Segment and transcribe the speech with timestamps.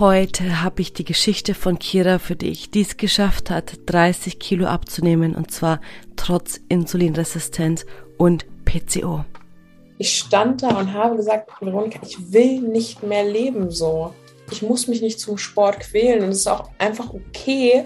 [0.00, 4.64] Heute habe ich die Geschichte von Kira für dich, die es geschafft hat, 30 Kilo
[4.64, 5.78] abzunehmen und zwar
[6.16, 7.84] trotz Insulinresistenz
[8.16, 9.26] und PCO.
[9.98, 14.14] Ich stand da und habe gesagt, Veronika, ich will nicht mehr leben so.
[14.50, 17.84] Ich muss mich nicht zum Sport quälen und es ist auch einfach okay,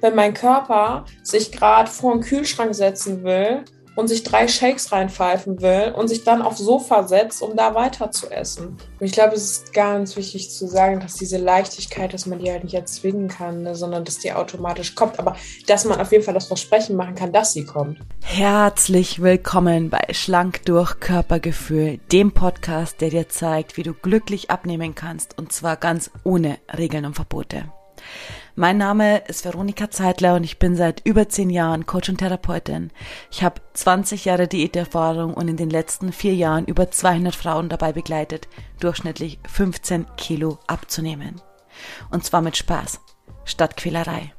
[0.00, 3.64] wenn mein Körper sich gerade vor den Kühlschrank setzen will
[3.96, 8.12] und sich drei Shakes reinpfeifen will und sich dann aufs Sofa setzt, um da weiter
[8.12, 8.76] zu essen.
[9.00, 12.50] Und ich glaube, es ist ganz wichtig zu sagen, dass diese Leichtigkeit, dass man die
[12.50, 15.18] halt nicht erzwingen kann, ne, sondern dass die automatisch kommt.
[15.18, 15.34] Aber
[15.66, 17.98] dass man auf jeden Fall das Versprechen machen kann, dass sie kommt.
[18.22, 24.94] Herzlich willkommen bei Schlank durch Körpergefühl, dem Podcast, der dir zeigt, wie du glücklich abnehmen
[24.94, 27.64] kannst und zwar ganz ohne Regeln und Verbote.
[28.58, 32.90] Mein Name ist Veronika Zeitler und ich bin seit über zehn Jahren Coach und Therapeutin.
[33.30, 37.92] Ich habe 20 Jahre Diäterfahrung und in den letzten vier Jahren über 200 Frauen dabei
[37.92, 38.48] begleitet,
[38.80, 41.42] durchschnittlich 15 Kilo abzunehmen.
[42.10, 42.98] Und zwar mit Spaß,
[43.44, 44.32] statt Quälerei.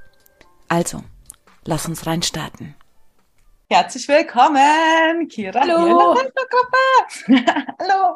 [0.68, 1.04] Also,
[1.64, 2.74] lass uns reinstarten.
[3.70, 5.60] Herzlich willkommen, Kira.
[5.60, 6.16] Hallo.
[7.80, 8.16] Hallo.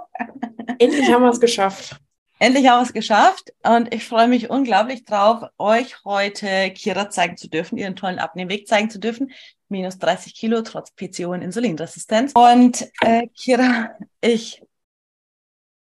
[0.80, 2.02] Endlich haben wir es geschafft.
[2.42, 7.38] Endlich haben wir es geschafft und ich freue mich unglaublich drauf, euch heute Kira zeigen
[7.38, 9.32] zu dürfen, ihren tollen Abnehmweg zeigen zu dürfen.
[9.70, 12.32] Minus 30 Kilo trotz PCO und Insulinresistenz.
[12.34, 14.64] Und äh, Kira, ich,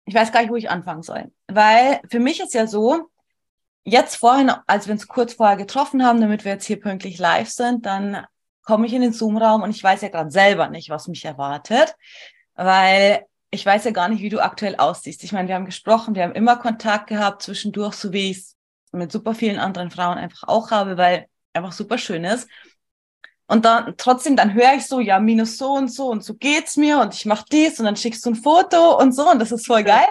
[0.05, 1.33] ich weiß gar nicht, wo ich anfangen soll.
[1.47, 3.09] Weil für mich ist ja so,
[3.85, 7.49] jetzt vorhin, als wir uns kurz vorher getroffen haben, damit wir jetzt hier pünktlich live
[7.49, 8.27] sind, dann
[8.63, 11.97] komme ich in den Zoom-Raum und ich weiß ja gerade selber nicht, was mich erwartet,
[12.57, 15.23] weil ich weiß ja gar nicht, wie du aktuell aussiehst.
[15.25, 18.57] Ich meine, wir haben gesprochen, wir haben immer Kontakt gehabt zwischendurch, so wie ich es
[18.93, 22.49] mit super vielen anderen Frauen einfach auch habe, weil einfach super schön ist.
[23.47, 26.79] Und dann trotzdem, dann höre ich so, ja, minus so und so und so geht's
[26.79, 29.53] mir und ich mache dies und dann schickst du ein Foto und so und das
[29.53, 30.09] ist voll geil.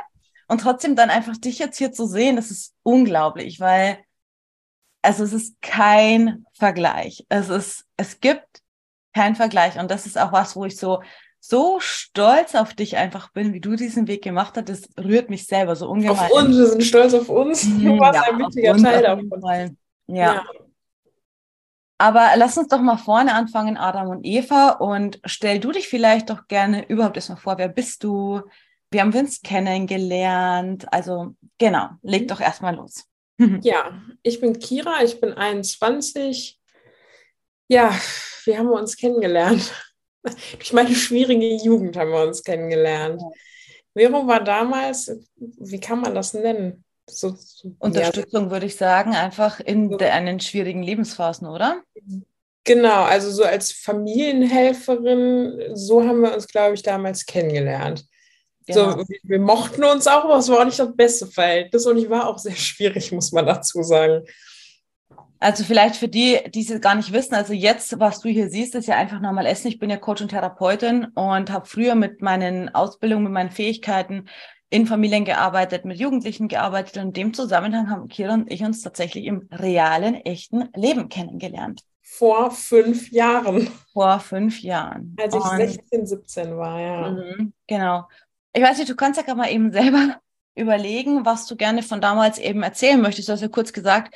[0.47, 3.97] Und trotzdem dann einfach dich jetzt hier zu sehen, das ist unglaublich, weil
[5.01, 7.25] also es ist kein Vergleich.
[7.29, 8.61] Es ist, es gibt
[9.15, 11.01] kein Vergleich und das ist auch was, wo ich so
[11.43, 14.69] so stolz auf dich einfach bin, wie du diesen Weg gemacht hast.
[14.69, 16.17] Das rührt mich selber so ungemein.
[16.17, 17.63] Auf uns, wir sind stolz auf uns.
[17.81, 19.77] Du mhm, warst ja, ein wichtiger Teil davon.
[20.07, 20.15] Ja.
[20.15, 20.43] ja.
[21.97, 26.29] Aber lass uns doch mal vorne anfangen, Adam und Eva, und stell du dich vielleicht
[26.29, 28.41] doch gerne überhaupt erstmal vor, wer bist du?
[28.91, 30.91] Wie haben wir uns kennengelernt?
[30.93, 33.05] Also genau, leg doch erstmal los.
[33.61, 36.59] Ja, ich bin Kira, ich bin 21.
[37.67, 37.91] Ja,
[38.45, 39.71] wie haben wir uns kennengelernt?
[40.57, 43.21] Durch meine schwierige Jugend haben wir uns kennengelernt.
[43.93, 46.83] Vero war damals, wie kann man das nennen?
[47.09, 48.51] So, so, Unterstützung ja.
[48.51, 51.81] würde ich sagen, einfach in deinen schwierigen Lebensphasen, oder?
[52.63, 58.05] Genau, also so als Familienhelferin, so haben wir uns, glaube ich, damals kennengelernt.
[58.67, 58.91] Genau.
[58.91, 62.09] So, wir, mochten uns auch, aber es war auch nicht das beste Verhältnis und ich
[62.09, 64.25] war auch sehr schwierig, muss man dazu sagen.
[65.41, 68.75] Also vielleicht für die, die es gar nicht wissen, also jetzt, was du hier siehst,
[68.75, 69.69] ist ja einfach normal Essen.
[69.69, 74.29] Ich bin ja Coach und Therapeutin und habe früher mit meinen Ausbildungen, mit meinen Fähigkeiten
[74.69, 78.83] in Familien gearbeitet, mit Jugendlichen gearbeitet und in dem Zusammenhang haben Kira und ich uns
[78.83, 81.81] tatsächlich im realen, echten Leben kennengelernt.
[82.03, 83.67] Vor fünf Jahren.
[83.93, 85.15] Vor fünf Jahren.
[85.19, 87.09] Als ich und, 16, 17 war, ja.
[87.09, 88.07] Mhm, genau.
[88.53, 90.19] Ich weiß nicht, du kannst ja gerade mal eben selber
[90.55, 93.27] überlegen, was du gerne von damals eben erzählen möchtest.
[93.27, 94.13] Du hast ja kurz gesagt,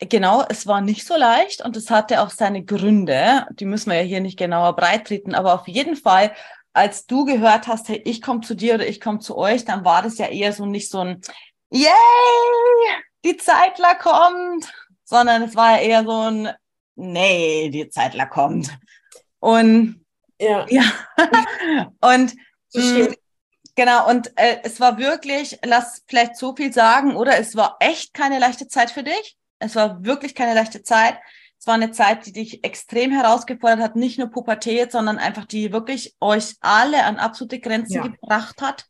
[0.00, 3.46] Genau, es war nicht so leicht und es hatte auch seine Gründe.
[3.52, 6.32] Die müssen wir ja hier nicht genauer breitreten, aber auf jeden Fall,
[6.72, 9.84] als du gehört hast, hey, ich komme zu dir oder ich komme zu euch, dann
[9.84, 11.20] war das ja eher so nicht so ein
[11.70, 11.90] Yay,
[13.24, 14.72] die Zeitler kommt,
[15.04, 16.50] sondern es war ja eher so ein
[17.00, 18.76] Nee, die Zeitler kommt.
[19.38, 20.04] Und
[20.40, 20.82] ja, ja.
[22.00, 22.34] und
[22.74, 23.14] mh, mm,
[23.76, 28.14] genau, und äh, es war wirklich, lass vielleicht so viel sagen, oder es war echt
[28.14, 29.37] keine leichte Zeit für dich.
[29.58, 31.18] Es war wirklich keine leichte Zeit.
[31.58, 35.72] Es war eine Zeit, die dich extrem herausgefordert hat, nicht nur Pubertät, sondern einfach die
[35.72, 38.02] wirklich euch alle an absolute Grenzen ja.
[38.02, 38.86] gebracht hat,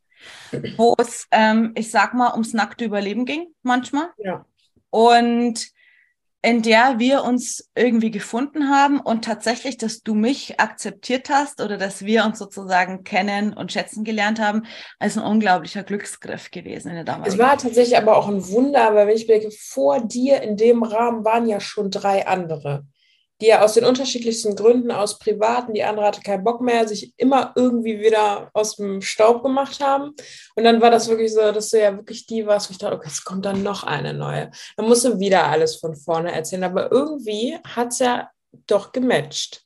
[0.77, 4.09] wo es, ähm, ich sag mal, ums nackte Überleben ging manchmal.
[4.17, 4.45] Ja.
[4.91, 5.71] Und
[6.41, 11.77] in der wir uns irgendwie gefunden haben und tatsächlich, dass du mich akzeptiert hast oder
[11.77, 14.63] dass wir uns sozusagen kennen und schätzen gelernt haben,
[15.03, 17.33] ist ein unglaublicher Glücksgriff gewesen in der damaligen.
[17.33, 20.83] Es war tatsächlich aber auch ein Wunder, weil wenn ich denke, vor dir in dem
[20.83, 22.85] Rahmen waren ja schon drei andere
[23.41, 27.13] die ja aus den unterschiedlichsten Gründen, aus privaten, die andere hatte keinen Bock mehr, sich
[27.17, 30.13] immer irgendwie wieder aus dem Staub gemacht haben.
[30.55, 32.95] Und dann war das wirklich so, dass du ja wirklich die warst, wo ich dachte,
[32.95, 34.51] okay, es kommt dann noch eine neue.
[34.75, 36.65] Dann musst du wieder alles von vorne erzählen.
[36.65, 38.29] Aber irgendwie hat es ja
[38.67, 39.63] doch gematcht.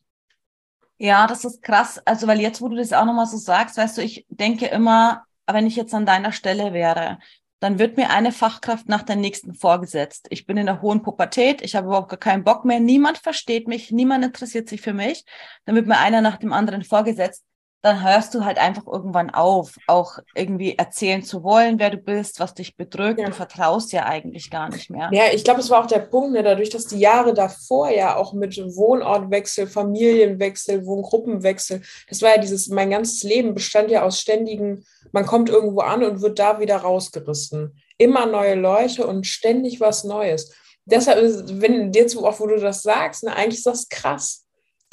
[1.00, 2.00] Ja, das ist krass.
[2.06, 5.26] Also, weil jetzt, wo du das auch nochmal so sagst, weißt du, ich denke immer,
[5.48, 7.18] wenn ich jetzt an deiner Stelle wäre,
[7.64, 10.28] dann wird mir eine Fachkraft nach der nächsten vorgesetzt.
[10.32, 13.70] Ich bin in der hohen Pubertät, ich habe überhaupt gar keinen Bock mehr, niemand versteht
[13.70, 15.24] mich, niemand interessiert sich für mich.
[15.64, 17.46] Dann wird mir einer nach dem anderen vorgesetzt
[17.84, 22.40] dann hörst du halt einfach irgendwann auf, auch irgendwie erzählen zu wollen, wer du bist,
[22.40, 23.20] was dich bedrückt.
[23.20, 23.26] Ja.
[23.26, 25.10] Du vertraust ja eigentlich gar nicht mehr.
[25.12, 28.16] Ja, ich glaube, es war auch der Punkt, ne, dadurch, dass die Jahre davor ja
[28.16, 34.22] auch mit Wohnortwechsel, Familienwechsel, Wohngruppenwechsel, das war ja dieses, mein ganzes Leben bestand ja aus
[34.22, 37.78] ständigen, man kommt irgendwo an und wird da wieder rausgerissen.
[37.98, 40.56] Immer neue Leute und ständig was Neues.
[40.86, 41.20] Deshalb,
[41.62, 44.43] wenn jetzt auch, wo du das sagst, ne, eigentlich ist das krass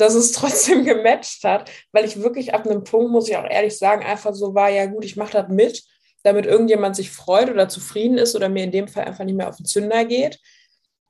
[0.01, 3.79] dass es trotzdem gematcht hat, weil ich wirklich ab einem Punkt, muss ich auch ehrlich
[3.79, 5.85] sagen, einfach so war, ja gut, ich mache das mit,
[6.23, 9.49] damit irgendjemand sich freut oder zufrieden ist oder mir in dem Fall einfach nicht mehr
[9.49, 10.39] auf den Zünder geht.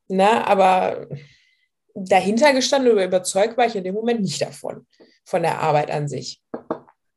[0.09, 1.07] Na, aber
[1.95, 4.87] dahinter gestanden oder überzeugt war ich in dem Moment nicht davon,
[5.25, 6.43] von der Arbeit an sich.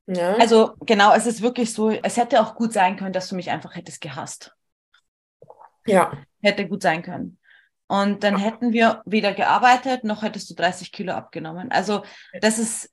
[0.08, 0.36] Ja.
[0.36, 3.50] Also genau, es ist wirklich so, es hätte auch gut sein können, dass du mich
[3.50, 4.54] einfach hättest gehasst.
[5.86, 6.18] Ja.
[6.42, 7.40] Hätte gut sein können.
[7.88, 11.72] Und dann hätten wir weder gearbeitet, noch hättest du 30 Kilo abgenommen.
[11.72, 12.04] Also
[12.42, 12.90] das ist,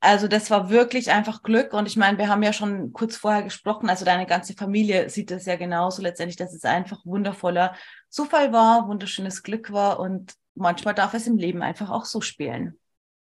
[0.00, 1.72] also das war wirklich einfach Glück.
[1.72, 5.30] Und ich meine, wir haben ja schon kurz vorher gesprochen, also deine ganze Familie sieht
[5.30, 7.74] es ja genauso letztendlich, dass es einfach wundervoller
[8.08, 10.00] Zufall war, wunderschönes Glück war.
[10.00, 12.78] Und manchmal darf es im Leben einfach auch so spielen.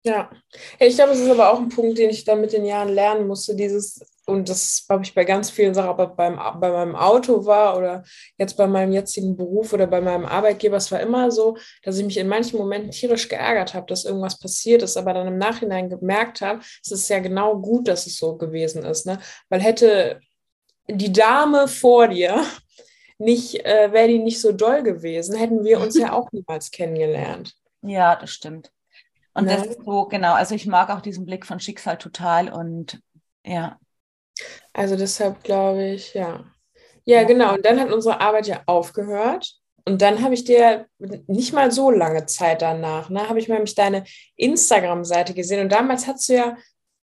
[0.06, 0.30] Ja,
[0.80, 3.25] ich glaube, es ist aber auch ein Punkt, den ich dann mit den Jahren lernen
[3.27, 7.46] musste, dieses, und das habe ich bei ganz vielen Sachen, aber beim, bei meinem Auto
[7.46, 8.04] war oder
[8.38, 12.06] jetzt bei meinem jetzigen Beruf oder bei meinem Arbeitgeber, es war immer so, dass ich
[12.06, 15.90] mich in manchen Momenten tierisch geärgert habe, dass irgendwas passiert ist, aber dann im Nachhinein
[15.90, 19.20] gemerkt habe, es ist ja genau gut, dass es so gewesen ist, ne?
[19.50, 20.22] Weil hätte
[20.88, 22.46] die Dame vor dir
[23.18, 27.56] nicht, äh, wäre die nicht so doll gewesen, hätten wir uns ja auch niemals kennengelernt.
[27.81, 28.72] Ja, das stimmt.
[29.34, 29.58] Und ne?
[29.58, 33.02] das ist so, genau, also ich mag auch diesen Blick von Schicksal total und
[33.44, 33.78] ja.
[34.74, 36.44] Also deshalb glaube ich, ja.
[37.06, 37.54] Ja, genau.
[37.54, 39.54] Und dann hat unsere Arbeit ja aufgehört.
[39.86, 40.88] Und dann habe ich dir
[41.28, 44.06] nicht mal so lange Zeit danach, ne, habe ich nämlich deine
[44.38, 45.60] Instagram-Seite gesehen.
[45.60, 46.56] Und damals hast du ja,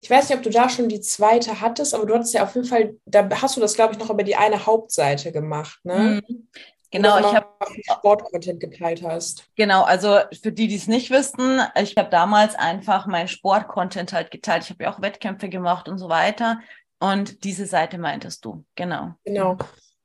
[0.01, 2.55] ich weiß nicht, ob du da schon die zweite hattest, aber du hattest ja auf
[2.55, 6.21] jeden Fall, da hast du das, glaube ich, noch über die eine Hauptseite gemacht, ne?
[6.25, 6.47] Mhm.
[6.91, 7.45] Genau, ich habe
[7.83, 9.43] Sportcontent geteilt hast.
[9.55, 14.31] Genau, also für die, die es nicht wissen, ich habe damals einfach meinen Sportcontent halt
[14.31, 14.63] geteilt.
[14.63, 16.61] Ich habe ja auch Wettkämpfe gemacht und so weiter.
[16.99, 19.13] Und diese Seite meintest du, genau.
[19.23, 19.57] Genau.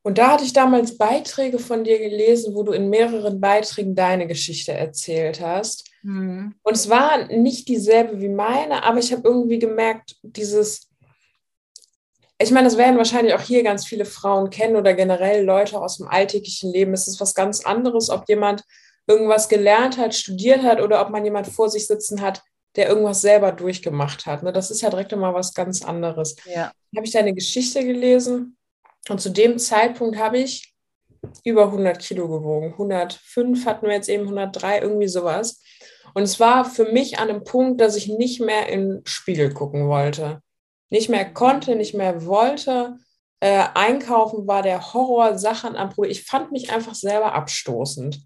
[0.02, 4.26] Und da hatte ich damals Beiträge von dir gelesen, wo du in mehreren Beiträgen deine
[4.26, 5.90] Geschichte erzählt hast.
[6.02, 6.54] Mhm.
[6.62, 10.90] Und es war nicht dieselbe wie meine, aber ich habe irgendwie gemerkt, dieses
[12.38, 15.98] ich meine, das werden wahrscheinlich auch hier ganz viele Frauen kennen oder generell Leute aus
[15.98, 16.92] dem alltäglichen Leben.
[16.92, 18.64] Es ist was ganz anderes, ob jemand
[19.06, 22.42] irgendwas gelernt hat, studiert hat oder ob man jemand vor sich sitzen hat,
[22.76, 24.42] der irgendwas selber durchgemacht hat.
[24.42, 24.52] Ne?
[24.52, 26.36] Das ist ja direkt immer was ganz anderes.
[26.46, 26.72] Ja.
[26.96, 28.56] Habe ich deine Geschichte gelesen
[29.08, 30.74] und zu dem Zeitpunkt habe ich
[31.44, 32.72] über 100 Kilo gewogen.
[32.72, 35.62] 105 hatten wir jetzt eben, 103, irgendwie sowas.
[36.12, 39.52] Und es war für mich an einem Punkt, dass ich nicht mehr in den Spiegel
[39.52, 40.42] gucken wollte
[40.94, 42.98] nicht mehr konnte, nicht mehr wollte.
[43.40, 46.12] Äh, einkaufen war der Horror, Sachen anprobieren.
[46.12, 48.20] Ich fand mich einfach selber abstoßend.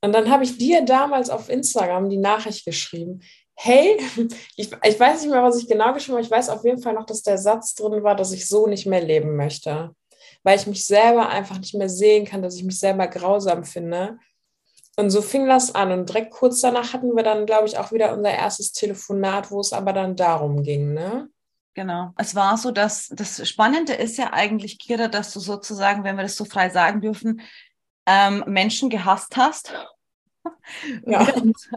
[0.00, 3.20] Und dann habe ich dir damals auf Instagram die Nachricht geschrieben,
[3.54, 3.98] hey,
[4.56, 6.94] ich, ich weiß nicht mehr, was ich genau geschrieben habe, ich weiß auf jeden Fall
[6.94, 9.94] noch, dass der Satz drin war, dass ich so nicht mehr leben möchte,
[10.42, 14.18] weil ich mich selber einfach nicht mehr sehen kann, dass ich mich selber grausam finde.
[14.96, 15.90] Und so fing das an.
[15.90, 19.60] Und direkt kurz danach hatten wir dann, glaube ich, auch wieder unser erstes Telefonat, wo
[19.60, 21.30] es aber dann darum ging, ne?
[21.74, 22.10] Genau.
[22.18, 26.22] Es war so, dass das Spannende ist ja eigentlich, Kira, dass du sozusagen, wenn wir
[26.22, 27.40] das so frei sagen dürfen,
[28.06, 29.72] ähm, Menschen gehasst hast.
[31.06, 31.26] Ja.
[31.26, 31.70] Wir, uns,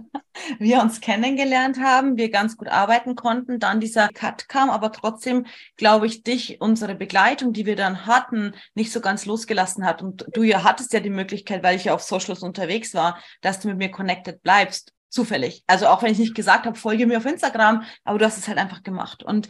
[0.59, 5.45] wir uns kennengelernt haben, wir ganz gut arbeiten konnten, dann dieser Cut kam, aber trotzdem,
[5.77, 10.01] glaube ich, dich, unsere Begleitung, die wir dann hatten, nicht so ganz losgelassen hat.
[10.01, 13.59] Und du ja hattest ja die Möglichkeit, weil ich ja auf Socials unterwegs war, dass
[13.59, 14.93] du mit mir connected bleibst.
[15.09, 15.63] Zufällig.
[15.67, 18.47] Also auch wenn ich nicht gesagt habe, folge mir auf Instagram, aber du hast es
[18.47, 19.23] halt einfach gemacht.
[19.23, 19.47] Und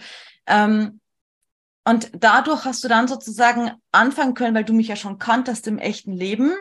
[0.48, 1.00] ähm,
[1.88, 5.78] und dadurch hast du dann sozusagen anfangen können, weil du mich ja schon kanntest im
[5.78, 6.52] echten Leben,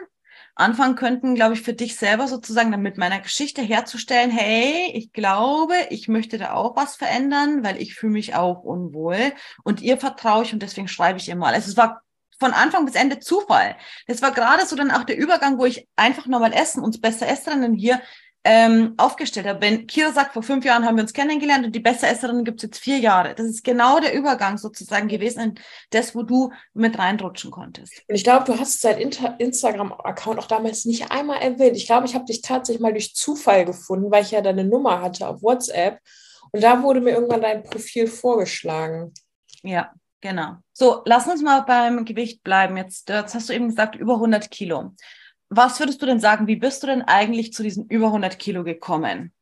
[0.54, 5.12] anfangen könnten, glaube ich, für dich selber sozusagen dann mit meiner Geschichte herzustellen, hey, ich
[5.12, 9.32] glaube, ich möchte da auch was verändern, weil ich fühle mich auch unwohl
[9.64, 11.54] und ihr vertraue ich und deswegen schreibe ich ihr mal.
[11.54, 12.02] Also es war
[12.38, 13.76] von Anfang bis Ende Zufall.
[14.06, 17.28] Das war gerade so dann auch der Übergang, wo ich einfach nochmal essen, uns besser
[17.28, 18.00] essen, hier
[18.44, 19.62] ähm, aufgestellt habe.
[19.62, 22.58] Wenn Kira sagt, vor fünf Jahren haben wir uns kennengelernt und die beste Esserin gibt
[22.58, 23.34] es jetzt vier Jahre.
[23.34, 25.54] Das ist genau der Übergang sozusagen gewesen, in
[25.90, 28.02] das, wo du mit reinrutschen konntest.
[28.06, 31.76] Und ich glaube, du hast dein Instagram-Account auch damals nicht einmal erwähnt.
[31.76, 35.00] Ich glaube, ich habe dich tatsächlich mal durch Zufall gefunden, weil ich ja deine Nummer
[35.00, 35.98] hatte auf WhatsApp.
[36.52, 39.12] Und da wurde mir irgendwann dein Profil vorgeschlagen.
[39.62, 39.90] Ja,
[40.24, 40.56] Genau.
[40.72, 42.78] So, lass uns mal beim Gewicht bleiben.
[42.78, 44.94] Jetzt, jetzt hast du eben gesagt, über 100 Kilo.
[45.48, 48.64] Was würdest du denn sagen, wie bist du denn eigentlich zu diesen über 100 Kilo
[48.64, 49.32] gekommen?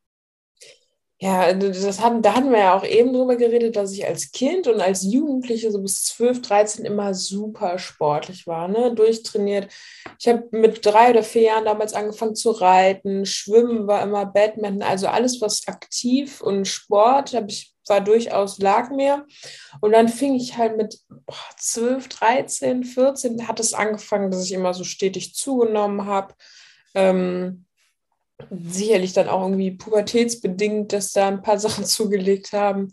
[1.23, 4.67] Ja, das hatten, da hatten wir ja auch eben drüber geredet, dass ich als Kind
[4.67, 8.93] und als Jugendliche so bis 12, 13 immer super sportlich war, ne?
[8.93, 9.73] durchtrainiert.
[10.19, 14.83] Ich habe mit drei oder vier Jahren damals angefangen zu reiten, Schwimmen war immer Badminton,
[14.83, 19.27] also alles, was aktiv und Sport, habe ich war durchaus, lag mir.
[19.81, 24.53] Und dann fing ich halt mit boah, 12, 13, 14, hat es angefangen, dass ich
[24.53, 26.35] immer so stetig zugenommen habe.
[26.95, 27.65] Ähm,
[28.51, 32.93] sicherlich dann auch irgendwie pubertätsbedingt, dass da ein paar Sachen zugelegt haben.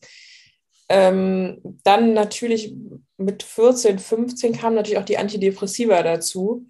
[0.89, 2.73] Ähm, dann natürlich
[3.17, 6.65] mit 14, 15 kamen natürlich auch die Antidepressiva dazu,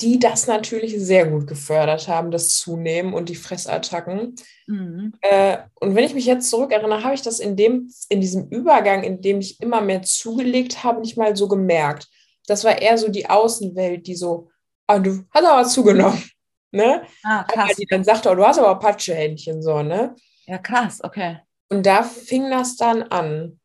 [0.00, 4.34] die das natürlich sehr gut gefördert haben, das Zunehmen und die Fressattacken.
[4.66, 5.12] Mhm.
[5.20, 9.04] Äh, und wenn ich mich jetzt zurückerinnere, habe ich das in, dem, in diesem Übergang,
[9.04, 12.08] in dem ich immer mehr zugelegt habe, nicht mal so gemerkt.
[12.46, 14.50] Das war eher so die Außenwelt, die so,
[14.88, 16.22] ah, du hast aber zugenommen.
[16.74, 17.02] Ne?
[17.22, 17.76] Ah, krass.
[17.76, 20.16] die dann sagte, oh, du hast aber Patschehändchen so, ne?
[20.46, 21.40] Ja, krass, okay.
[21.68, 23.60] Und da fing das dann an.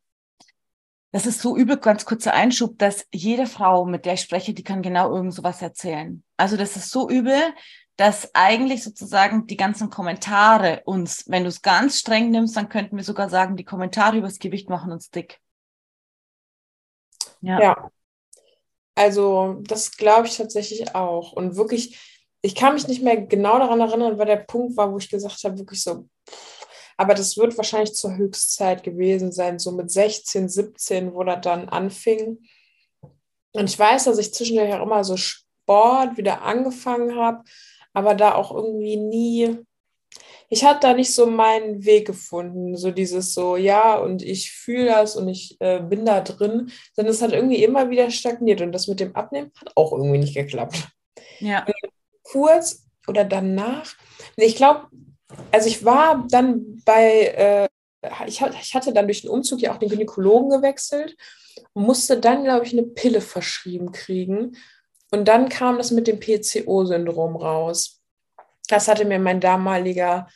[1.11, 4.63] Das ist so übel, ganz kurzer Einschub, dass jede Frau, mit der ich spreche, die
[4.63, 6.23] kann genau irgend sowas erzählen.
[6.35, 7.41] Also das ist so übel,
[7.95, 12.97] dass eigentlich sozusagen die ganzen Kommentare uns, wenn du es ganz streng nimmst, dann könnten
[12.97, 15.39] wir sogar sagen, die Kommentare über das Gewicht machen uns dick.
[17.41, 17.59] Ja.
[17.59, 17.91] ja.
[18.95, 21.31] Also das glaube ich tatsächlich auch.
[21.31, 21.99] Und wirklich,
[22.41, 25.43] ich kann mich nicht mehr genau daran erinnern, weil der Punkt war, wo ich gesagt
[25.43, 26.07] habe, wirklich so,
[26.97, 31.69] aber das wird wahrscheinlich zur Höchstzeit gewesen sein, so mit 16, 17, wo das dann
[31.69, 32.39] anfing.
[33.53, 37.43] Und ich weiß, dass ich zwischendurch auch immer so Sport wieder angefangen habe,
[37.93, 39.57] aber da auch irgendwie nie,
[40.49, 44.87] ich hatte da nicht so meinen Weg gefunden, so dieses so, ja, und ich fühle
[44.87, 48.71] das und ich äh, bin da drin, sondern es hat irgendwie immer wieder stagniert und
[48.71, 50.87] das mit dem Abnehmen hat auch irgendwie nicht geklappt.
[51.39, 51.65] Ja.
[52.23, 53.95] Kurz oder danach.
[54.35, 54.87] Ich glaube,
[55.51, 57.69] also ich war dann bei,
[58.01, 61.15] äh, ich, ich hatte dann durch den Umzug ja auch den Gynäkologen gewechselt
[61.73, 64.57] und musste dann, glaube ich, eine Pille verschrieben kriegen.
[65.11, 68.01] Und dann kam das mit dem PCO-Syndrom raus.
[68.67, 70.27] Das hatte mir mein damaliger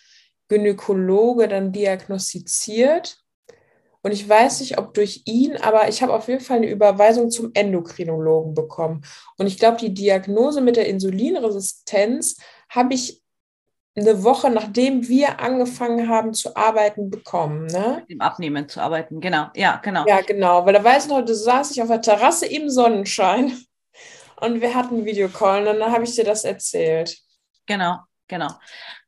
[0.47, 3.17] Gynäkologe dann diagnostiziert.
[4.03, 7.29] Und ich weiß nicht, ob durch ihn, aber ich habe auf jeden Fall eine Überweisung
[7.29, 9.03] zum Endokrinologen bekommen.
[9.37, 12.37] Und ich glaube, die Diagnose mit der Insulinresistenz
[12.69, 13.20] habe ich
[13.95, 17.67] eine Woche, nachdem wir angefangen haben zu arbeiten, bekommen.
[17.67, 18.05] Ne?
[18.09, 19.47] Dem Abnehmen zu arbeiten, genau.
[19.55, 20.05] Ja, genau.
[20.07, 20.65] Ja, genau.
[20.65, 23.57] Weil da weiß ich noch, da saß ich auf der Terrasse im Sonnenschein
[24.39, 27.17] und wir hatten einen Videocall und dann habe ich dir das erzählt.
[27.65, 27.99] Genau.
[28.31, 28.47] Genau.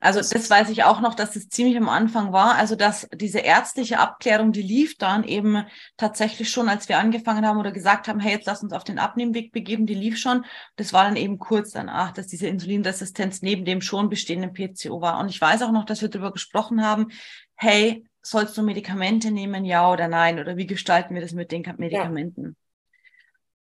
[0.01, 2.55] Also das weiß ich auch noch, dass es ziemlich am Anfang war.
[2.55, 5.63] Also dass diese ärztliche Abklärung, die lief dann eben
[5.95, 8.99] tatsächlich schon, als wir angefangen haben oder gesagt haben, hey, jetzt lass uns auf den
[8.99, 10.43] Abnehmweg begeben, die lief schon.
[10.75, 15.17] Das war dann eben kurz danach, dass diese Insulinresistenz neben dem schon bestehenden PCO war.
[15.21, 17.07] Und ich weiß auch noch, dass wir darüber gesprochen haben,
[17.55, 20.37] hey, sollst du Medikamente nehmen, ja oder nein?
[20.37, 22.43] Oder wie gestalten wir das mit den Medikamenten?
[22.43, 22.62] Ja.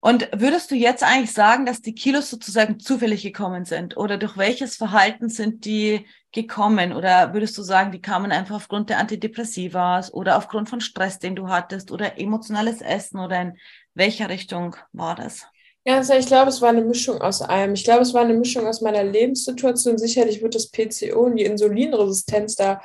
[0.02, 3.98] Und würdest du jetzt eigentlich sagen, dass die Kilos sozusagen zufällig gekommen sind?
[3.98, 6.94] Oder durch welches Verhalten sind die gekommen?
[6.94, 11.36] Oder würdest du sagen, die kamen einfach aufgrund der Antidepressivas oder aufgrund von Stress, den
[11.36, 13.58] du hattest oder emotionales Essen oder in
[13.94, 15.46] welcher Richtung war das?
[15.84, 17.74] Ja, also ich glaube, es war eine Mischung aus allem.
[17.74, 19.98] Ich glaube, es war eine Mischung aus meiner Lebenssituation.
[19.98, 22.80] Sicherlich wird das PCO und die Insulinresistenz da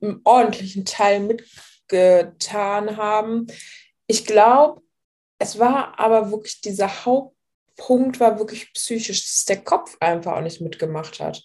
[0.00, 3.46] einen ordentlichen Teil mitgetan haben.
[4.06, 4.81] Ich glaube,
[5.42, 10.60] es war aber wirklich, dieser Hauptpunkt war wirklich psychisch, dass der Kopf einfach auch nicht
[10.60, 11.44] mitgemacht hat.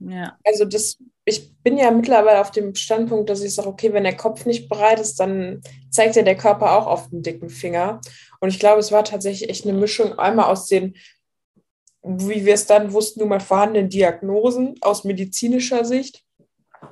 [0.00, 0.38] Ja.
[0.44, 4.16] Also das, ich bin ja mittlerweile auf dem Standpunkt, dass ich sage, okay, wenn der
[4.16, 5.60] Kopf nicht bereit ist, dann
[5.90, 8.00] zeigt ja der Körper auch auf den dicken Finger.
[8.40, 10.94] Und ich glaube, es war tatsächlich echt eine Mischung einmal aus den,
[12.02, 16.24] wie wir es dann wussten, nun mal vorhandenen Diagnosen aus medizinischer Sicht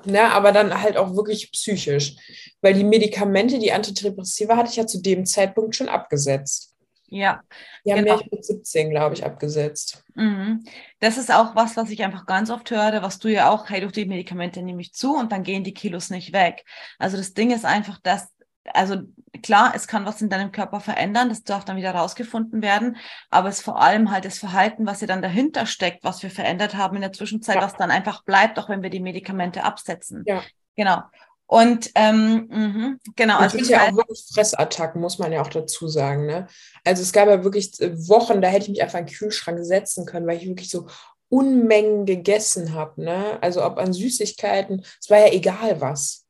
[0.04, 2.16] Ne, aber dann halt auch wirklich psychisch.
[2.60, 6.74] Weil die Medikamente, die Antidepressiva, hatte ich ja zu dem Zeitpunkt schon abgesetzt.
[7.08, 7.40] Ja.
[7.84, 8.16] Die haben genau.
[8.16, 10.02] mich mit 17, glaube ich, abgesetzt.
[10.14, 10.64] Mhm.
[10.98, 13.80] Das ist auch was, was ich einfach ganz oft höre, was du ja auch, hey,
[13.80, 16.64] durch die Medikamente nehme ich zu und dann gehen die Kilos nicht weg.
[16.98, 18.28] Also das Ding ist einfach, dass
[18.74, 18.96] also
[19.42, 22.96] klar, es kann was in deinem Körper verändern, das darf dann wieder rausgefunden werden,
[23.30, 26.30] aber es ist vor allem halt das Verhalten, was ja dann dahinter steckt, was wir
[26.30, 27.62] verändert haben in der Zwischenzeit, ja.
[27.62, 30.24] was dann einfach bleibt, auch wenn wir die Medikamente absetzen.
[30.26, 30.42] Ja.
[30.76, 31.02] Genau.
[31.46, 33.38] Und ähm, mh, genau.
[33.38, 36.26] Also es ja auch wirklich Fressattacken, muss man ja auch dazu sagen.
[36.26, 36.48] Ne?
[36.84, 39.58] Also es gab ja wirklich äh, Wochen, da hätte ich mich einfach in den Kühlschrank
[39.62, 40.88] setzen können, weil ich wirklich so
[41.28, 43.02] Unmengen gegessen habe.
[43.02, 43.38] Ne?
[43.40, 46.25] Also ob an Süßigkeiten, es war ja egal was.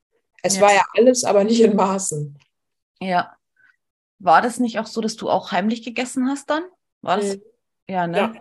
[0.47, 0.63] Es ja.
[0.63, 2.39] war ja alles, aber nicht in Maßen.
[3.01, 3.37] Ja.
[4.19, 6.63] war das nicht auch so, dass du auch heimlich gegessen hast dann?
[7.03, 7.37] War das?
[7.37, 7.43] Mhm.
[7.89, 8.19] Ja, ne?
[8.19, 8.33] Ja.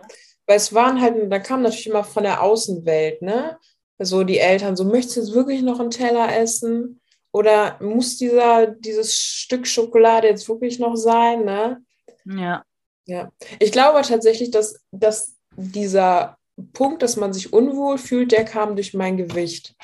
[0.46, 3.58] Weil es waren halt, da kam natürlich immer von der Außenwelt, ne?
[3.98, 7.00] Also die Eltern, so möchtest du jetzt wirklich noch einen Teller essen?
[7.32, 11.84] Oder muss dieser, dieses Stück Schokolade jetzt wirklich noch sein, ne?
[12.24, 12.64] Ja.
[13.06, 13.30] Ja.
[13.58, 16.38] Ich glaube tatsächlich, dass, dass dieser
[16.72, 19.74] Punkt, dass man sich unwohl fühlt, der kam durch mein Gewicht.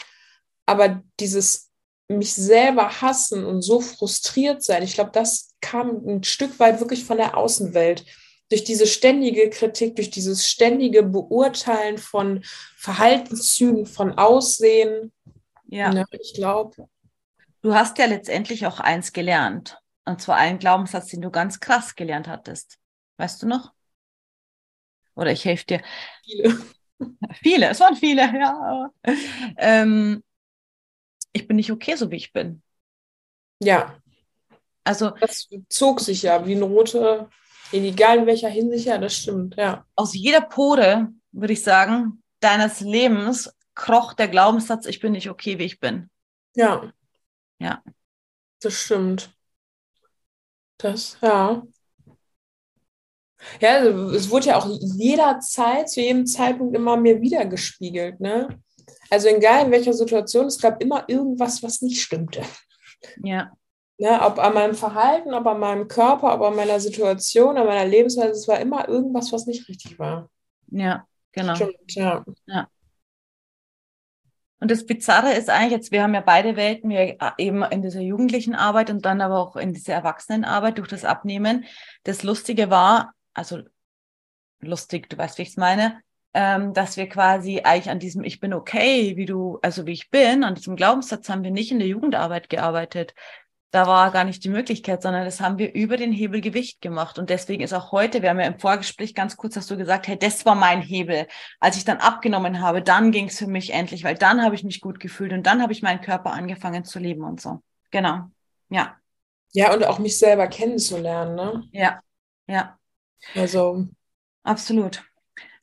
[0.66, 1.70] Aber dieses
[2.12, 7.04] mich selber hassen und so frustriert sein, ich glaube, das kam ein Stück weit wirklich
[7.04, 8.04] von der Außenwelt.
[8.50, 12.42] Durch diese ständige Kritik, durch dieses ständige Beurteilen von
[12.76, 15.10] Verhaltenszügen, von Aussehen.
[15.66, 15.92] Ja.
[15.92, 16.88] ja ich glaube.
[17.62, 19.78] Du hast ja letztendlich auch eins gelernt.
[20.04, 22.78] Und zwar einen Glaubenssatz, den du ganz krass gelernt hattest.
[23.16, 23.72] Weißt du noch?
[25.14, 25.82] Oder ich helfe dir.
[26.24, 26.58] Viele.
[27.42, 28.88] Viele, es waren viele, ja.
[29.56, 30.22] Ähm,
[31.32, 32.62] ich bin nicht okay, so wie ich bin.
[33.60, 33.96] Ja.
[34.84, 35.10] Also.
[35.20, 37.28] Das zog sich ja wie ein rote,
[37.72, 39.86] egal in welcher Hinsicht, ja, das stimmt, ja.
[39.94, 45.58] Aus jeder Pore, würde ich sagen, deines Lebens kroch der Glaubenssatz, ich bin nicht okay,
[45.58, 46.10] wie ich bin.
[46.54, 46.92] Ja.
[47.58, 47.82] Ja.
[48.60, 49.34] Das stimmt.
[50.78, 51.62] Das, ja.
[53.60, 58.60] Ja, also es wurde ja auch jederzeit, zu jedem Zeitpunkt immer mir wieder gespiegelt, ne?
[59.10, 62.42] Also egal in welcher Situation, es gab immer irgendwas, was nicht stimmte.
[63.22, 63.52] Ja.
[63.98, 67.88] Ne, ob an meinem Verhalten, ob an meinem Körper, ob an meiner Situation, an meiner
[67.88, 70.28] Lebensweise, es war immer irgendwas, was nicht richtig war.
[70.70, 71.54] Ja, genau.
[71.54, 72.24] Stimmt, ja.
[72.46, 72.68] ja.
[74.62, 78.00] Und das Bizarre ist eigentlich jetzt, wir haben ja beide Welten, wir eben in dieser
[78.00, 81.64] jugendlichen Arbeit und dann aber auch in dieser Erwachsenenarbeit durch das Abnehmen.
[82.04, 83.62] Das Lustige war, also
[84.60, 86.00] lustig, du weißt, wie ich es meine,
[86.34, 90.10] ähm, dass wir quasi eigentlich an diesem Ich bin okay, wie du, also wie ich
[90.10, 93.14] bin, an diesem Glaubenssatz haben wir nicht in der Jugendarbeit gearbeitet.
[93.70, 97.18] Da war gar nicht die Möglichkeit, sondern das haben wir über den Hebel Gewicht gemacht.
[97.18, 100.08] Und deswegen ist auch heute, wir haben ja im Vorgespräch ganz kurz, hast du gesagt,
[100.08, 101.26] hey, das war mein Hebel.
[101.58, 104.62] Als ich dann abgenommen habe, dann ging es für mich endlich, weil dann habe ich
[104.62, 107.62] mich gut gefühlt und dann habe ich meinen Körper angefangen zu leben und so.
[107.90, 108.30] Genau.
[108.68, 108.96] Ja.
[109.52, 111.68] Ja, und auch mich selber kennenzulernen, ne?
[111.72, 112.00] Ja.
[112.46, 112.78] Ja.
[113.34, 113.86] Also.
[114.42, 115.02] Absolut.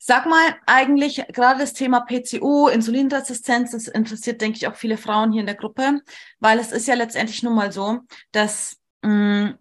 [0.02, 5.30] Sag mal, eigentlich gerade das Thema PCO, Insulinresistenz, das interessiert, denke ich, auch viele Frauen
[5.30, 6.00] hier in der Gruppe,
[6.38, 7.98] weil es ist ja letztendlich nun mal so,
[8.32, 9.10] dass mh,
[9.50, 9.58] mm,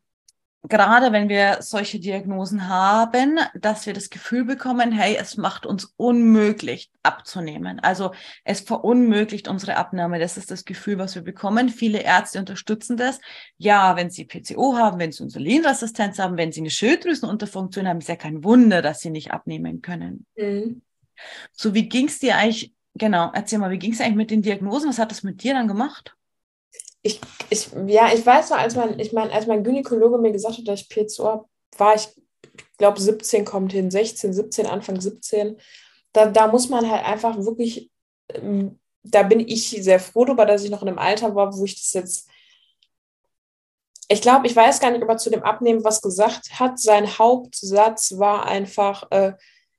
[0.70, 5.94] gerade wenn wir solche Diagnosen haben, dass wir das Gefühl bekommen, hey, es macht uns
[5.98, 7.80] unmöglich abzunehmen.
[7.80, 8.12] Also
[8.44, 10.20] es verunmöglicht unsere Abnahme.
[10.20, 11.70] Das ist das Gefühl, was wir bekommen.
[11.70, 13.20] Viele Ärzte unterstützen das.
[13.58, 18.10] Ja, wenn sie PCO haben, wenn sie Insulinresistenz haben, wenn sie eine Schilddrüsenunterfunktion haben, ist
[18.10, 20.26] ja kein Wunder, dass sie nicht abnehmen können.
[20.38, 20.82] Mhm.
[21.52, 24.42] So, wie ging es dir eigentlich, genau, erzähl mal, wie ging es eigentlich mit den
[24.42, 24.90] Diagnosen?
[24.90, 26.16] Was hat das mit dir dann gemacht?
[27.02, 30.58] Ich, ich, ja, ich weiß noch, als mein, ich meine, als mein Gynäkologe mir gesagt
[30.58, 31.46] hat, dass ich PCO habe,
[31.78, 32.10] war ich,
[32.78, 35.58] glaube 17 kommt hin, 16, 17, Anfang 17.
[36.14, 37.92] Da, da muss man halt einfach wirklich,
[38.34, 41.64] ähm, da bin ich sehr froh darüber, dass ich noch in einem Alter war, wo
[41.64, 42.30] ich das jetzt,
[44.08, 46.80] ich glaube, ich weiß gar nicht, ob er zu dem Abnehmen was gesagt hat.
[46.80, 49.34] Sein Hauptsatz war einfach, äh,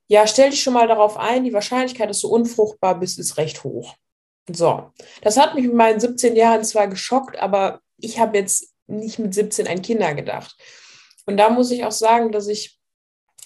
[0.07, 3.63] ja, stell dich schon mal darauf ein, die Wahrscheinlichkeit, dass du unfruchtbar bist, ist recht
[3.63, 3.95] hoch.
[4.49, 9.19] So, das hat mich mit meinen 17 Jahren zwar geschockt, aber ich habe jetzt nicht
[9.19, 10.55] mit 17 an Kinder gedacht.
[11.25, 12.79] Und da muss ich auch sagen, dass ich,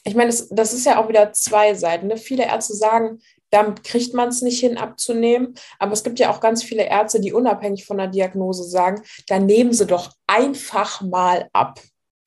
[0.03, 2.08] ich meine, das, das ist ja auch wieder zwei Seiten.
[2.08, 2.17] Ne?
[2.17, 5.55] Viele Ärzte sagen, damit kriegt man es nicht hin, abzunehmen.
[5.79, 9.45] Aber es gibt ja auch ganz viele Ärzte, die unabhängig von der Diagnose sagen, dann
[9.45, 11.79] nehmen sie doch einfach mal ab.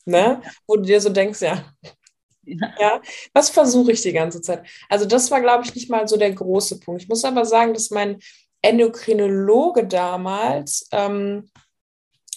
[0.05, 0.41] Ne?
[0.67, 1.65] Wo du dir so denkst, ja,
[2.45, 2.75] ja.
[2.79, 3.03] ja,
[3.35, 4.67] was versuche ich die ganze Zeit?
[4.89, 7.03] Also das war, glaube ich, nicht mal so der große Punkt.
[7.03, 8.19] Ich muss aber sagen, dass mein
[8.63, 11.51] Endokrinologe damals, ähm,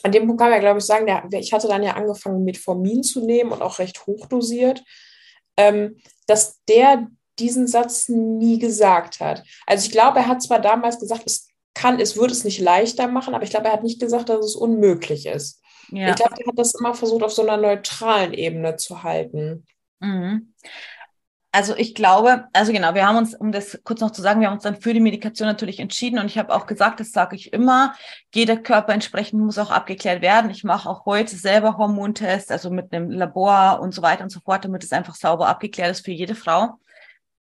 [0.03, 2.43] an dem Punkt kann man ja, glaube ich, sagen, der, ich hatte dann ja angefangen,
[2.43, 4.84] Metformin zu nehmen und auch recht hochdosiert,
[5.57, 7.07] ähm, dass der
[7.39, 9.43] diesen Satz nie gesagt hat.
[9.65, 13.07] Also ich glaube, er hat zwar damals gesagt, es kann, es würde es nicht leichter
[13.07, 15.62] machen, aber ich glaube, er hat nicht gesagt, dass es unmöglich ist.
[15.89, 16.10] Ja.
[16.10, 19.65] Ich glaube, er hat das immer versucht, auf so einer neutralen Ebene zu halten.
[19.99, 20.53] Mhm.
[21.54, 24.48] Also ich glaube, also genau, wir haben uns, um das kurz noch zu sagen, wir
[24.48, 27.36] haben uns dann für die Medikation natürlich entschieden und ich habe auch gesagt, das sage
[27.36, 27.94] ich immer,
[28.34, 30.50] jeder Körper entsprechend muss auch abgeklärt werden.
[30.50, 34.40] Ich mache auch heute selber Hormontests, also mit einem Labor und so weiter und so
[34.40, 36.80] fort, damit es einfach sauber abgeklärt ist für jede Frau.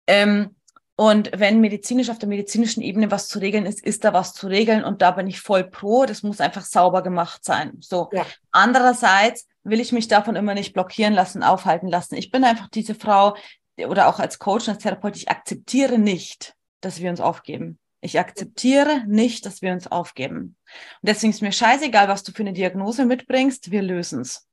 [0.06, 0.54] Ähm,
[0.94, 4.46] und wenn medizinisch auf der medizinischen Ebene was zu regeln ist, ist da was zu
[4.46, 6.06] regeln und da bin ich voll pro.
[6.06, 7.72] Das muss einfach sauber gemacht sein.
[7.80, 8.08] So.
[8.12, 8.24] Ja.
[8.50, 12.14] Andererseits will ich mich davon immer nicht blockieren lassen, aufhalten lassen.
[12.14, 13.36] Ich bin einfach diese Frau,
[13.78, 17.78] oder auch als Coach und als Therapeut, ich akzeptiere nicht, dass wir uns aufgeben.
[18.00, 20.56] Ich akzeptiere nicht, dass wir uns aufgeben.
[21.02, 24.46] Und deswegen ist mir scheißegal, was du für eine Diagnose mitbringst, wir lösen es.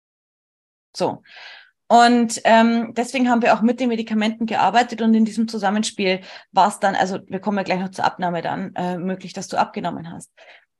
[0.96, 1.22] So.
[1.88, 6.70] Und ähm, deswegen haben wir auch mit den Medikamenten gearbeitet und in diesem Zusammenspiel war
[6.70, 9.58] es dann, also wir kommen ja gleich noch zur Abnahme dann, äh, möglich, dass du
[9.58, 10.32] abgenommen hast.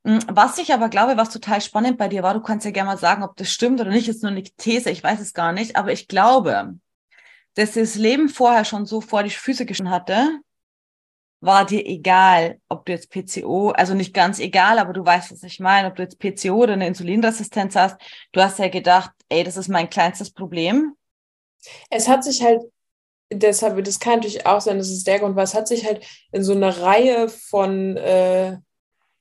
[0.04, 2.90] Hm, was ich aber glaube, was total spannend bei dir war, du kannst ja gerne
[2.90, 5.52] mal sagen, ob das stimmt oder nicht, ist nur eine These, ich weiß es gar
[5.52, 6.74] nicht, aber ich glaube,
[7.54, 10.40] dass das Leben vorher schon so vor die Füße geschnitten hatte,
[11.40, 15.42] war dir egal, ob du jetzt PCO, also nicht ganz egal, aber du weißt, was
[15.42, 18.00] ich meine, ob du jetzt PCO oder eine Insulinresistenz hast.
[18.32, 20.96] Du hast ja gedacht, ey, das ist mein kleinstes Problem.
[21.90, 22.62] Es hat sich halt,
[23.30, 26.06] deshalb, das kann natürlich auch sein, das ist der Grund, weil es hat sich halt
[26.32, 28.56] in so eine Reihe von äh,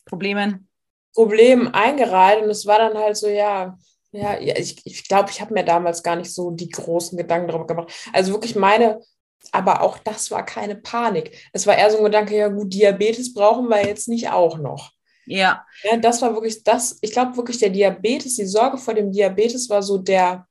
[0.06, 0.70] Problemen.
[1.14, 3.78] Problemen eingereiht und es war dann halt so, ja,
[4.14, 7.48] ja, ich glaube, ich, glaub, ich habe mir damals gar nicht so die großen Gedanken
[7.48, 7.92] darüber gemacht.
[8.14, 9.02] Also wirklich meine
[9.52, 11.50] aber auch das war keine Panik.
[11.52, 14.92] Es war eher so ein Gedanke, ja gut, Diabetes brauchen wir jetzt nicht auch noch.
[15.26, 15.66] Ja.
[15.84, 19.70] ja das war wirklich das, ich glaube wirklich, der Diabetes, die Sorge vor dem Diabetes
[19.70, 20.48] war so der,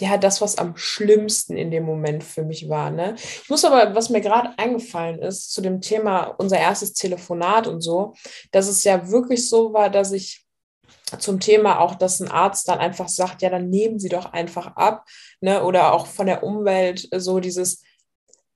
[0.00, 2.90] ja, das, was am schlimmsten in dem Moment für mich war.
[2.90, 3.16] Ne?
[3.16, 7.80] Ich muss aber, was mir gerade eingefallen ist, zu dem Thema unser erstes Telefonat und
[7.80, 8.14] so,
[8.52, 10.47] dass es ja wirklich so war, dass ich
[11.18, 14.76] zum Thema auch, dass ein Arzt dann einfach sagt, ja, dann nehmen Sie doch einfach
[14.76, 15.04] ab,
[15.40, 15.64] ne?
[15.64, 17.82] Oder auch von der Umwelt so dieses,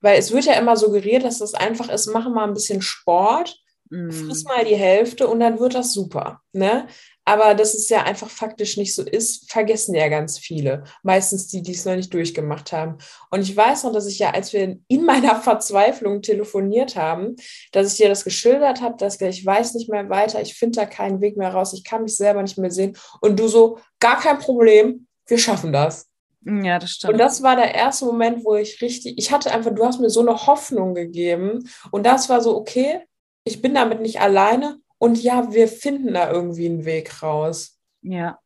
[0.01, 3.57] weil es wird ja immer suggeriert, dass das einfach ist, mach mal ein bisschen Sport,
[3.91, 4.11] mm.
[4.11, 6.41] friss mal die Hälfte und dann wird das super.
[6.53, 6.87] Ne?
[7.25, 10.85] Aber dass es ja einfach faktisch nicht so ist, vergessen ja ganz viele.
[11.03, 12.99] Meistens die, die es noch nicht durchgemacht haben.
[13.31, 17.37] Und ich weiß noch, dass ich ja, als wir in meiner Verzweiflung telefoniert haben,
[17.71, 20.87] dass ich dir das geschildert habe, dass ich weiß nicht mehr weiter, ich finde da
[20.87, 22.97] keinen Weg mehr raus, ich kann mich selber nicht mehr sehen.
[23.21, 26.09] Und du so, gar kein Problem, wir schaffen das.
[26.45, 27.13] Ja, das stimmt.
[27.13, 30.11] Und das war der erste Moment, wo ich richtig, ich hatte einfach, du hast mir
[30.11, 31.69] so eine Hoffnung gegeben.
[31.93, 33.03] Und das war so, okay,
[33.45, 34.79] ich bin damit nicht alleine.
[35.03, 37.77] Und ja, wir finden da irgendwie einen Weg raus.
[38.03, 38.39] Ja,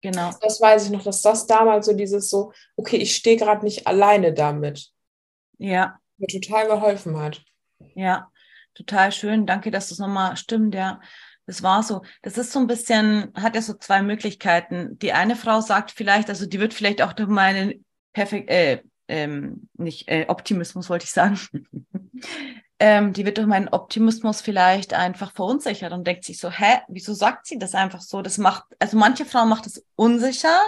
[0.00, 0.32] genau.
[0.40, 3.86] Das weiß ich noch, dass das damals so dieses so, okay, ich stehe gerade nicht
[3.86, 4.90] alleine damit.
[5.58, 6.00] Ja.
[6.18, 7.44] Mir total geholfen hat.
[7.94, 8.28] Ja,
[8.74, 9.46] total schön.
[9.46, 11.00] Danke, dass das nochmal stimmt, ja.
[11.46, 12.02] Das war so.
[12.22, 14.98] Das ist so ein bisschen, hat ja so zwei Möglichkeiten.
[14.98, 19.68] Die eine Frau sagt vielleicht, also die wird vielleicht auch durch meinen perfekt, äh, ähm,
[19.74, 21.38] nicht äh, Optimismus wollte ich sagen.
[22.80, 27.14] ähm, die wird durch meinen Optimismus vielleicht einfach verunsichert und denkt sich so, hä, wieso
[27.14, 28.22] sagt sie das einfach so?
[28.22, 30.58] Das macht, also manche Frauen macht es unsicher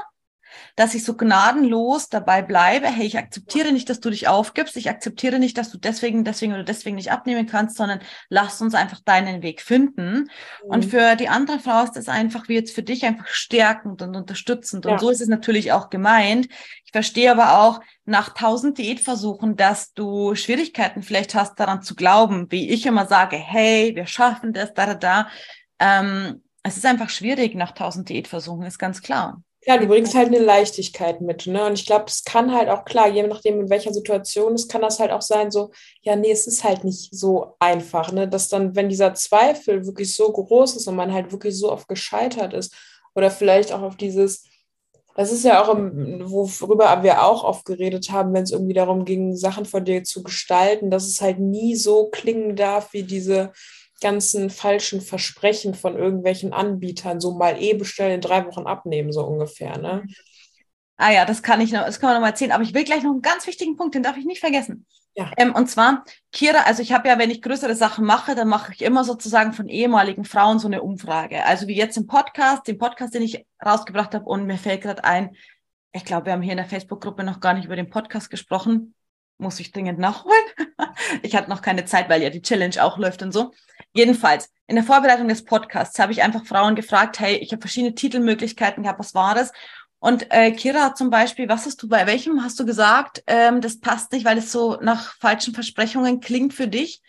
[0.76, 4.88] dass ich so gnadenlos dabei bleibe, hey, ich akzeptiere nicht, dass du dich aufgibst, ich
[4.88, 9.00] akzeptiere nicht, dass du deswegen, deswegen oder deswegen nicht abnehmen kannst, sondern lass uns einfach
[9.04, 10.30] deinen Weg finden.
[10.64, 10.70] Mhm.
[10.70, 14.16] Und für die andere Frau ist das einfach wie jetzt für dich einfach stärkend und
[14.16, 14.86] unterstützend.
[14.86, 14.98] Und ja.
[14.98, 16.48] so ist es natürlich auch gemeint.
[16.84, 22.50] Ich verstehe aber auch nach tausend Diätversuchen, dass du Schwierigkeiten vielleicht hast, daran zu glauben,
[22.50, 25.28] wie ich immer sage, hey, wir schaffen das, da, da, da.
[25.78, 29.42] Ähm, es ist einfach schwierig nach tausend Diätversuchen, ist ganz klar.
[29.64, 31.64] Ja, du bringst halt eine Leichtigkeit mit, ne?
[31.66, 34.82] Und ich glaube, es kann halt auch klar, je nachdem, in welcher Situation es kann
[34.82, 35.70] das halt auch sein, so,
[36.00, 38.26] ja, nee, es ist halt nicht so einfach, ne?
[38.26, 41.86] Dass dann, wenn dieser Zweifel wirklich so groß ist und man halt wirklich so oft
[41.86, 42.74] gescheitert ist,
[43.14, 44.44] oder vielleicht auch auf dieses,
[45.14, 49.04] das ist ja auch, im, worüber wir auch oft geredet haben, wenn es irgendwie darum
[49.04, 53.52] ging, Sachen von dir zu gestalten, dass es halt nie so klingen darf wie diese
[54.02, 59.24] ganzen falschen Versprechen von irgendwelchen Anbietern, so mal eh bestellen, in drei Wochen abnehmen, so
[59.24, 59.78] ungefähr.
[59.78, 60.04] Ne?
[60.98, 62.52] Ah ja, das kann ich noch, das kann man noch mal erzählen.
[62.52, 64.86] Aber ich will gleich noch einen ganz wichtigen Punkt, den darf ich nicht vergessen.
[65.14, 65.30] Ja.
[65.36, 68.72] Ähm, und zwar, Kira, also ich habe ja, wenn ich größere Sachen mache, dann mache
[68.72, 71.44] ich immer sozusagen von ehemaligen Frauen so eine Umfrage.
[71.44, 75.04] Also wie jetzt im Podcast, den Podcast, den ich rausgebracht habe, und mir fällt gerade
[75.04, 75.36] ein,
[75.92, 78.94] ich glaube, wir haben hier in der Facebook-Gruppe noch gar nicht über den Podcast gesprochen
[79.42, 80.42] muss ich dringend nachholen.
[81.22, 83.52] ich hatte noch keine Zeit, weil ja die Challenge auch läuft und so.
[83.94, 87.94] Jedenfalls, in der Vorbereitung des Podcasts habe ich einfach Frauen gefragt, hey, ich habe verschiedene
[87.94, 89.52] Titelmöglichkeiten gehabt, was war das?
[89.98, 93.78] Und äh, Kira zum Beispiel, was hast du bei welchem hast du gesagt, ähm, das
[93.78, 97.02] passt nicht, weil es so nach falschen Versprechungen klingt für dich?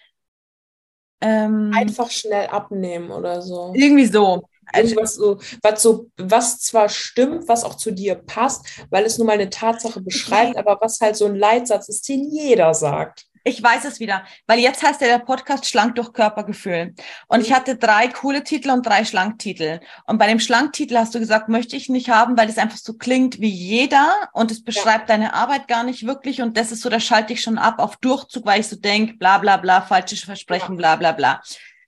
[1.22, 3.72] Ähm, Einfach schnell abnehmen oder so.
[3.74, 4.44] Irgendwie so.
[4.76, 9.28] Irgendwas so, was so, was zwar stimmt, was auch zu dir passt, weil es nun
[9.28, 13.26] mal eine Tatsache beschreibt, aber was halt so ein Leitsatz ist, den jeder sagt.
[13.46, 16.96] Ich weiß es wieder, weil jetzt heißt ja der Podcast Schlank durch Körpergefühl.
[17.28, 17.46] Und mhm.
[17.46, 19.82] ich hatte drei coole Titel und drei Schlanktitel.
[20.06, 22.94] Und bei dem Schlanktitel hast du gesagt, möchte ich nicht haben, weil es einfach so
[22.94, 25.16] klingt wie jeder und es beschreibt ja.
[25.18, 26.42] deine Arbeit gar nicht wirklich.
[26.42, 29.20] Und das ist so, da schalte ich schon ab auf Durchzug, weil ich so denk,
[29.20, 30.78] bla bla bla, falsche Versprechen, ja.
[30.78, 31.42] bla bla bla.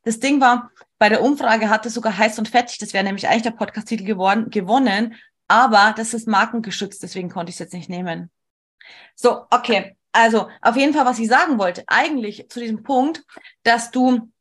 [0.03, 3.43] Das Ding war, bei der Umfrage hatte sogar heiß und fettig, das wäre nämlich eigentlich
[3.43, 5.15] der Podcast-Titel geworden, gewonnen,
[5.47, 8.29] aber das ist markengeschützt, deswegen konnte ich es jetzt nicht nehmen.
[9.15, 9.95] So, okay.
[10.15, 13.25] Also, auf jeden Fall, was ich sagen wollte, eigentlich zu diesem Punkt,
[13.63, 14.31] dass du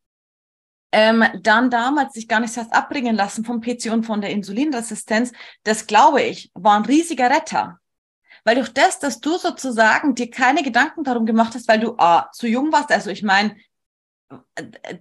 [0.93, 5.33] ähm, dann damals sich gar nicht hast abbringen lassen vom PC und von der Insulinresistenz,
[5.63, 7.81] das glaube ich, war ein riesiger Retter.
[8.45, 12.29] Weil durch das, dass du sozusagen dir keine Gedanken darum gemacht hast, weil du ah,
[12.31, 13.57] zu jung warst, also ich meine,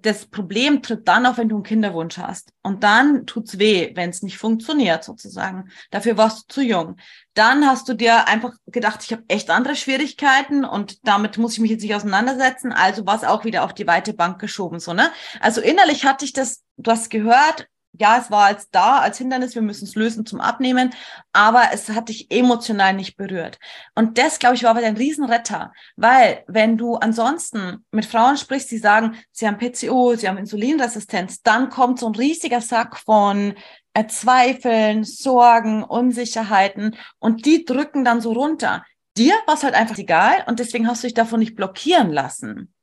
[0.03, 2.53] das Problem tritt dann auf, wenn du einen Kinderwunsch hast.
[2.63, 5.71] Und dann tut's weh, wenn es nicht funktioniert, sozusagen.
[5.91, 6.97] Dafür warst du zu jung.
[7.33, 11.61] Dann hast du dir einfach gedacht, ich habe echt andere Schwierigkeiten und damit muss ich
[11.61, 12.73] mich jetzt nicht auseinandersetzen.
[12.73, 15.11] Also war es auch wieder auf die weite Bank geschoben, so, ne?
[15.41, 17.67] Also innerlich hatte ich das, du hast gehört,
[17.99, 20.91] ja, es war als da, als Hindernis, wir müssen es lösen zum Abnehmen,
[21.33, 23.59] aber es hat dich emotional nicht berührt.
[23.95, 28.71] Und das, glaube ich, war aber ein Riesenretter, weil wenn du ansonsten mit Frauen sprichst,
[28.71, 33.55] die sagen, sie haben PCO, sie haben Insulinresistenz, dann kommt so ein riesiger Sack von
[33.95, 38.85] äh, Zweifeln, Sorgen, Unsicherheiten und die drücken dann so runter.
[39.17, 42.74] Dir war es halt einfach egal und deswegen hast du dich davon nicht blockieren lassen.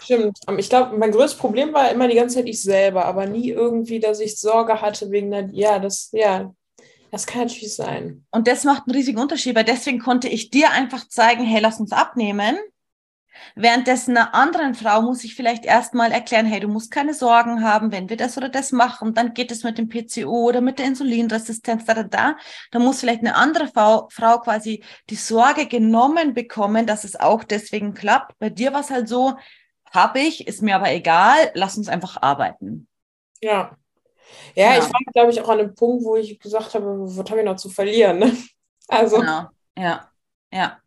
[0.00, 0.38] Stimmt.
[0.48, 3.50] Ähm, ich glaube, mein größtes Problem war immer die ganze Zeit ich selber, aber nie
[3.50, 6.54] irgendwie, dass ich Sorge hatte wegen der, ja, das, ja,
[7.10, 8.24] das kann natürlich sein.
[8.30, 11.80] Und das macht einen riesigen Unterschied, weil deswegen konnte ich dir einfach zeigen, hey, lass
[11.80, 12.56] uns abnehmen.
[13.54, 17.92] Währenddessen einer anderen Frau muss ich vielleicht erstmal erklären, hey, du musst keine Sorgen haben,
[17.92, 20.86] wenn wir das oder das machen, dann geht es mit dem PCO oder mit der
[20.86, 22.36] Insulinresistenz, da, da, da.
[22.70, 27.44] Da muss vielleicht eine andere Frau, Frau quasi die Sorge genommen bekommen, dass es auch
[27.44, 28.38] deswegen klappt.
[28.38, 29.34] Bei dir war es halt so,
[29.90, 32.88] habe ich, ist mir aber egal, lass uns einfach arbeiten.
[33.40, 33.76] Ja.
[34.54, 34.78] Ja, ja.
[34.78, 37.44] ich war, glaube ich, auch an einem Punkt, wo ich gesagt habe, was habe ich
[37.44, 38.18] noch zu verlieren?
[38.18, 38.36] Ne?
[38.88, 39.18] Also.
[39.18, 39.48] Genau.
[39.76, 40.12] Ja,
[40.52, 40.78] ja.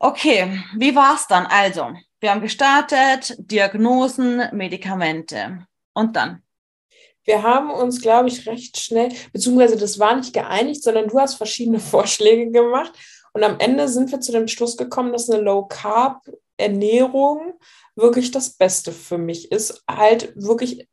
[0.00, 1.46] Okay, wie war es dann?
[1.46, 1.88] Also,
[2.20, 5.66] wir haben gestartet, Diagnosen, Medikamente.
[5.92, 6.44] Und dann?
[7.24, 11.34] Wir haben uns, glaube ich, recht schnell, beziehungsweise das war nicht geeinigt, sondern du hast
[11.34, 12.92] verschiedene Vorschläge gemacht.
[13.32, 17.54] Und am Ende sind wir zu dem Schluss gekommen, dass eine Low-Carb-Ernährung
[17.96, 19.82] wirklich das Beste für mich ist.
[19.90, 20.86] Halt wirklich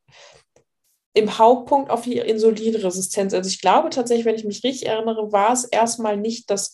[1.14, 3.34] im Hauptpunkt auf die Insulinresistenz.
[3.34, 6.74] Also ich glaube tatsächlich, wenn ich mich richtig erinnere, war es erstmal nicht das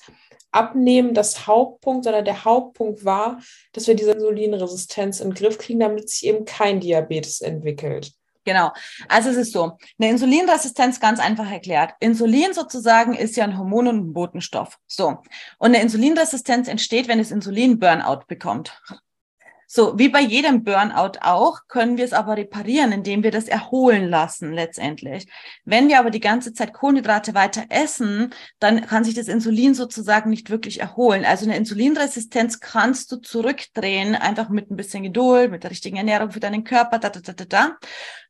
[0.52, 3.42] Abnehmen das Hauptpunkt, sondern der Hauptpunkt war,
[3.74, 8.12] dass wir diese Insulinresistenz in den Griff kriegen, damit sich eben kein Diabetes entwickelt.
[8.44, 8.72] Genau.
[9.08, 11.94] Also es ist so, eine Insulinresistenz ganz einfach erklärt.
[12.00, 14.80] Insulin sozusagen ist ja ein Hormon und ein Botenstoff.
[14.88, 15.20] So.
[15.60, 18.82] Und eine Insulinresistenz entsteht, wenn es Insulin Burnout bekommt.
[19.74, 24.10] So, wie bei jedem Burnout auch, können wir es aber reparieren, indem wir das erholen
[24.10, 25.28] lassen letztendlich.
[25.64, 30.30] Wenn wir aber die ganze Zeit Kohlenhydrate weiter essen, dann kann sich das Insulin sozusagen
[30.30, 31.24] nicht wirklich erholen.
[31.24, 36.32] Also eine Insulinresistenz kannst du zurückdrehen, einfach mit ein bisschen Geduld, mit der richtigen Ernährung
[36.32, 37.78] für deinen Körper, da, da, da, da, da.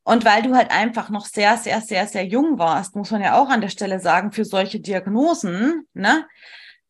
[0.04, 3.42] Und weil du halt einfach noch sehr, sehr, sehr, sehr jung warst, muss man ja
[3.42, 6.24] auch an der Stelle sagen, für solche Diagnosen, ne,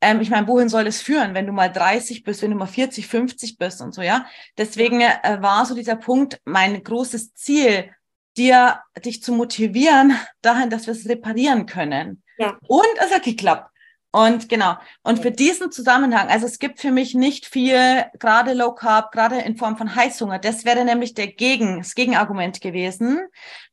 [0.02, 2.66] ähm, ich meine, wohin soll es führen, wenn du mal 30 bist, wenn du mal
[2.66, 4.26] 40, 50 bist und so, ja?
[4.58, 7.92] Deswegen äh, war so dieser Punkt mein großes Ziel,
[8.38, 12.24] dir, dich zu motivieren dahin, dass wir es reparieren können.
[12.38, 12.58] Ja.
[12.68, 13.70] Und es hat geklappt.
[14.14, 14.76] Und genau.
[15.04, 19.40] Und für diesen Zusammenhang, also es gibt für mich nicht viel, gerade Low Carb, gerade
[19.40, 20.38] in Form von Heißhunger.
[20.40, 23.22] Das wäre nämlich der Gegen, das Gegenargument gewesen,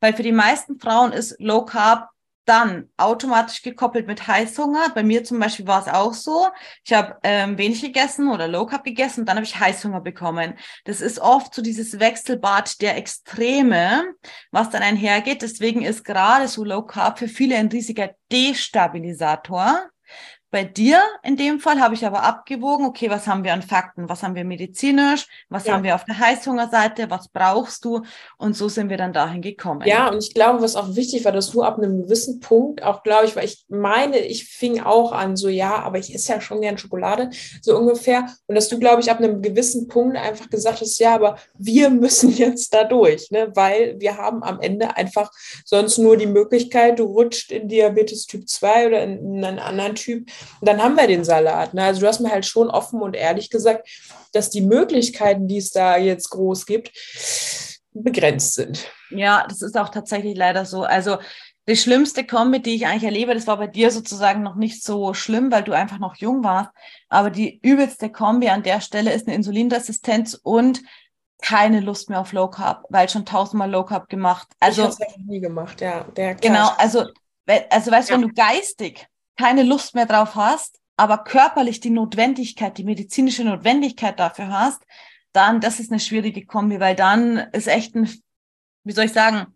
[0.01, 2.09] weil für die meisten Frauen ist Low Carb
[2.49, 4.91] dann automatisch gekoppelt mit Heißhunger.
[4.95, 6.49] Bei mir zum Beispiel war es auch so.
[6.85, 10.55] Ich habe ähm, wenig gegessen oder Low Carb gegessen und dann habe ich Heißhunger bekommen.
[10.85, 14.15] Das ist oft so dieses Wechselbad der Extreme,
[14.51, 15.43] was dann einhergeht.
[15.43, 19.91] Deswegen ist gerade so Low Carb für viele ein riesiger Destabilisator.
[20.51, 24.09] Bei dir in dem Fall habe ich aber abgewogen, okay, was haben wir an Fakten,
[24.09, 25.75] was haben wir medizinisch, was ja.
[25.75, 28.03] haben wir auf der Heißhungerseite, was brauchst du?
[28.39, 29.83] Und so sind wir dann dahin gekommen.
[29.85, 33.03] Ja, und ich glaube, was auch wichtig war, dass du ab einem gewissen Punkt auch,
[33.03, 36.41] glaube ich, weil ich meine, ich fing auch an, so ja, aber ich esse ja
[36.41, 37.29] schon gern Schokolade,
[37.61, 38.27] so ungefähr.
[38.47, 41.91] Und dass du, glaube ich, ab einem gewissen Punkt einfach gesagt hast, ja, aber wir
[41.99, 43.51] müssen jetzt da durch, ne?
[43.55, 45.31] weil wir haben am Ende einfach
[45.67, 50.31] sonst nur die Möglichkeit, du rutscht in Diabetes Typ 2 oder in einen anderen Typ
[50.61, 51.75] und dann haben wir den Salat.
[51.75, 51.85] Ne?
[51.85, 53.89] Also du hast mir halt schon offen und ehrlich gesagt,
[54.33, 56.93] dass die Möglichkeiten, die es da jetzt groß gibt,
[57.93, 58.91] begrenzt sind.
[59.11, 60.83] Ja, das ist auch tatsächlich leider so.
[60.83, 61.19] Also
[61.69, 65.13] die schlimmste Kombi, die ich eigentlich erlebe, das war bei dir sozusagen noch nicht so
[65.13, 66.71] schlimm, weil du einfach noch jung warst.
[67.09, 70.81] Aber die übelste Kombi an der Stelle ist eine Insulinresistenz und
[71.43, 74.49] keine Lust mehr auf Low Carb, weil schon tausendmal Low Carb gemacht.
[74.61, 76.05] Also ich habe nie gemacht, ja.
[76.17, 77.05] Der genau, also
[77.71, 78.21] also weißt du, ja.
[78.21, 79.07] wenn du geistig
[79.39, 84.83] keine Lust mehr drauf hast, aber körperlich die Notwendigkeit, die medizinische Notwendigkeit dafür hast,
[85.33, 88.11] dann, das ist eine schwierige Kombi, weil dann ist echt ein,
[88.85, 89.47] wie soll ich sagen,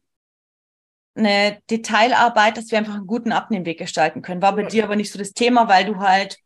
[1.14, 4.40] eine Detailarbeit, dass wir einfach einen guten Abnehmweg gestalten können.
[4.40, 6.38] War bei dir aber nicht so das Thema, weil du halt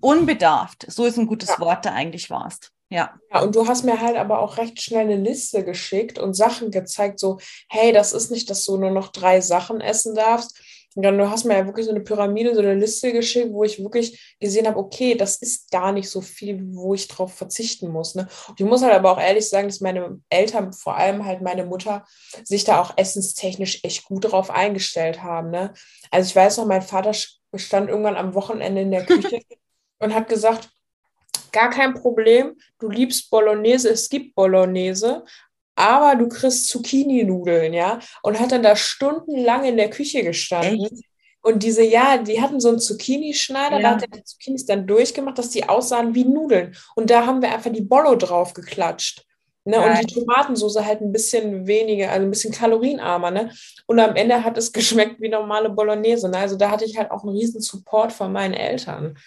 [0.00, 1.58] unbedarft, so ist ein gutes ja.
[1.60, 2.70] Wort, da eigentlich warst.
[2.90, 3.18] Ja.
[3.32, 3.40] ja.
[3.40, 7.18] Und du hast mir halt aber auch recht schnell eine Liste geschickt und Sachen gezeigt,
[7.18, 7.38] so,
[7.68, 10.60] hey, das ist nicht, dass du nur noch drei Sachen essen darfst,
[10.96, 13.82] Ja, du hast mir ja wirklich so eine Pyramide, so eine Liste geschickt, wo ich
[13.82, 18.14] wirklich gesehen habe, okay, das ist gar nicht so viel, wo ich drauf verzichten muss.
[18.14, 18.28] Ne?
[18.48, 21.64] Und ich muss halt aber auch ehrlich sagen, dass meine Eltern, vor allem halt meine
[21.64, 22.04] Mutter,
[22.44, 25.50] sich da auch essenstechnisch echt gut drauf eingestellt haben.
[25.50, 25.74] Ne?
[26.12, 29.40] Also ich weiß noch, mein Vater stand irgendwann am Wochenende in der Küche
[29.98, 30.70] und hat gesagt,
[31.50, 35.24] gar kein Problem, du liebst Bolognese, es gibt Bolognese,
[35.76, 40.86] aber du kriegst Zucchini-Nudeln, ja, und hat dann da stundenlang in der Küche gestanden.
[40.86, 41.04] Echt?
[41.42, 43.82] Und diese, ja, die hatten so einen Zucchini-Schneider, ja.
[43.82, 46.74] da hat er die Zucchinis dann durchgemacht, dass die aussahen wie Nudeln.
[46.96, 49.26] Und da haben wir einfach die Bollo drauf geklatscht.
[49.66, 49.78] Ne?
[49.80, 53.30] Und die Tomatensoße halt ein bisschen weniger, also ein bisschen kalorienarmer.
[53.30, 53.50] Ne?
[53.86, 56.30] Und am Ende hat es geschmeckt wie normale Bolognese.
[56.30, 56.38] Ne?
[56.38, 59.18] Also da hatte ich halt auch einen riesen Support von meinen Eltern.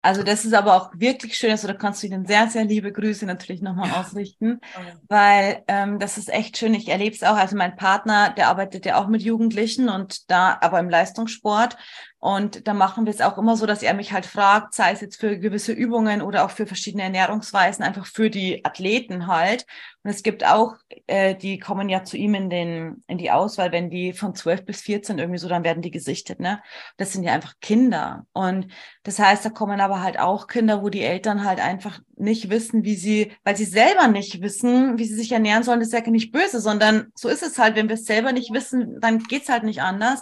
[0.00, 2.92] Also das ist aber auch wirklich schön, also da kannst du ihnen sehr, sehr liebe
[2.92, 4.60] Grüße natürlich nochmal ausrichten,
[5.08, 6.72] weil ähm, das ist echt schön.
[6.74, 10.56] Ich erlebe es auch, also mein Partner, der arbeitet ja auch mit Jugendlichen und da
[10.60, 11.76] aber im Leistungssport
[12.20, 15.00] und da machen wir es auch immer so, dass er mich halt fragt, sei es
[15.00, 19.66] jetzt für gewisse Übungen oder auch für verschiedene Ernährungsweisen, einfach für die Athleten halt.
[20.02, 20.74] Und es gibt auch,
[21.06, 24.64] äh, die kommen ja zu ihm in den in die Auswahl, wenn die von 12
[24.64, 26.60] bis 14 irgendwie so, dann werden die gesichtet, ne?
[26.96, 28.26] Das sind ja einfach Kinder.
[28.32, 28.66] Und
[29.04, 32.82] das heißt, da kommen aber halt auch Kinder, wo die Eltern halt einfach nicht wissen,
[32.84, 36.10] wie sie, weil sie selber nicht wissen, wie sie sich ernähren sollen, das ist ja
[36.10, 39.48] nicht böse, sondern so ist es halt, wenn wir es selber nicht wissen, dann geht's
[39.48, 40.20] halt nicht anders.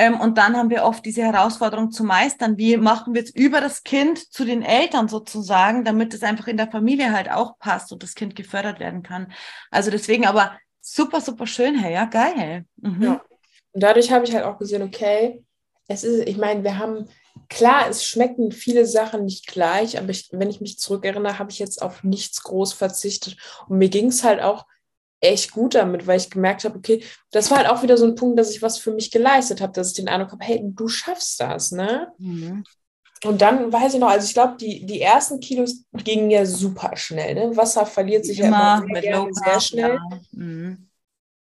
[0.00, 2.56] Ähm, und dann haben wir oft diese Herausforderung zu meistern.
[2.56, 6.56] Wie machen wir es über das Kind zu den Eltern sozusagen, damit es einfach in
[6.56, 9.30] der Familie halt auch passt und das Kind gefördert werden kann.
[9.70, 12.64] Also deswegen aber super, super schön, hey, ja, geil.
[12.76, 13.02] Mhm.
[13.02, 13.22] Ja.
[13.72, 15.44] Und dadurch habe ich halt auch gesehen, okay,
[15.86, 17.06] es ist, ich meine, wir haben,
[17.50, 21.58] klar, es schmecken viele Sachen nicht gleich, aber ich, wenn ich mich zurückerinnere, habe ich
[21.58, 23.36] jetzt auf nichts groß verzichtet.
[23.68, 24.64] Und mir ging es halt auch
[25.20, 28.14] echt gut damit, weil ich gemerkt habe, okay, das war halt auch wieder so ein
[28.14, 30.88] Punkt, dass ich was für mich geleistet habe, dass ich den Eindruck habe, hey, du
[30.88, 32.12] schaffst das, ne?
[32.18, 32.64] Mhm.
[33.24, 36.96] Und dann weiß ich noch, also ich glaube, die, die ersten Kilos gingen ja super
[36.96, 37.34] schnell.
[37.34, 37.54] Ne?
[37.54, 39.94] Wasser verliert sich immer, ja immer sehr, sehr schnell.
[39.94, 40.20] Ja.
[40.32, 40.88] Mhm.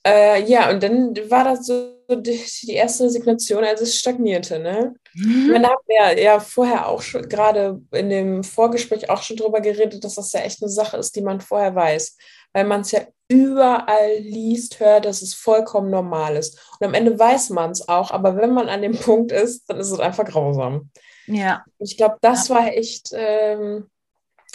[0.06, 4.58] Äh, ja, und dann war das so die, die erste Resignation, als es stagnierte.
[4.58, 4.94] Ne?
[5.16, 5.52] Mhm.
[5.52, 10.05] Dann haben wir ja vorher auch schon, gerade in dem Vorgespräch auch schon drüber geredet,
[10.05, 12.16] dass das ja echt eine Sache ist, die man vorher weiß
[12.57, 16.59] weil man es ja überall liest, hört, dass es vollkommen normal ist.
[16.81, 19.79] Und am Ende weiß man es auch, aber wenn man an dem Punkt ist, dann
[19.79, 20.90] ist es einfach grausam.
[21.26, 21.66] Ja.
[21.79, 22.55] Ich glaube, das ja.
[22.55, 23.90] war echt, ähm,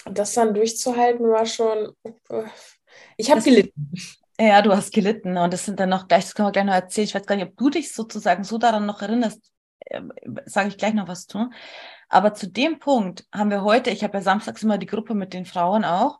[0.05, 1.91] das dann durchzuhalten, war schon.
[2.29, 2.43] Äh,
[3.17, 3.93] ich habe gelitten.
[4.39, 6.73] Ja, du hast gelitten und das sind dann noch gleich, das können wir gleich noch
[6.73, 7.05] erzählen.
[7.05, 9.39] Ich weiß gar nicht, ob du dich sozusagen so daran noch erinnerst,
[9.85, 10.01] äh,
[10.45, 11.49] sage ich gleich noch was zu.
[12.09, 15.33] Aber zu dem Punkt haben wir heute, ich habe ja samstags immer die Gruppe mit
[15.33, 16.19] den Frauen auch,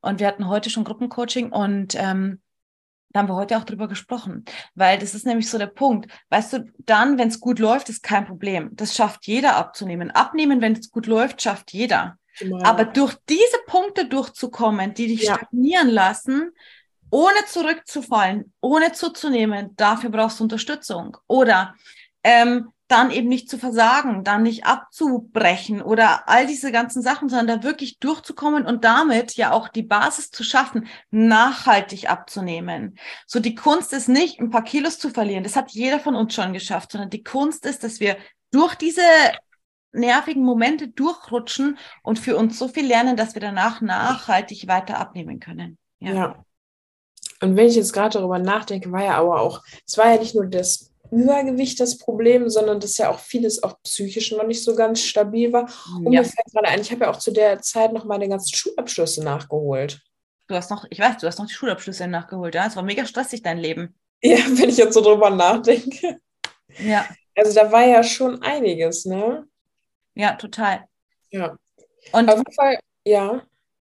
[0.00, 2.40] und wir hatten heute schon Gruppencoaching und ähm,
[3.12, 4.44] da haben wir heute auch drüber gesprochen,
[4.74, 6.10] weil das ist nämlich so der Punkt.
[6.28, 8.70] Weißt du, dann, wenn es gut läuft, ist kein Problem.
[8.72, 10.12] Das schafft jeder abzunehmen.
[10.12, 12.18] Abnehmen, wenn es gut läuft, schafft jeder.
[12.38, 12.62] Genau.
[12.62, 15.34] Aber durch diese Punkte durchzukommen, die dich ja.
[15.34, 16.52] stagnieren lassen,
[17.10, 21.16] ohne zurückzufallen, ohne zuzunehmen, dafür brauchst du Unterstützung.
[21.26, 21.74] Oder
[22.22, 27.60] ähm, dann eben nicht zu versagen, dann nicht abzubrechen oder all diese ganzen Sachen, sondern
[27.60, 32.98] da wirklich durchzukommen und damit ja auch die Basis zu schaffen, nachhaltig abzunehmen.
[33.26, 35.44] So die Kunst ist nicht, ein paar Kilos zu verlieren.
[35.44, 38.16] Das hat jeder von uns schon geschafft, sondern die Kunst ist, dass wir
[38.50, 39.02] durch diese
[39.92, 45.40] nervigen Momente durchrutschen und für uns so viel lernen, dass wir danach nachhaltig weiter abnehmen
[45.40, 45.78] können.
[45.98, 46.12] Ja.
[46.12, 46.44] ja.
[47.42, 50.34] Und wenn ich jetzt gerade darüber nachdenke, war ja aber auch, es war ja nicht
[50.34, 54.74] nur das Übergewicht das Problem, sondern dass ja auch vieles auch psychisch noch nicht so
[54.74, 55.68] ganz stabil war.
[55.96, 56.20] Und ja.
[56.20, 59.24] mir fällt gerade ein, ich habe ja auch zu der Zeit noch meine ganzen Schulabschlüsse
[59.24, 60.00] nachgeholt.
[60.48, 62.66] Du hast noch, ich weiß, du hast noch die Schulabschlüsse nachgeholt, ja?
[62.66, 63.94] Es war mega stressig, dein Leben.
[64.22, 66.20] Ja, wenn ich jetzt so drüber nachdenke.
[66.78, 67.06] Ja.
[67.34, 69.46] Also da war ja schon einiges, ne?
[70.14, 70.84] Ja, total.
[71.30, 71.56] Ja.
[72.12, 73.42] Und auf jeden Fall, ja.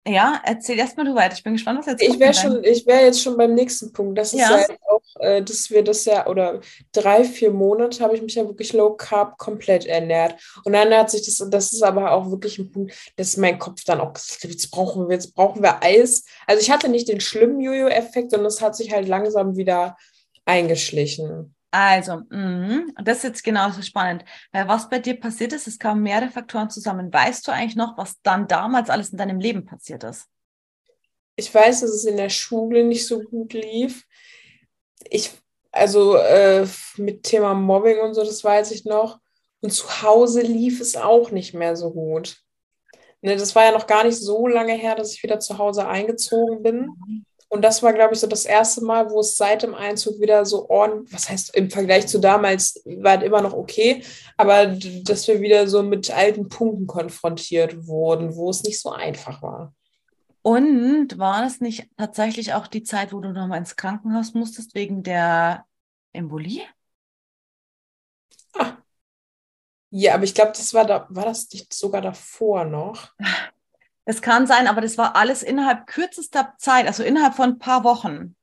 [0.09, 1.35] Ja, erzähl erstmal du weiter.
[1.35, 4.17] Ich bin gespannt, was jetzt Ich wäre schon, ich wäre jetzt schon beim nächsten Punkt.
[4.17, 6.61] Das ist ja, ja auch, äh, dass wir das ja, oder
[6.93, 10.41] drei, vier Monate habe ich mich ja wirklich low carb komplett ernährt.
[10.65, 13.83] Und dann hat sich das, das ist aber auch wirklich ein Punkt, dass mein Kopf
[13.85, 16.25] dann auch gesagt hat, jetzt brauchen wir, jetzt brauchen wir Eis.
[16.47, 19.97] Also ich hatte nicht den schlimmen Jojo-Effekt, sondern es hat sich halt langsam wieder
[20.45, 21.56] eingeschlichen.
[21.79, 24.25] Also, mh, das ist jetzt genauso spannend.
[24.51, 27.13] Weil was bei dir passiert ist, es kamen mehrere Faktoren zusammen.
[27.13, 30.27] Weißt du eigentlich noch, was dann damals alles in deinem Leben passiert ist?
[31.35, 34.07] Ich weiß, dass es in der Schule nicht so gut lief.
[35.11, 35.33] Ich,
[35.71, 36.67] also äh,
[36.97, 39.21] mit Thema Mobbing und so, das weiß ich noch.
[39.61, 42.39] Und zu Hause lief es auch nicht mehr so gut.
[43.21, 45.87] Ne, das war ja noch gar nicht so lange her, dass ich wieder zu Hause
[45.87, 47.27] eingezogen bin.
[47.49, 50.45] Und das war, glaube ich, so das erste Mal, wo es seit dem Einzug wieder
[50.45, 54.03] so ordentlich, was heißt im Vergleich zu damals, war es immer noch okay,
[54.37, 59.43] aber dass wir wieder so mit alten Punkten konfrontiert wurden, wo es nicht so einfach
[59.43, 59.73] war.
[60.43, 65.03] Und war es nicht tatsächlich auch die Zeit, wo du nochmal ins Krankenhaus musstest wegen
[65.03, 65.67] der
[66.13, 66.63] Embolie?
[68.55, 68.77] Ah.
[69.91, 73.13] Ja, aber ich glaube, das war da, war das nicht sogar davor noch?
[74.07, 77.85] Es kann sein, aber das war alles innerhalb kürzester Zeit, also innerhalb von ein paar
[77.85, 78.37] Wochen.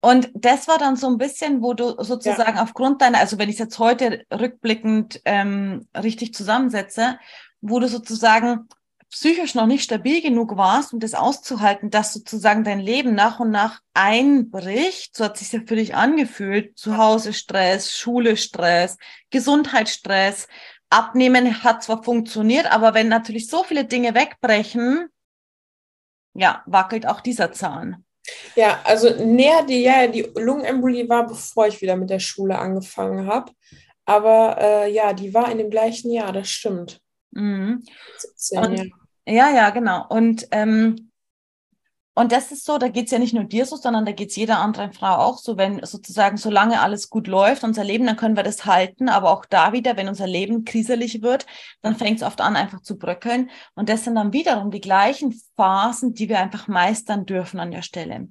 [0.00, 2.62] Und das war dann so ein bisschen, wo du sozusagen ja.
[2.62, 7.18] aufgrund deiner, also wenn ich es jetzt heute rückblickend ähm, richtig zusammensetze,
[7.60, 8.68] wo du sozusagen
[9.10, 13.50] psychisch noch nicht stabil genug warst, um das auszuhalten, dass sozusagen dein Leben nach und
[13.50, 18.98] nach einbricht, so hat sich ja für dich angefühlt, zu Hause Stress, Schule Stress,
[19.30, 20.46] Gesundheitsstress,
[20.90, 25.08] Abnehmen hat zwar funktioniert, aber wenn natürlich so viele Dinge wegbrechen,
[26.34, 28.04] ja, wackelt auch dieser Zahn.
[28.56, 33.26] Ja, also näher die, ja, die Lungenembolie war, bevor ich wieder mit der Schule angefangen
[33.26, 33.52] habe.
[34.04, 37.00] Aber äh, ja, die war in dem gleichen Jahr, das stimmt.
[37.32, 37.82] Mhm.
[38.18, 38.84] 17, und, ja.
[39.26, 40.06] ja, ja, genau.
[40.08, 41.07] Und ähm,
[42.18, 44.30] und das ist so, da geht es ja nicht nur dir so, sondern da geht
[44.30, 48.16] es jeder anderen Frau auch so, wenn sozusagen, solange alles gut läuft, unser Leben, dann
[48.16, 49.08] können wir das halten.
[49.08, 51.46] Aber auch da wieder, wenn unser Leben kriselig wird,
[51.80, 53.50] dann fängt es oft an, einfach zu bröckeln.
[53.76, 57.82] Und das sind dann wiederum die gleichen Phasen, die wir einfach meistern dürfen an der
[57.82, 58.28] Stelle.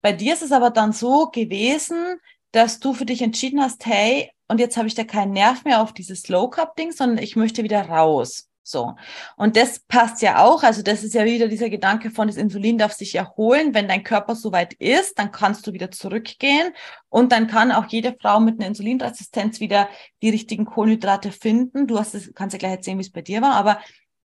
[0.00, 2.16] Bei dir ist es aber dann so gewesen,
[2.52, 5.82] dass du für dich entschieden hast, hey, und jetzt habe ich da keinen Nerv mehr
[5.82, 8.48] auf dieses Low Cup Ding, sondern ich möchte wieder raus.
[8.66, 8.96] So.
[9.36, 10.64] Und das passt ja auch.
[10.64, 13.74] Also das ist ja wieder dieser Gedanke von, das Insulin darf sich erholen.
[13.74, 16.72] Wenn dein Körper soweit ist, dann kannst du wieder zurückgehen.
[17.08, 19.88] Und dann kann auch jede Frau mit einer Insulinresistenz wieder
[20.20, 21.86] die richtigen Kohlenhydrate finden.
[21.86, 23.78] Du hast es, kannst ja gleich erzählen, wie es bei dir war, aber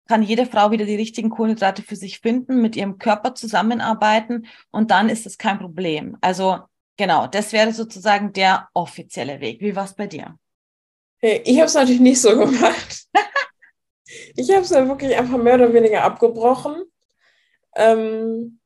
[0.06, 4.90] kann jede Frau wieder die richtigen Kohlenhydrate für sich finden, mit ihrem Körper zusammenarbeiten und
[4.90, 6.16] dann ist das kein Problem.
[6.22, 6.60] Also
[6.96, 9.60] genau, das wäre sozusagen der offizielle Weg.
[9.60, 10.38] Wie war es bei dir?
[11.20, 13.08] Ich habe es natürlich nicht so gemacht.
[14.36, 16.82] Ich habe es dann wirklich einfach mehr oder weniger abgebrochen.
[17.76, 18.60] Ähm,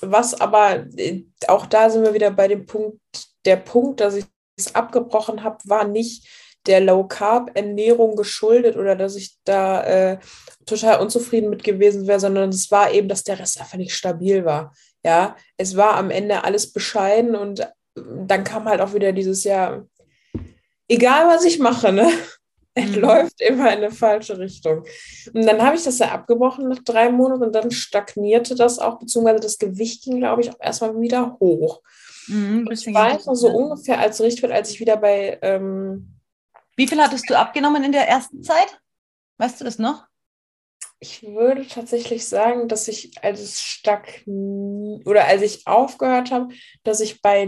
[0.00, 3.00] was aber, äh, auch da sind wir wieder bei dem Punkt,
[3.44, 4.24] der Punkt, dass ich
[4.56, 6.28] es abgebrochen habe, war nicht
[6.66, 10.18] der Low Carb Ernährung geschuldet oder dass ich da äh,
[10.66, 14.44] total unzufrieden mit gewesen wäre, sondern es war eben, dass der Rest einfach nicht stabil
[14.44, 14.72] war.
[15.04, 19.44] Ja, es war am Ende alles bescheiden und äh, dann kam halt auch wieder dieses
[19.44, 19.86] Jahr,
[20.88, 22.10] egal was ich mache, ne?
[22.74, 23.00] Es mhm.
[23.00, 24.84] läuft immer in eine falsche Richtung.
[25.32, 28.98] Und dann habe ich das ja abgebrochen nach drei Monaten und dann stagnierte das auch,
[28.98, 31.82] beziehungsweise das Gewicht ging, glaube ich, auch erstmal wieder hoch.
[32.28, 35.38] Mhm, ich weiß noch so ungefähr als Richtwert, als ich wieder bei.
[35.42, 36.14] Ähm,
[36.76, 38.80] Wie viel hattest du abgenommen in der ersten Zeit?
[39.38, 40.06] Weißt du das noch?
[41.00, 46.54] Ich würde tatsächlich sagen, dass ich, als es stagniert oder als ich aufgehört habe,
[46.84, 47.40] dass ich bei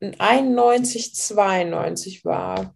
[0.00, 2.74] 91, 92 war.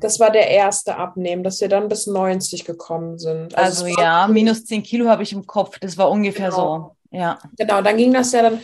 [0.00, 3.56] Das war der erste Abnehmen, dass wir dann bis 90 gekommen sind.
[3.56, 5.78] Also, also ja, minus 10 Kilo habe ich im Kopf.
[5.78, 6.96] Das war ungefähr genau.
[7.10, 7.16] so.
[7.16, 7.38] Ja.
[7.58, 8.60] Genau, dann ging das ja dann,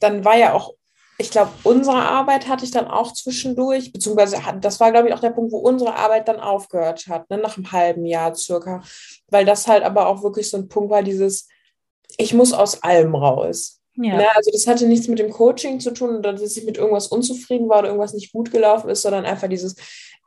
[0.00, 0.74] dann war ja auch,
[1.18, 5.20] ich glaube, unsere Arbeit hatte ich dann auch zwischendurch, beziehungsweise das war, glaube ich, auch
[5.20, 8.82] der Punkt, wo unsere Arbeit dann aufgehört hat, ne, nach einem halben Jahr circa.
[9.28, 11.48] Weil das halt aber auch wirklich so ein Punkt war, dieses,
[12.16, 13.80] ich muss aus allem raus.
[13.96, 14.16] Ja.
[14.16, 17.68] Ne, also das hatte nichts mit dem Coaching zu tun, dass ich mit irgendwas unzufrieden
[17.68, 19.74] war oder irgendwas nicht gut gelaufen ist, sondern einfach dieses,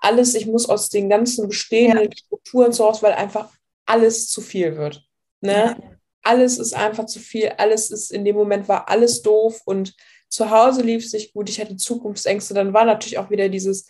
[0.01, 2.17] alles, ich muss aus den ganzen bestehenden ja.
[2.17, 3.49] Strukturen zu Hause, weil einfach
[3.85, 5.03] alles zu viel wird.
[5.39, 5.75] Ne?
[5.79, 5.97] Ja.
[6.23, 9.95] Alles ist einfach zu viel, alles ist in dem Moment war alles doof und
[10.29, 13.87] zu Hause lief es sich gut, ich hatte Zukunftsängste, dann war natürlich auch wieder dieses,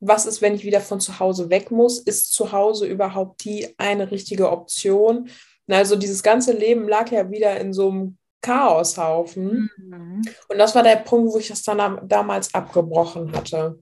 [0.00, 1.98] was ist, wenn ich wieder von zu Hause weg muss?
[1.98, 5.28] Ist zu Hause überhaupt die eine richtige Option?
[5.68, 9.70] Also dieses ganze Leben lag ja wieder in so einem Chaoshaufen.
[9.76, 10.22] Mhm.
[10.48, 13.78] Und das war der Punkt, wo ich das dann damals abgebrochen hatte.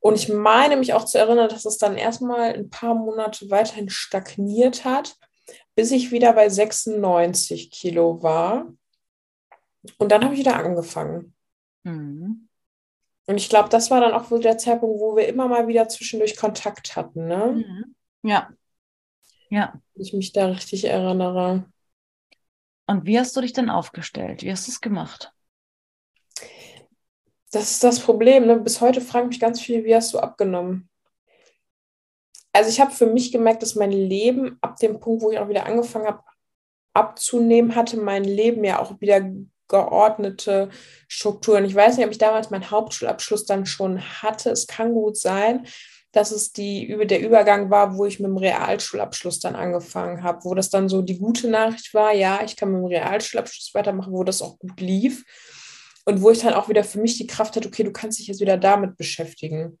[0.00, 3.90] Und ich meine mich auch zu erinnern, dass es dann erstmal ein paar Monate weiterhin
[3.90, 5.16] stagniert hat,
[5.74, 8.72] bis ich wieder bei 96 Kilo war.
[9.98, 11.34] Und dann habe ich wieder angefangen.
[11.84, 12.48] Mhm.
[13.26, 15.88] Und ich glaube, das war dann auch wohl der Zeitpunkt, wo wir immer mal wieder
[15.88, 17.26] zwischendurch Kontakt hatten.
[17.26, 17.64] Ne?
[17.66, 17.94] Mhm.
[18.22, 18.50] Ja.
[19.50, 19.80] Ja.
[19.94, 21.70] Wenn ich mich da richtig erinnere.
[22.86, 24.42] Und wie hast du dich denn aufgestellt?
[24.42, 25.32] Wie hast du es gemacht?
[27.52, 28.46] Das ist das Problem.
[28.46, 28.60] Ne?
[28.60, 30.88] Bis heute fragen mich ganz viele, wie hast du abgenommen?
[32.52, 35.48] Also ich habe für mich gemerkt, dass mein Leben ab dem Punkt, wo ich auch
[35.48, 36.22] wieder angefangen habe
[36.92, 39.30] abzunehmen, hatte mein Leben ja auch wieder
[39.68, 40.70] geordnete
[41.06, 41.64] Strukturen.
[41.64, 44.50] Ich weiß nicht, ob ich damals meinen Hauptschulabschluss dann schon hatte.
[44.50, 45.66] Es kann gut sein.
[46.12, 50.54] dass es die, der Übergang war, wo ich mit dem Realschulabschluss dann angefangen habe, wo
[50.54, 54.24] das dann so die gute Nachricht war, ja, ich kann mit dem Realschulabschluss weitermachen, wo
[54.24, 55.24] das auch gut lief
[56.10, 58.26] und wo ich dann auch wieder für mich die Kraft hatte, okay, du kannst dich
[58.26, 59.78] jetzt wieder damit beschäftigen.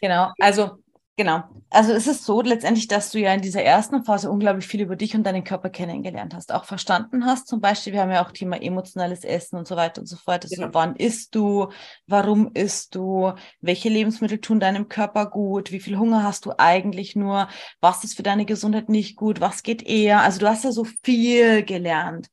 [0.00, 0.78] Genau, also
[1.20, 1.42] Genau.
[1.68, 4.96] Also es ist so letztendlich, dass du ja in dieser ersten Phase unglaublich viel über
[4.96, 7.46] dich und deinen Körper kennengelernt hast, auch verstanden hast.
[7.46, 10.44] Zum Beispiel, wir haben ja auch Thema emotionales Essen und so weiter und so fort.
[10.44, 10.72] Also ja.
[10.72, 11.68] wann isst du?
[12.06, 13.34] Warum isst du?
[13.60, 15.72] Welche Lebensmittel tun deinem Körper gut?
[15.72, 17.48] Wie viel Hunger hast du eigentlich nur?
[17.82, 19.42] Was ist für deine Gesundheit nicht gut?
[19.42, 20.22] Was geht eher?
[20.22, 22.30] Also du hast ja so viel gelernt.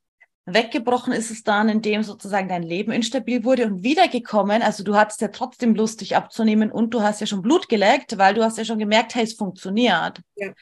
[0.54, 4.62] Weggebrochen ist es dann, indem sozusagen dein Leben instabil wurde und wiedergekommen.
[4.62, 8.18] Also du hattest ja trotzdem Lust, dich abzunehmen und du hast ja schon Blut geleckt,
[8.18, 10.20] weil du hast ja schon gemerkt, hey, es funktioniert.
[10.36, 10.52] Ja.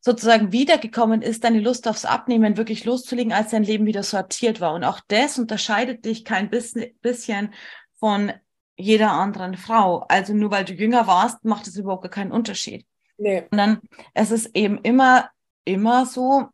[0.00, 4.74] Sozusagen wiedergekommen ist deine Lust aufs Abnehmen wirklich loszulegen, als dein Leben wieder sortiert war.
[4.74, 7.52] Und auch das unterscheidet dich kein bisschen
[7.98, 8.32] von
[8.76, 10.04] jeder anderen Frau.
[10.08, 12.86] Also nur weil du jünger warst, macht es überhaupt gar keinen Unterschied.
[13.18, 13.44] Nee.
[13.50, 13.80] dann,
[14.14, 15.28] es ist eben immer,
[15.64, 16.48] immer so,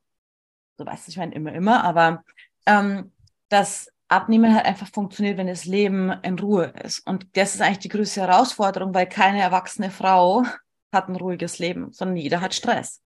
[0.79, 2.25] so weißt du, ich meine immer, immer, aber
[2.67, 3.13] ähm,
[3.49, 7.01] dass Abnehmen halt einfach funktioniert, wenn das Leben in Ruhe ist.
[7.07, 10.45] Und das ist eigentlich die größte Herausforderung, weil keine erwachsene Frau
[10.93, 13.03] hat ein ruhiges Leben, sondern jeder hat Stress.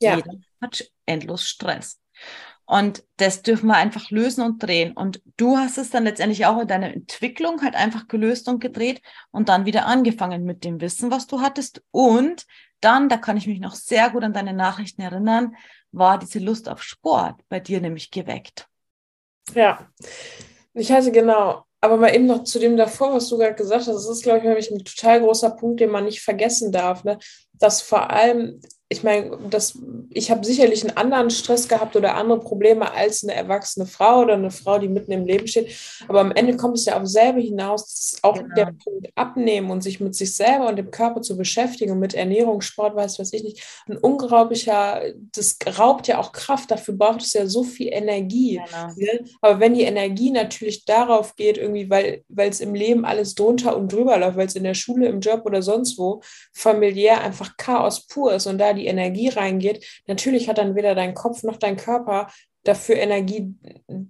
[0.00, 0.16] Ja.
[0.16, 2.00] Jeder hat endlos Stress.
[2.64, 4.92] Und das dürfen wir einfach lösen und drehen.
[4.92, 9.02] Und du hast es dann letztendlich auch in deiner Entwicklung halt einfach gelöst und gedreht
[9.32, 11.82] und dann wieder angefangen mit dem Wissen, was du hattest.
[11.90, 12.46] Und
[12.80, 15.56] dann, da kann ich mich noch sehr gut an deine Nachrichten erinnern,
[15.90, 18.69] war diese Lust auf Sport bei dir nämlich geweckt.
[19.54, 19.88] Ja,
[20.74, 23.94] ich hatte genau, aber mal eben noch zu dem davor, was du gerade gesagt hast,
[23.94, 27.18] das ist, glaube ich, nämlich ein total großer Punkt, den man nicht vergessen darf, ne?
[27.60, 28.60] Dass vor allem
[28.92, 29.78] ich meine, das,
[30.10, 34.34] ich habe sicherlich einen anderen Stress gehabt oder andere Probleme als eine erwachsene Frau oder
[34.34, 35.70] eine Frau, die mitten im Leben steht.
[36.08, 38.54] Aber am Ende kommt es ja auf selber hinaus, dass auch genau.
[38.56, 42.14] der Punkt abnehmen und sich mit sich selber und dem Körper zu beschäftigen und mit
[42.14, 45.02] Ernährung, Sport, weiß was ich nicht, ein unglaublicher,
[45.36, 46.72] das raubt ja auch Kraft.
[46.72, 48.60] Dafür braucht es ja so viel Energie.
[48.66, 48.88] Genau.
[48.96, 49.24] Ne?
[49.40, 53.92] Aber wenn die Energie natürlich darauf geht, irgendwie, weil es im Leben alles drunter und
[53.92, 58.06] drüber läuft, weil es in der Schule, im Job oder sonst wo familiär einfach Chaos
[58.06, 61.76] pur ist und da die Energie reingeht, natürlich hat dann weder dein Kopf noch dein
[61.76, 62.28] Körper
[62.64, 63.54] dafür Energie,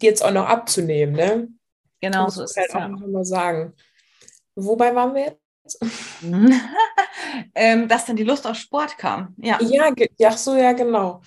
[0.01, 1.15] jetzt auch noch abzunehmen.
[1.15, 1.49] Ne?
[2.01, 2.75] Genau, so ist halt es.
[2.75, 2.89] Auch ja.
[2.89, 3.75] mal sagen.
[4.55, 5.39] Wobei waren wir jetzt?
[7.55, 9.35] ähm, dass dann die Lust auf Sport kam.
[9.39, 11.23] Ja, ja, ja so, ja, genau.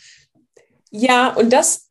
[0.89, 1.89] Ja, und das,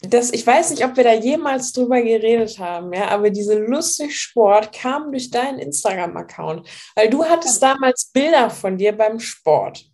[0.00, 4.16] das, ich weiß nicht, ob wir da jemals drüber geredet haben, ja, aber diese lustig
[4.16, 9.84] Sport kam durch deinen Instagram-Account, weil du hattest damals Bilder von dir beim Sport.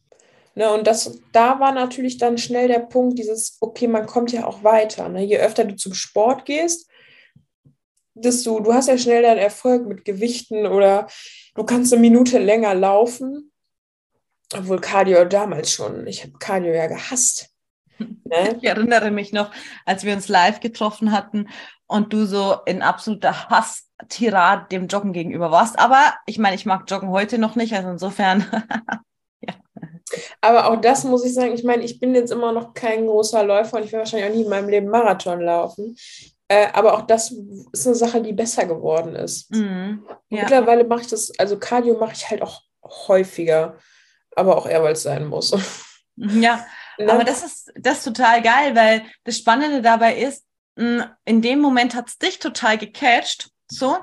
[0.56, 4.46] Ne, und das, da war natürlich dann schnell der Punkt, dieses, okay, man kommt ja
[4.46, 5.08] auch weiter.
[5.08, 5.24] Ne?
[5.24, 6.88] Je öfter du zum Sport gehst,
[8.14, 11.08] desto, du hast ja schnell deinen Erfolg mit Gewichten oder
[11.56, 13.50] du kannst eine Minute länger laufen.
[14.56, 17.53] Obwohl Cardio damals schon, ich habe Cardio ja gehasst.
[17.98, 18.56] Ne?
[18.56, 19.50] Ich erinnere mich noch,
[19.84, 21.48] als wir uns live getroffen hatten
[21.86, 25.78] und du so in absoluter Hass-Tirade dem Joggen gegenüber warst.
[25.78, 28.44] Aber ich meine, ich mag Joggen heute noch nicht, also insofern
[30.40, 33.42] Aber auch das muss ich sagen, ich meine, ich bin jetzt immer noch kein großer
[33.44, 35.96] Läufer und ich werde wahrscheinlich auch nie in meinem Leben Marathon laufen.
[36.48, 37.34] Äh, aber auch das
[37.72, 39.50] ist eine Sache, die besser geworden ist.
[39.50, 40.42] Mhm, ja.
[40.42, 43.78] Mittlerweile mache ich das, also Cardio mache ich halt auch häufiger,
[44.36, 45.56] aber auch eher, weil es sein muss.
[46.16, 46.64] Ja?
[46.98, 50.44] Aber das ist, das ist total geil, weil das Spannende dabei ist,
[50.76, 53.98] in dem Moment hat es dich total gecatcht so.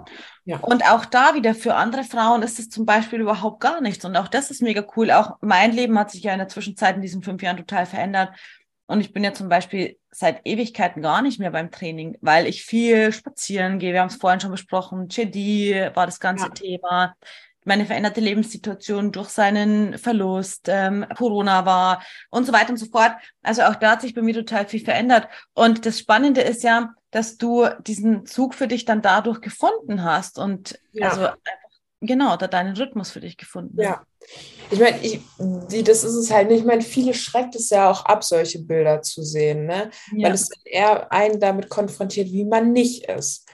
[0.45, 0.57] Ja.
[0.57, 4.03] Und auch da wieder für andere Frauen ist es zum Beispiel überhaupt gar nichts.
[4.05, 5.11] Und auch das ist mega cool.
[5.11, 8.31] Auch mein Leben hat sich ja in der Zwischenzeit in diesen fünf Jahren total verändert.
[8.87, 12.63] Und ich bin ja zum Beispiel seit Ewigkeiten gar nicht mehr beim Training, weil ich
[12.63, 13.93] viel spazieren gehe.
[13.93, 15.07] Wir haben es vorhin schon besprochen.
[15.09, 16.51] JD war das ganze ja.
[16.51, 17.15] Thema
[17.63, 23.13] meine veränderte Lebenssituation durch seinen Verlust, ähm, Corona war und so weiter und so fort.
[23.43, 25.27] Also auch da hat sich bei mir total viel verändert.
[25.53, 30.39] Und das Spannende ist ja, dass du diesen Zug für dich dann dadurch gefunden hast
[30.39, 31.09] und ja.
[31.09, 33.85] also einfach, genau, da deinen Rhythmus für dich gefunden hast.
[33.85, 34.05] Ja.
[34.69, 36.59] Ich meine, ich, die, das ist es halt nicht.
[36.59, 39.89] Ich meine, viele schreckt es ja auch ab, solche Bilder zu sehen, ne?
[40.15, 40.27] Ja.
[40.27, 43.47] Weil es eher einen damit konfrontiert, wie man nicht ist.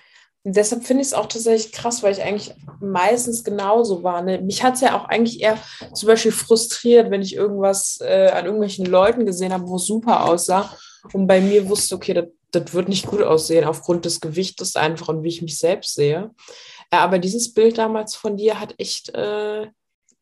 [0.54, 4.22] Deshalb finde ich es auch tatsächlich krass, weil ich eigentlich meistens genauso war.
[4.22, 4.40] Ne?
[4.40, 5.58] Mich hat es ja auch eigentlich eher
[5.94, 10.26] zum Beispiel frustriert, wenn ich irgendwas äh, an irgendwelchen Leuten gesehen habe, wo es super
[10.26, 10.74] aussah.
[11.12, 12.14] Und bei mir wusste, okay,
[12.52, 16.32] das, wird nicht gut aussehen aufgrund des Gewichtes einfach und wie ich mich selbst sehe.
[16.92, 19.68] Ja, aber dieses Bild damals von dir hat echt äh,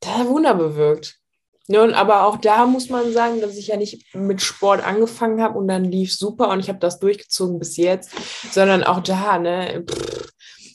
[0.03, 1.19] Wunder bewirkt.
[1.67, 5.41] Ja, und aber auch da muss man sagen, dass ich ja nicht mit Sport angefangen
[5.41, 8.11] habe und dann lief super und ich habe das durchgezogen bis jetzt,
[8.51, 10.31] sondern auch da, ne, pff,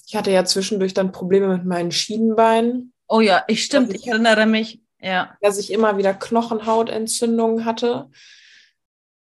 [0.07, 4.07] ich hatte ja zwischendurch dann Probleme mit meinen Schienenbeinen Oh ja, ich stimmt, ich, ich
[4.07, 4.81] erinnere mich.
[5.03, 5.37] Ja.
[5.41, 8.09] Dass ich immer wieder Knochenhautentzündungen hatte.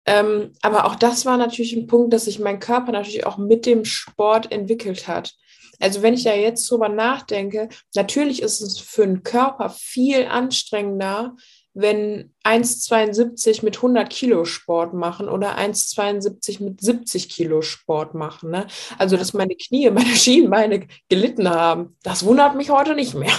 [0.05, 3.65] Ähm, aber auch das war natürlich ein Punkt, dass sich mein Körper natürlich auch mit
[3.65, 5.33] dem Sport entwickelt hat.
[5.79, 11.35] Also wenn ich ja jetzt drüber nachdenke, natürlich ist es für den Körper viel anstrengender,
[11.73, 18.51] wenn 1,72 mit 100 Kilo Sport machen oder 1,72 mit 70 Kilo Sport machen.
[18.51, 18.67] Ne?
[18.97, 23.33] Also, dass meine Knie, meine Schienbeine gelitten haben, das wundert mich heute nicht mehr.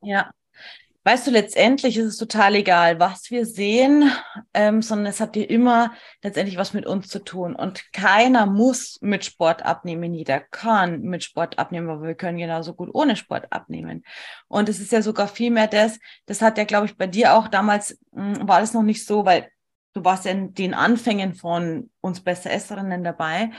[0.00, 0.30] Ja,
[1.04, 4.10] weißt du, letztendlich ist es total egal, was wir sehen,
[4.52, 7.54] ähm, sondern es hat dir immer letztendlich was mit uns zu tun.
[7.54, 10.12] Und keiner muss mit Sport abnehmen.
[10.14, 14.04] Jeder kann mit Sport abnehmen, aber wir können genauso gut ohne Sport abnehmen.
[14.48, 17.34] Und es ist ja sogar viel mehr das, das hat ja, glaube ich, bei dir
[17.34, 19.48] auch damals, mh, hm, war das noch nicht so, weil
[19.94, 23.50] du warst ja in den Anfängen von uns Besser Esserinnen dabei.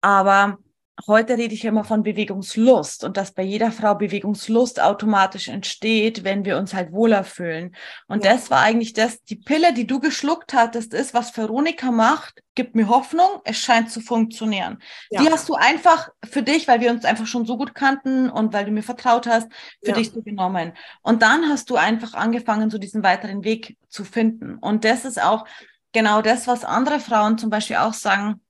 [0.00, 0.58] Aber
[1.06, 6.44] heute rede ich immer von Bewegungslust und dass bei jeder Frau Bewegungslust automatisch entsteht, wenn
[6.44, 7.74] wir uns halt wohler fühlen.
[8.06, 8.32] Und ja.
[8.32, 12.76] das war eigentlich das, die Pille, die du geschluckt hattest, ist, was Veronika macht, gibt
[12.76, 14.78] mir Hoffnung, es scheint zu funktionieren.
[15.10, 15.22] Ja.
[15.22, 18.52] Die hast du einfach für dich, weil wir uns einfach schon so gut kannten und
[18.52, 19.50] weil du mir vertraut hast,
[19.82, 19.96] für ja.
[19.96, 20.74] dich so genommen.
[21.02, 24.58] Und dann hast du einfach angefangen, so diesen weiteren Weg zu finden.
[24.58, 25.44] Und das ist auch
[25.92, 28.40] genau das, was andere Frauen zum Beispiel auch sagen,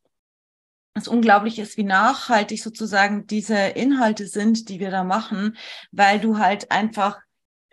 [0.95, 5.57] es unglaublich ist, wie nachhaltig sozusagen diese Inhalte sind, die wir da machen,
[5.91, 7.19] weil du halt einfach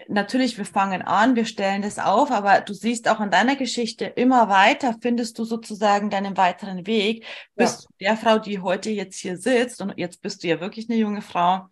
[0.07, 4.05] natürlich, wir fangen an, wir stellen das auf, aber du siehst auch in deiner Geschichte
[4.05, 8.07] immer weiter, findest du sozusagen deinen weiteren Weg, bis ja.
[8.07, 11.21] der Frau, die heute jetzt hier sitzt, und jetzt bist du ja wirklich eine junge
[11.21, 11.67] Frau,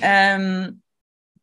[0.00, 0.82] ähm,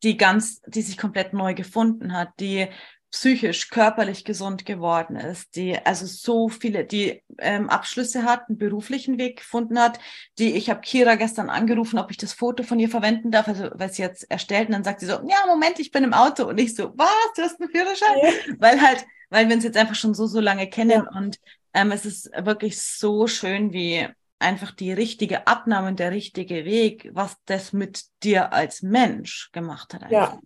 [0.03, 2.67] die ganz, die sich komplett neu gefunden hat, die
[3.11, 9.17] psychisch, körperlich gesund geworden ist, die also so viele, die ähm, Abschlüsse hat, einen beruflichen
[9.17, 9.99] Weg gefunden hat,
[10.37, 13.69] die, ich habe Kira gestern angerufen, ob ich das Foto von ihr verwenden darf, also
[13.73, 16.47] weil sie jetzt erstellt und dann sagt sie so, ja, Moment, ich bin im Auto
[16.47, 18.17] und ich so, was, du hast einen Führerschein?
[18.21, 18.55] Ja.
[18.59, 21.17] Weil halt, weil wir uns jetzt einfach schon so, so lange kennen ja.
[21.17, 21.39] und
[21.73, 24.07] ähm, es ist wirklich so schön, wie
[24.39, 29.93] einfach die richtige Abnahme und der richtige Weg, was das mit dir als Mensch gemacht
[29.93, 30.03] hat.
[30.03, 30.33] Einfach.
[30.33, 30.39] Ja,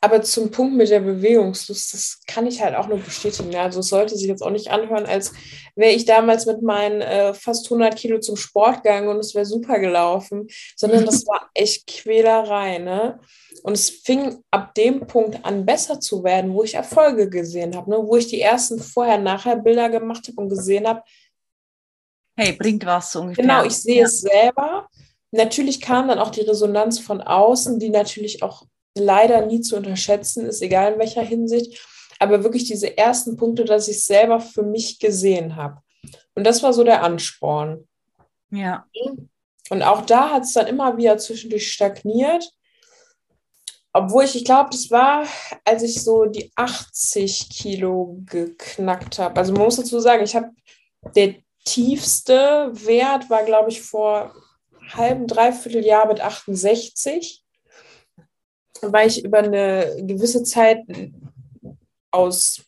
[0.00, 3.54] aber zum Punkt mit der Bewegungslust, das kann ich halt auch nur bestätigen.
[3.56, 5.32] Also es sollte sich jetzt auch nicht anhören, als
[5.76, 9.44] wäre ich damals mit meinen äh, fast 100 Kilo zum Sport gegangen und es wäre
[9.44, 12.78] super gelaufen, sondern das war echt Quälerei.
[12.78, 13.20] Ne?
[13.62, 17.90] Und es fing ab dem Punkt an, besser zu werden, wo ich Erfolge gesehen habe,
[17.90, 17.98] ne?
[17.98, 21.02] wo ich die ersten Vorher-Nachher-Bilder gemacht habe und gesehen habe,
[22.36, 23.42] hey, bringt was so ungefähr.
[23.42, 24.06] Genau, ich sehe ja.
[24.06, 24.88] es selber.
[25.30, 30.46] Natürlich kam dann auch die Resonanz von außen, die natürlich auch leider nie zu unterschätzen
[30.46, 31.80] ist, egal in welcher Hinsicht.
[32.18, 35.80] Aber wirklich diese ersten Punkte, dass ich selber für mich gesehen habe.
[36.34, 37.88] Und das war so der Ansporn.
[38.50, 38.86] Ja.
[39.70, 42.52] Und auch da hat es dann immer wieder zwischendurch stagniert.
[43.92, 45.26] Obwohl ich, ich glaube, das war,
[45.64, 49.38] als ich so die 80 Kilo geknackt habe.
[49.38, 50.50] Also man muss dazu sagen, ich habe
[51.16, 54.34] der tiefste Wert war, glaube ich, vor
[54.92, 57.39] halben, dreiviertel Jahr mit 68
[58.82, 60.84] weil ich über eine gewisse Zeit
[62.10, 62.62] aus.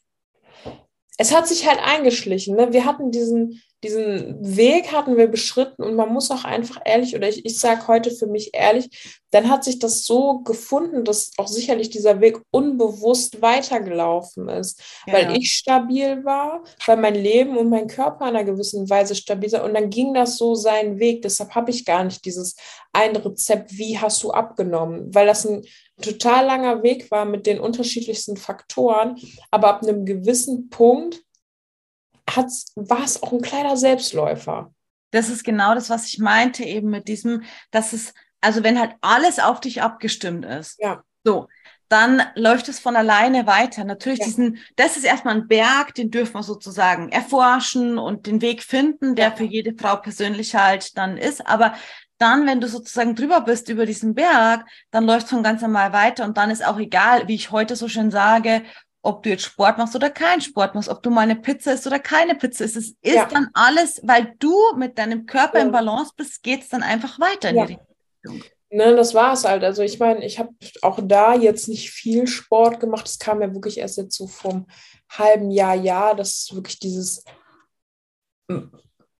[1.18, 2.56] Es hat sich halt eingeschlichen.
[2.56, 2.72] Ne?
[2.72, 7.28] Wir hatten diesen, diesen Weg hatten wir beschritten und man muss auch einfach ehrlich, oder
[7.28, 11.48] ich, ich sage heute für mich ehrlich, dann hat sich das so gefunden, dass auch
[11.48, 15.14] sicherlich dieser Weg unbewusst weitergelaufen ist, ja.
[15.14, 19.50] weil ich stabil war, weil mein Leben und mein Körper in einer gewissen Weise stabil
[19.52, 21.22] war und dann ging das so seinen Weg.
[21.22, 22.54] Deshalb habe ich gar nicht dieses
[22.92, 25.62] ein Rezept, wie hast du abgenommen, weil das ein
[26.00, 29.20] total langer Weg war mit den unterschiedlichsten Faktoren,
[29.50, 31.22] aber ab einem gewissen Punkt
[32.76, 34.72] war es auch ein kleiner Selbstläufer.
[35.10, 38.94] Das ist genau das, was ich meinte, eben mit diesem, dass es, also wenn halt
[39.02, 41.04] alles auf dich abgestimmt ist, ja.
[41.24, 41.48] so,
[41.92, 43.84] dann läuft es von alleine weiter.
[43.84, 44.24] Natürlich ja.
[44.24, 49.14] diesen, das ist erstmal ein Berg, den dürfen wir sozusagen erforschen und den Weg finden,
[49.14, 49.36] der ja.
[49.36, 51.46] für jede Frau persönlich halt dann ist.
[51.46, 51.74] Aber
[52.22, 55.92] dann, wenn du sozusagen drüber bist über diesen Berg, dann läuft es von ganz normal
[55.92, 58.62] weiter und dann ist auch egal, wie ich heute so schön sage,
[59.02, 61.86] ob du jetzt Sport machst oder keinen Sport machst, ob du mal eine Pizza isst
[61.86, 62.76] oder keine Pizza isst.
[62.76, 63.26] Es ist ja.
[63.26, 65.64] dann alles, weil du mit deinem Körper ja.
[65.64, 67.66] im Balance bist, geht es dann einfach weiter in ja.
[67.66, 67.78] die
[68.24, 68.48] Richtung.
[68.70, 69.64] Ne, das war es halt.
[69.64, 70.50] Also ich meine, ich habe
[70.80, 73.04] auch da jetzt nicht viel Sport gemacht.
[73.04, 74.66] Das kam ja wirklich erst jetzt so vom
[75.10, 77.24] halben Jahr, Jahr, dass wirklich dieses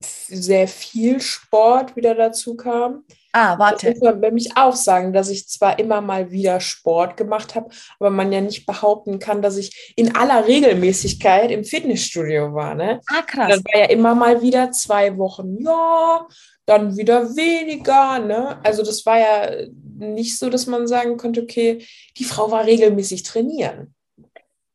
[0.05, 3.05] sehr viel Sport wieder dazu kam.
[3.35, 3.89] Ah, warte.
[3.89, 8.11] Ich muss nämlich auch sagen, dass ich zwar immer mal wieder Sport gemacht habe, aber
[8.11, 12.75] man ja nicht behaupten kann, dass ich in aller Regelmäßigkeit im Fitnessstudio war.
[12.75, 13.01] Ne?
[13.09, 13.49] Ah, krass.
[13.49, 16.27] Das war ja immer mal wieder zwei Wochen, ja,
[16.67, 18.19] dann wieder weniger.
[18.19, 18.61] Ne?
[18.65, 21.87] Also das war ja nicht so, dass man sagen könnte, okay,
[22.19, 23.95] die Frau war regelmäßig trainieren.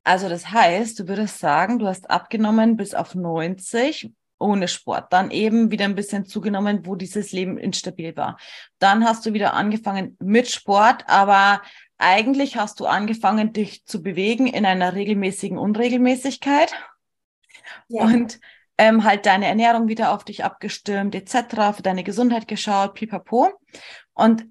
[0.03, 4.09] Also das heißt, du würdest sagen, du hast abgenommen bis auf 90
[4.39, 8.38] ohne Sport, dann eben wieder ein bisschen zugenommen, wo dieses Leben instabil war.
[8.79, 11.61] Dann hast du wieder angefangen mit Sport, aber
[11.97, 16.71] eigentlich hast du angefangen, dich zu bewegen in einer regelmäßigen Unregelmäßigkeit
[17.88, 18.03] ja.
[18.03, 18.39] und
[18.77, 23.51] ähm, halt deine Ernährung wieder auf dich abgestimmt, etc., für deine Gesundheit geschaut, pipapo.
[24.13, 24.45] Und,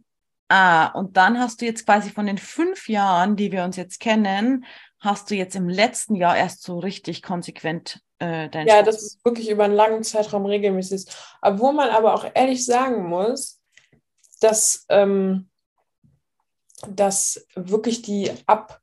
[0.49, 4.01] ah, und dann hast du jetzt quasi von den fünf Jahren, die wir uns jetzt
[4.01, 4.65] kennen,
[4.99, 8.87] hast du jetzt im letzten Jahr erst so richtig konsequent äh, dein Ja, Sport.
[8.89, 11.17] das ist wirklich über einen langen Zeitraum regelmäßig ist.
[11.43, 13.61] Obwohl man aber auch ehrlich sagen muss,
[14.41, 15.51] dass, ähm,
[16.89, 18.81] dass wirklich die ab,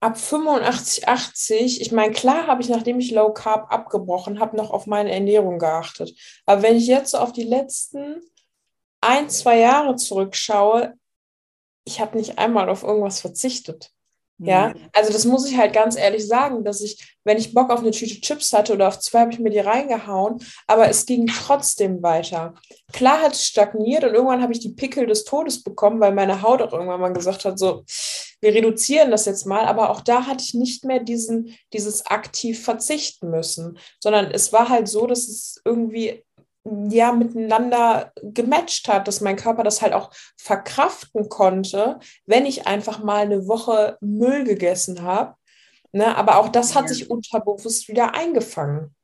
[0.00, 4.70] ab 85, 80, ich meine, klar habe ich, nachdem ich Low Carb abgebrochen habe, noch
[4.70, 6.14] auf meine Ernährung geachtet.
[6.46, 8.20] Aber wenn ich jetzt so auf die letzten
[9.00, 10.94] ein, zwei Jahre zurückschaue,
[11.84, 13.92] ich habe nicht einmal auf irgendwas verzichtet.
[14.40, 17.80] Ja, also das muss ich halt ganz ehrlich sagen, dass ich, wenn ich Bock auf
[17.80, 21.26] eine Tüte Chips hatte oder auf zwei, habe ich mir die reingehauen, aber es ging
[21.26, 22.54] trotzdem weiter.
[22.92, 26.40] Klar hat es stagniert und irgendwann habe ich die Pickel des Todes bekommen, weil meine
[26.42, 27.82] Haut auch irgendwann mal gesagt hat, so,
[28.40, 32.62] wir reduzieren das jetzt mal, aber auch da hatte ich nicht mehr diesen, dieses aktiv
[32.62, 36.22] verzichten müssen, sondern es war halt so, dass es irgendwie
[36.64, 43.02] ja miteinander gematcht hat, dass mein Körper das halt auch verkraften konnte, wenn ich einfach
[43.02, 45.34] mal eine Woche Müll gegessen habe.
[45.92, 46.16] Ne?
[46.16, 46.88] Aber auch das hat ja.
[46.88, 48.94] sich unterbewusst wieder eingefangen.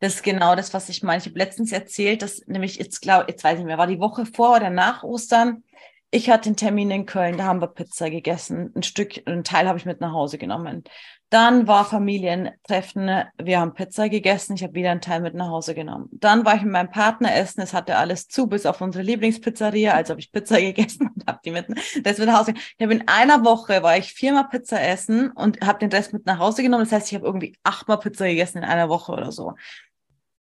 [0.00, 1.18] Das ist genau das, was ich meine.
[1.18, 4.00] Ich habe letztens erzählt, dass nämlich jetzt glaube jetzt weiß ich nicht mehr, war die
[4.00, 5.62] Woche vor oder nach Ostern.
[6.10, 8.72] Ich hatte einen Termin in Köln, da haben wir Pizza gegessen.
[8.74, 10.84] Ein Stück, ein Teil habe ich mit nach Hause genommen.
[11.32, 15.74] Dann war Familientreffen, wir haben Pizza gegessen, ich habe wieder einen Teil mit nach Hause
[15.74, 16.10] genommen.
[16.12, 19.94] Dann war ich mit meinem Partner essen, es hatte alles zu, bis auf unsere Lieblingspizzeria,
[19.94, 21.68] also habe ich Pizza gegessen und habe die mit,
[22.02, 22.52] das mit nach Hause.
[22.54, 26.26] Ich habe in einer Woche war ich viermal Pizza essen und habe den Rest mit
[26.26, 26.84] nach Hause genommen.
[26.84, 29.54] Das heißt, ich habe irgendwie achtmal Pizza gegessen in einer Woche oder so.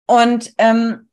[0.08, 1.08] Und ähm,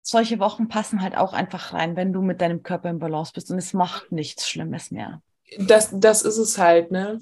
[0.00, 3.50] solche Wochen passen halt auch einfach rein, wenn du mit deinem Körper im Balance bist
[3.50, 5.22] und es macht nichts Schlimmes mehr.
[5.58, 7.18] Das, das ist es halt, ne?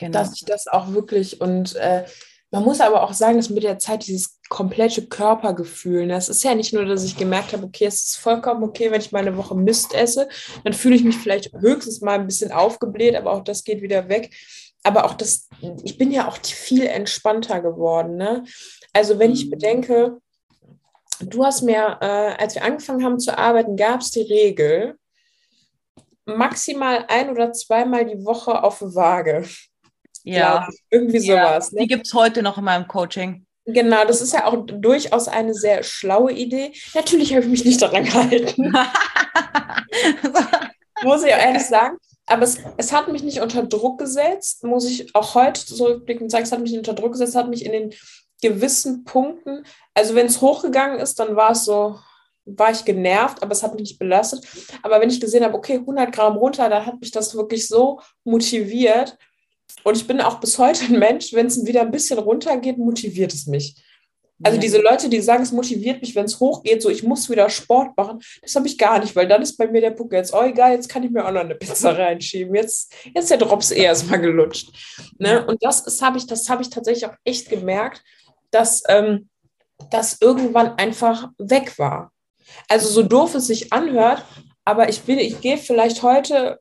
[0.00, 0.18] Genau.
[0.18, 2.06] Dass ich das auch wirklich und äh,
[2.50, 6.42] man muss aber auch sagen, dass mit der Zeit dieses komplette Körpergefühl, ne, es ist
[6.42, 9.20] ja nicht nur, dass ich gemerkt habe, okay, es ist vollkommen okay, wenn ich mal
[9.20, 10.26] eine Woche Mist esse,
[10.64, 14.08] dann fühle ich mich vielleicht höchstens mal ein bisschen aufgebläht, aber auch das geht wieder
[14.08, 14.34] weg.
[14.82, 15.48] Aber auch das,
[15.84, 18.16] ich bin ja auch viel entspannter geworden.
[18.16, 18.44] Ne?
[18.94, 19.50] Also wenn ich mhm.
[19.50, 20.16] bedenke,
[21.20, 24.96] du hast mir, äh, als wir angefangen haben zu arbeiten, gab es die Regel,
[26.24, 29.44] maximal ein oder zweimal die Woche auf Waage.
[30.24, 30.68] Ja.
[30.90, 31.72] irgendwie sowas.
[31.72, 31.82] Ne?
[31.82, 33.46] Die gibt es heute noch in meinem Coaching.
[33.66, 36.72] Genau, das ist ja auch durchaus eine sehr schlaue Idee.
[36.94, 38.72] Natürlich habe ich mich nicht daran gehalten.
[41.02, 41.96] muss ich auch ehrlich sagen.
[42.26, 46.44] Aber es, es hat mich nicht unter Druck gesetzt, muss ich auch heute zurückblicken sagen,
[46.44, 47.94] es hat mich nicht unter Druck gesetzt, hat mich in den
[48.40, 49.64] gewissen Punkten,
[49.94, 51.98] also wenn es hochgegangen ist, dann war es so,
[52.44, 54.46] war ich genervt, aber es hat mich nicht belastet.
[54.82, 58.00] Aber wenn ich gesehen habe, okay, 100 Gramm runter, dann hat mich das wirklich so
[58.24, 59.18] motiviert,
[59.84, 63.32] und ich bin auch bis heute ein Mensch, wenn es wieder ein bisschen runtergeht, motiviert
[63.32, 63.76] es mich.
[64.42, 64.60] Also ja.
[64.60, 67.96] diese Leute, die sagen, es motiviert mich, wenn es hochgeht, so ich muss wieder Sport
[67.96, 70.42] machen, das habe ich gar nicht, weil dann ist bei mir der Punkt jetzt, oh
[70.42, 72.54] egal, jetzt kann ich mir auch noch eine Pizza reinschieben.
[72.54, 74.70] Jetzt, jetzt ist der Drops eh erstmal gelutscht.
[75.18, 75.44] Ne?
[75.46, 78.02] Und das habe ich, das habe ich tatsächlich auch echt gemerkt,
[78.50, 79.28] dass ähm,
[79.90, 82.12] das irgendwann einfach weg war.
[82.68, 84.24] Also so doof es sich anhört,
[84.64, 86.60] aber ich bin, ich gehe vielleicht heute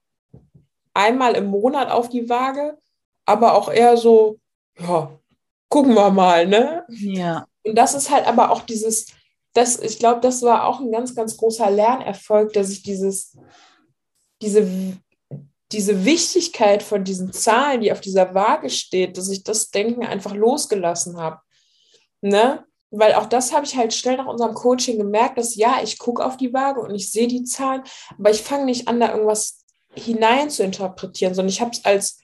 [0.93, 2.77] einmal im Monat auf die Waage
[3.29, 4.39] aber auch eher so,
[4.79, 5.11] ja,
[5.69, 6.83] gucken wir mal, ne?
[6.89, 7.45] Ja.
[7.63, 9.07] Und das ist halt aber auch dieses,
[9.53, 13.37] das, ich glaube, das war auch ein ganz, ganz großer Lernerfolg, dass ich dieses,
[14.41, 14.67] diese,
[15.71, 20.33] diese Wichtigkeit von diesen Zahlen, die auf dieser Waage steht, dass ich das Denken einfach
[20.33, 21.39] losgelassen habe.
[22.21, 22.65] Ne?
[22.89, 26.25] Weil auch das habe ich halt schnell nach unserem Coaching gemerkt, dass ja, ich gucke
[26.25, 27.83] auf die Waage und ich sehe die Zahlen,
[28.17, 29.63] aber ich fange nicht an, da irgendwas
[29.93, 32.19] hinein zu interpretieren, sondern ich habe es als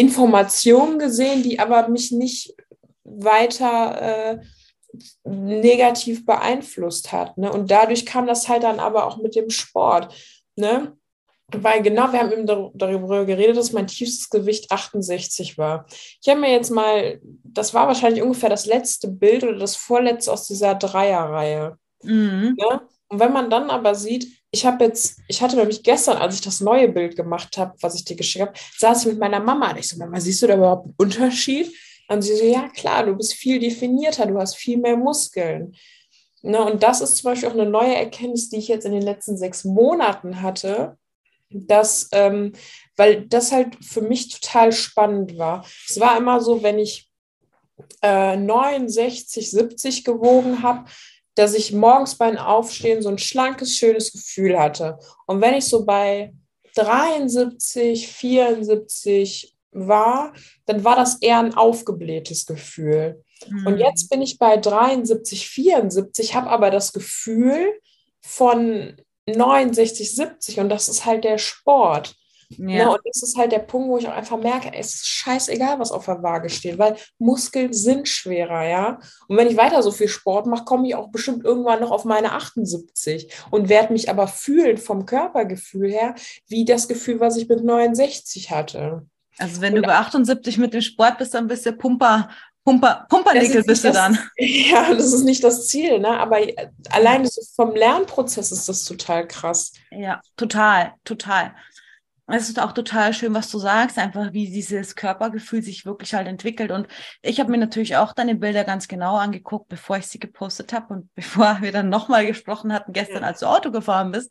[0.00, 2.54] Informationen gesehen, die aber mich nicht
[3.04, 4.38] weiter äh,
[5.24, 7.36] negativ beeinflusst hat.
[7.36, 7.52] Ne?
[7.52, 10.14] Und dadurch kam das halt dann aber auch mit dem Sport.
[10.56, 10.96] Ne?
[11.52, 15.84] Weil genau, wir haben eben darüber geredet, dass mein tiefstes Gewicht 68 war.
[16.22, 20.32] Ich habe mir jetzt mal, das war wahrscheinlich ungefähr das letzte Bild oder das vorletzte
[20.32, 21.76] aus dieser Dreierreihe.
[22.02, 22.56] Mhm.
[22.58, 22.80] Ne?
[23.08, 26.40] Und wenn man dann aber sieht, ich habe jetzt, ich hatte nämlich gestern, als ich
[26.40, 29.70] das neue Bild gemacht habe, was ich dir geschickt habe, saß ich mit meiner Mama.
[29.70, 31.72] Und ich so, Mama, siehst du da überhaupt einen Unterschied?
[32.08, 35.76] Und sie so, ja klar, du bist viel definierter, du hast viel mehr Muskeln.
[36.42, 39.02] Ne, und das ist zum Beispiel auch eine neue Erkenntnis, die ich jetzt in den
[39.02, 40.96] letzten sechs Monaten hatte,
[41.50, 42.52] dass, ähm,
[42.96, 45.64] weil das halt für mich total spannend war.
[45.88, 47.10] Es war immer so, wenn ich
[48.02, 50.86] äh, 69, 70 gewogen habe,
[51.40, 54.98] dass ich morgens beim Aufstehen so ein schlankes, schönes Gefühl hatte.
[55.26, 56.34] Und wenn ich so bei
[56.74, 60.34] 73, 74 war,
[60.66, 63.24] dann war das eher ein aufgeblähtes Gefühl.
[63.48, 63.66] Mhm.
[63.66, 67.72] Und jetzt bin ich bei 73, 74, habe aber das Gefühl
[68.20, 72.16] von 69, 70 und das ist halt der Sport.
[72.50, 72.84] Ja.
[72.84, 72.90] Ne?
[72.90, 75.92] Und das ist halt der Punkt, wo ich auch einfach merke, es ist scheißegal, was
[75.92, 78.98] auf der Waage steht, weil Muskeln sind schwerer, ja.
[79.28, 82.04] Und wenn ich weiter so viel Sport mache, komme ich auch bestimmt irgendwann noch auf
[82.04, 86.14] meine 78 und werde mich aber fühlen vom Körpergefühl her,
[86.48, 89.06] wie das Gefühl, was ich mit 69 hatte.
[89.38, 92.28] Also wenn und du bei 78 mit dem Sport bist, dann bist du Pumper,
[92.64, 94.18] Pumper, Pumpernickel bist du dann.
[94.38, 96.18] Ja, das ist nicht das Ziel, ne?
[96.18, 96.38] aber
[96.90, 99.72] allein vom Lernprozess ist das total krass.
[99.90, 101.54] Ja, total, total.
[102.32, 106.28] Es ist auch total schön, was du sagst, einfach wie dieses Körpergefühl sich wirklich halt
[106.28, 106.70] entwickelt.
[106.70, 106.86] Und
[107.22, 110.94] ich habe mir natürlich auch deine Bilder ganz genau angeguckt, bevor ich sie gepostet habe
[110.94, 114.30] und bevor wir dann nochmal gesprochen hatten gestern, als du Auto gefahren bist.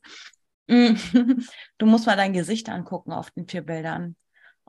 [1.79, 4.15] Du musst mal dein Gesicht angucken auf den vier Bildern.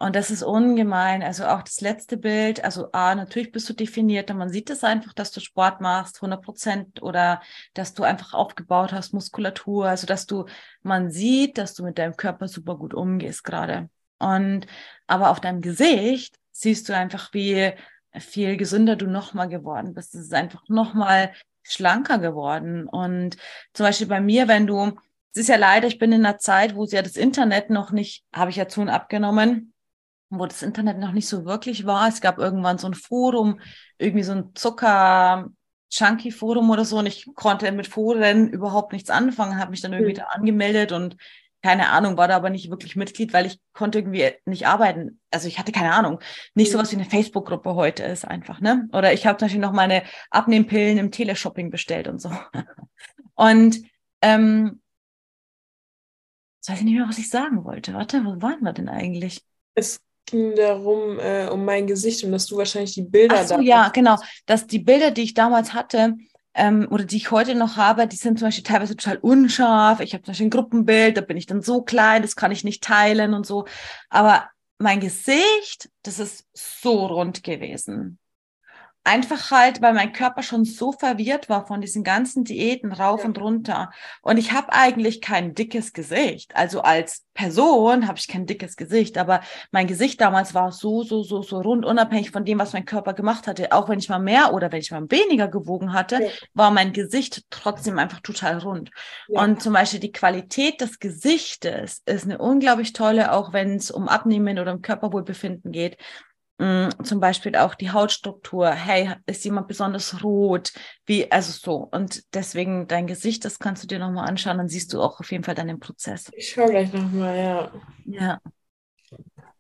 [0.03, 1.23] Und das ist ungemein.
[1.23, 4.33] Also auch das letzte Bild, also A, natürlich bist du definierter.
[4.33, 7.43] Man sieht es einfach, dass du Sport machst, 100 Prozent, oder
[7.75, 9.89] dass du einfach aufgebaut hast, Muskulatur.
[9.89, 10.47] Also dass du,
[10.83, 13.91] man sieht, dass du mit deinem Körper super gut umgehst gerade.
[14.19, 14.67] Und,
[15.07, 17.75] aber auf deinem Gesicht siehst du einfach, wie
[18.19, 20.15] viel gesünder du nochmal geworden bist.
[20.15, 22.89] Es ist einfach nochmal schlanker geworden.
[22.89, 23.37] Und
[23.75, 24.99] zum Beispiel bei mir, wenn du,
[25.35, 27.93] es ist ja leider, ich bin in einer Zeit, wo es ja das Internet noch
[27.93, 29.75] nicht, habe ich ja zu und abgenommen,
[30.31, 32.09] wo das Internet noch nicht so wirklich war.
[32.09, 33.61] Es gab irgendwann so ein Forum,
[33.99, 35.51] irgendwie so ein Zucker,
[35.91, 39.93] Chunky Forum oder so und ich konnte mit Foren überhaupt nichts anfangen, habe mich dann
[39.93, 40.19] irgendwie mhm.
[40.19, 41.17] da angemeldet und
[41.63, 45.21] keine Ahnung, war da aber nicht wirklich Mitglied, weil ich konnte irgendwie nicht arbeiten.
[45.31, 46.21] Also ich hatte keine Ahnung.
[46.55, 46.73] Nicht mhm.
[46.73, 48.89] sowas wie eine Facebook-Gruppe heute ist einfach, ne?
[48.93, 52.31] Oder ich habe Beispiel noch meine Abnehmpillen im Teleshopping bestellt und so.
[53.35, 53.83] Und
[54.21, 54.83] ähm,
[56.59, 57.95] jetzt weiß ich nicht mehr, was ich sagen wollte.
[57.95, 59.43] Warte, wo waren wir denn eigentlich?
[59.75, 60.01] Es
[60.31, 63.89] ging darum, äh, um mein Gesicht und dass du wahrscheinlich die Bilder Ach so, ja,
[63.89, 64.17] genau.
[64.47, 66.15] Dass die Bilder, die ich damals hatte,
[66.55, 70.01] ähm, oder die ich heute noch habe, die sind zum Beispiel teilweise total unscharf.
[70.01, 72.65] Ich habe zum Beispiel ein Gruppenbild, da bin ich dann so klein, das kann ich
[72.65, 73.67] nicht teilen und so.
[74.09, 78.19] Aber mein Gesicht, das ist so rund gewesen.
[79.03, 83.27] Einfach halt, weil mein Körper schon so verwirrt war von diesen ganzen Diäten rauf ja.
[83.27, 83.91] und runter.
[84.21, 86.55] Und ich habe eigentlich kein dickes Gesicht.
[86.55, 89.41] Also als Person habe ich kein dickes Gesicht, aber
[89.71, 93.15] mein Gesicht damals war so, so, so, so rund, unabhängig von dem, was mein Körper
[93.15, 93.73] gemacht hatte.
[93.73, 96.29] Auch wenn ich mal mehr oder wenn ich mal weniger gewogen hatte, ja.
[96.53, 98.91] war mein Gesicht trotzdem einfach total rund.
[99.29, 99.43] Ja.
[99.43, 104.09] Und zum Beispiel die Qualität des Gesichtes ist eine unglaublich tolle, auch wenn es um
[104.09, 105.97] Abnehmen oder um Körperwohlbefinden geht.
[106.61, 108.69] Mm, zum Beispiel auch die Hautstruktur.
[108.71, 110.75] Hey, ist jemand besonders rot?
[111.07, 111.89] Wie, also so.
[111.91, 115.33] Und deswegen dein Gesicht, das kannst du dir nochmal anschauen, dann siehst du auch auf
[115.33, 116.31] jeden Fall deinen Prozess.
[116.37, 117.73] Ich schaue gleich nochmal, ja.
[118.05, 118.41] Ja.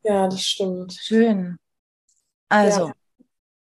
[0.03, 0.93] Ja, das stimmt.
[0.93, 1.59] Schön.
[2.51, 2.95] Also, ja.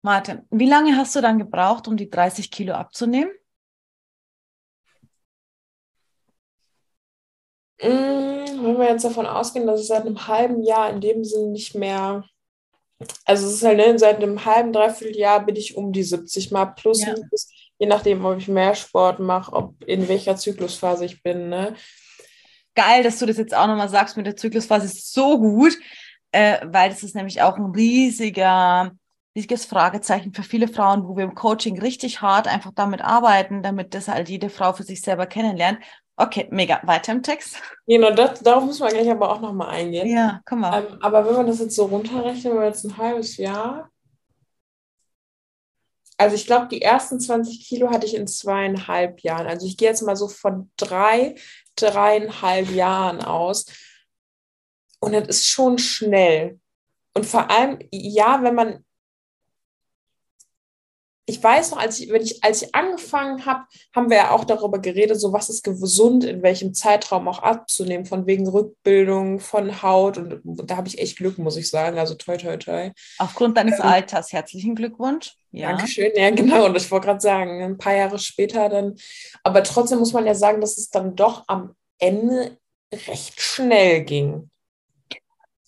[0.02, 3.32] Martin, wie lange hast du dann gebraucht, um die 30 Kilo abzunehmen?
[7.80, 11.52] Mm, wenn wir jetzt davon ausgehen, dass ich seit einem halben Jahr in dem Sinne
[11.52, 12.24] nicht mehr
[13.26, 16.52] also es ist halt, ne, seit einem halben, dreiviertel Jahr bin ich um die 70
[16.52, 17.14] mal plus, ja.
[17.14, 21.50] minus, je nachdem, ob ich mehr Sport mache, ob in welcher Zyklusphase ich bin.
[21.50, 21.76] Ne?
[22.76, 25.78] Geil, dass du das jetzt auch nochmal sagst mit der Zyklusphase, ist so gut,
[26.32, 28.92] äh, weil das ist nämlich auch ein riesiger,
[29.36, 33.94] riesiges Fragezeichen für viele Frauen, wo wir im Coaching richtig hart einfach damit arbeiten, damit
[33.94, 35.80] das halt jede Frau für sich selber kennenlernt.
[36.22, 36.82] Okay, mega.
[36.84, 37.62] Weiter im Text.
[37.88, 40.10] Genau, das, darauf müssen wir gleich aber auch nochmal eingehen.
[40.10, 40.86] Ja, komm mal.
[40.86, 43.90] Ähm, aber wenn man das jetzt so runterrechnet, wenn wir jetzt ein halbes Jahr.
[46.18, 49.48] Also ich glaube, die ersten 20 Kilo hatte ich in zweieinhalb Jahren.
[49.48, 51.36] Also ich gehe jetzt mal so von drei,
[51.78, 53.66] dreieinhalb Jahren aus.
[55.00, 56.60] Und das ist schon schnell.
[57.14, 58.84] Und vor allem, ja, wenn man
[61.30, 63.66] ich weiß noch, als ich, wenn ich, als ich angefangen habe,
[63.96, 68.06] haben wir ja auch darüber geredet, so was ist gesund, in welchem Zeitraum auch abzunehmen,
[68.06, 70.18] von wegen Rückbildung, von Haut.
[70.18, 72.00] Und, da habe ich echt Glück, muss ich sagen.
[72.00, 72.92] Also toi, toi, toi.
[73.20, 75.36] Aufgrund deines ähm, Alters, herzlichen Glückwunsch.
[75.52, 75.70] Ja.
[75.70, 76.66] Dankeschön, ja, genau.
[76.66, 78.96] Und ich wollte gerade sagen, ein paar Jahre später dann.
[79.44, 82.58] Aber trotzdem muss man ja sagen, dass es dann doch am Ende
[83.08, 84.50] recht schnell ging.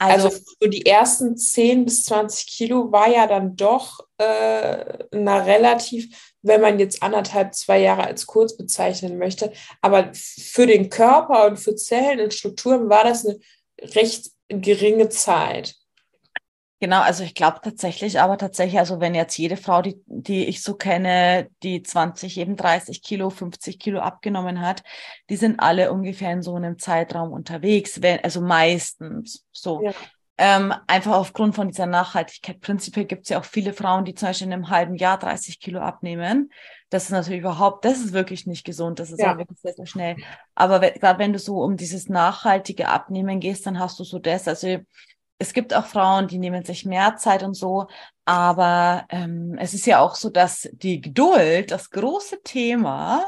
[0.02, 5.46] Also, also so die ersten 10 bis 20 Kilo war ja dann doch äh, einer
[5.46, 9.52] relativ wenn man jetzt anderthalb, zwei Jahre als kurz bezeichnen möchte.
[9.82, 13.40] Aber für den Körper und für Zellen und Strukturen war das eine
[13.80, 15.76] recht geringe Zeit.
[16.82, 20.64] Genau, also ich glaube tatsächlich, aber tatsächlich, also wenn jetzt jede Frau, die, die ich
[20.64, 24.82] so kenne, die 20, eben 30 Kilo, 50 Kilo abgenommen hat,
[25.30, 29.84] die sind alle ungefähr in so einem Zeitraum unterwegs, wenn, also meistens so.
[29.84, 29.92] Ja.
[30.40, 32.60] Ähm, einfach aufgrund von dieser Nachhaltigkeit.
[32.62, 35.60] Prinzipiell gibt es ja auch viele Frauen, die zum Beispiel in einem halben Jahr 30
[35.60, 36.52] Kilo abnehmen.
[36.90, 38.98] Das ist natürlich überhaupt, das ist wirklich nicht gesund.
[38.98, 39.34] Das ist ja.
[39.34, 40.16] auch wirklich sehr, sehr schnell.
[40.56, 44.48] Aber gerade wenn du so um dieses nachhaltige Abnehmen gehst, dann hast du so das.
[44.48, 44.80] Also
[45.42, 47.88] es gibt auch Frauen, die nehmen sich mehr Zeit und so,
[48.26, 53.26] aber ähm, es ist ja auch so, dass die Geduld, das große Thema,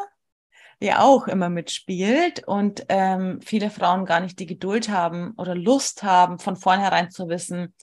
[0.79, 6.03] ja auch immer mitspielt und ähm, viele Frauen gar nicht die Geduld haben oder Lust
[6.03, 7.73] haben, von vornherein zu wissen,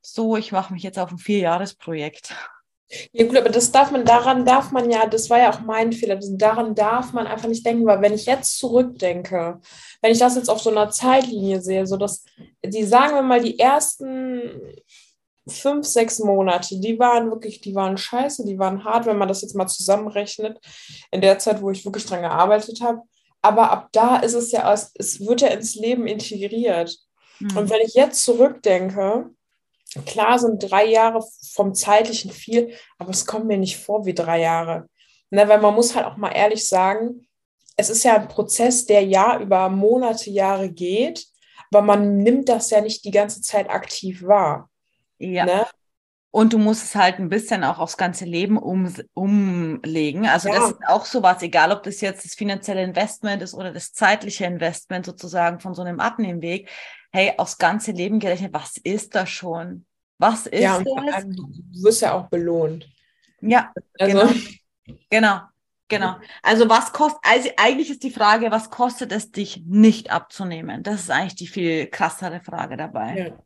[0.00, 2.34] so, ich mache mich jetzt auf ein Vierjahresprojekt.
[3.12, 5.92] Ja gut, aber das darf man, daran darf man ja, das war ja auch mein
[5.92, 9.60] Fehler, daran darf man einfach nicht denken, weil wenn ich jetzt zurückdenke,
[10.00, 12.24] wenn ich das jetzt auf so einer Zeitlinie sehe, so dass
[12.64, 14.60] die, sagen wir mal, die ersten
[15.48, 19.42] fünf, sechs Monate, die waren wirklich, die waren scheiße, die waren hart, wenn man das
[19.42, 20.58] jetzt mal zusammenrechnet,
[21.10, 23.00] in der Zeit, wo ich wirklich dran gearbeitet habe.
[23.40, 26.96] Aber ab da ist es ja, es wird ja ins Leben integriert.
[27.40, 27.56] Mhm.
[27.56, 29.30] Und wenn ich jetzt zurückdenke,
[30.06, 31.22] Klar sind drei Jahre
[31.52, 34.86] vom zeitlichen viel, aber es kommt mir nicht vor wie drei Jahre.
[35.30, 37.26] Ne, weil man muss halt auch mal ehrlich sagen,
[37.76, 41.26] es ist ja ein Prozess, der ja über Monate, Jahre geht,
[41.70, 44.70] aber man nimmt das ja nicht die ganze Zeit aktiv wahr.
[45.18, 45.46] Ja.
[45.46, 45.66] Ne?
[46.30, 50.26] Und du musst es halt ein bisschen auch aufs ganze Leben um, umlegen.
[50.26, 50.54] Also ja.
[50.54, 54.46] das ist auch sowas, egal ob das jetzt das finanzielle Investment ist oder das zeitliche
[54.46, 56.70] Investment sozusagen von so einem Abnehmweg
[57.12, 59.84] hey, aufs ganze Leben gerechnet, was ist das schon?
[60.18, 61.24] Was ist ja, das?
[61.26, 61.48] Du
[61.82, 62.88] wirst ja auch belohnt.
[63.40, 64.18] Ja, also.
[64.18, 64.32] genau.
[65.10, 65.40] Genau.
[65.88, 66.16] Genau.
[66.42, 70.82] Also was kostet, also eigentlich ist die Frage, was kostet es dich nicht abzunehmen?
[70.82, 73.18] Das ist eigentlich die viel krassere Frage dabei.
[73.18, 73.38] Ja.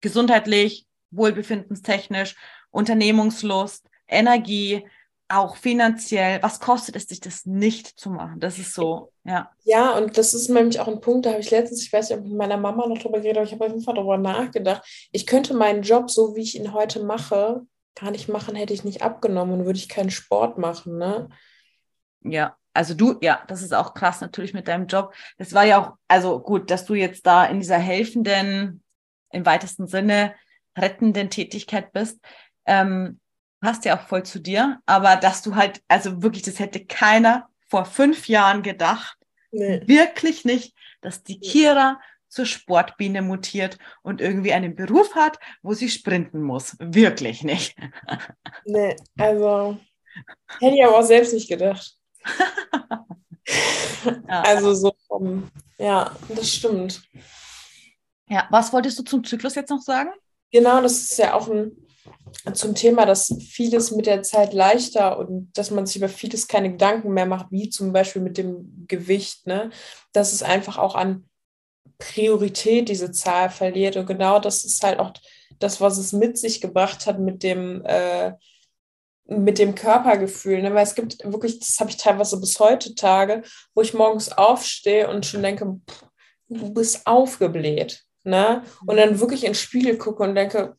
[0.00, 2.36] Gesundheitlich, wohlbefindenstechnisch,
[2.70, 4.86] Unternehmungslust, Energie,
[5.32, 8.38] auch finanziell, was kostet es dich, das nicht zu machen?
[8.40, 9.50] Das ist so, ja.
[9.64, 12.18] Ja, und das ist nämlich auch ein Punkt, da habe ich letztens, ich weiß nicht,
[12.18, 14.18] ob ich mit meiner Mama noch drüber geredet habe, ich habe auf jeden Fall darüber
[14.18, 15.08] nachgedacht.
[15.12, 17.62] Ich könnte meinen Job, so wie ich ihn heute mache,
[17.94, 21.28] gar nicht machen, hätte ich nicht abgenommen und würde ich keinen Sport machen, ne?
[22.24, 25.14] Ja, also du, ja, das ist auch krass natürlich mit deinem Job.
[25.38, 28.82] Das war ja auch, also gut, dass du jetzt da in dieser helfenden,
[29.30, 30.34] im weitesten Sinne
[30.76, 32.18] rettenden Tätigkeit bist.
[32.64, 33.20] Ähm,
[33.62, 37.48] passt ja auch voll zu dir, aber dass du halt, also wirklich, das hätte keiner
[37.68, 39.16] vor fünf Jahren gedacht,
[39.52, 39.80] nee.
[39.86, 45.88] wirklich nicht, dass die Kira zur Sportbiene mutiert und irgendwie einen Beruf hat, wo sie
[45.88, 46.76] sprinten muss.
[46.78, 47.76] Wirklich nicht.
[48.66, 49.78] Nee, also
[50.60, 51.96] hätte ich aber auch selbst nicht gedacht.
[54.28, 54.42] ja.
[54.42, 57.02] Also so, um, ja, das stimmt.
[58.28, 60.10] Ja, was wolltest du zum Zyklus jetzt noch sagen?
[60.50, 61.74] Genau, das ist ja auch ein
[62.54, 66.72] zum Thema, dass vieles mit der Zeit leichter und dass man sich über vieles keine
[66.72, 69.70] Gedanken mehr macht, wie zum Beispiel mit dem Gewicht, ne?
[70.12, 71.28] dass es einfach auch an
[71.98, 73.96] Priorität diese Zahl verliert.
[73.96, 75.12] Und genau das ist halt auch
[75.58, 78.32] das, was es mit sich gebracht hat mit dem, äh,
[79.26, 80.62] mit dem Körpergefühl.
[80.62, 80.74] Ne?
[80.74, 83.42] Weil es gibt wirklich, das habe ich teilweise bis heute Tage,
[83.74, 86.04] wo ich morgens aufstehe und schon denke, pff,
[86.48, 88.02] du bist aufgebläht.
[88.24, 88.62] Ne?
[88.86, 90.76] Und dann wirklich ins Spiegel gucke und denke,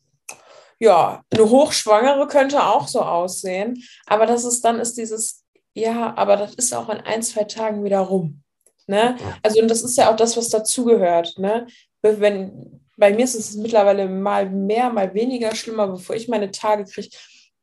[0.78, 3.82] ja, eine Hochschwangere könnte auch so aussehen.
[4.06, 5.44] Aber das ist dann ist dieses,
[5.74, 8.42] ja, aber das ist auch in ein, zwei Tagen wieder rum.
[8.86, 9.16] Ne?
[9.42, 11.38] Also, und das ist ja auch das, was dazugehört.
[11.38, 11.66] Ne?
[12.02, 16.84] Wenn, bei mir ist es mittlerweile mal mehr, mal weniger schlimmer, bevor ich meine Tage
[16.84, 17.16] kriege.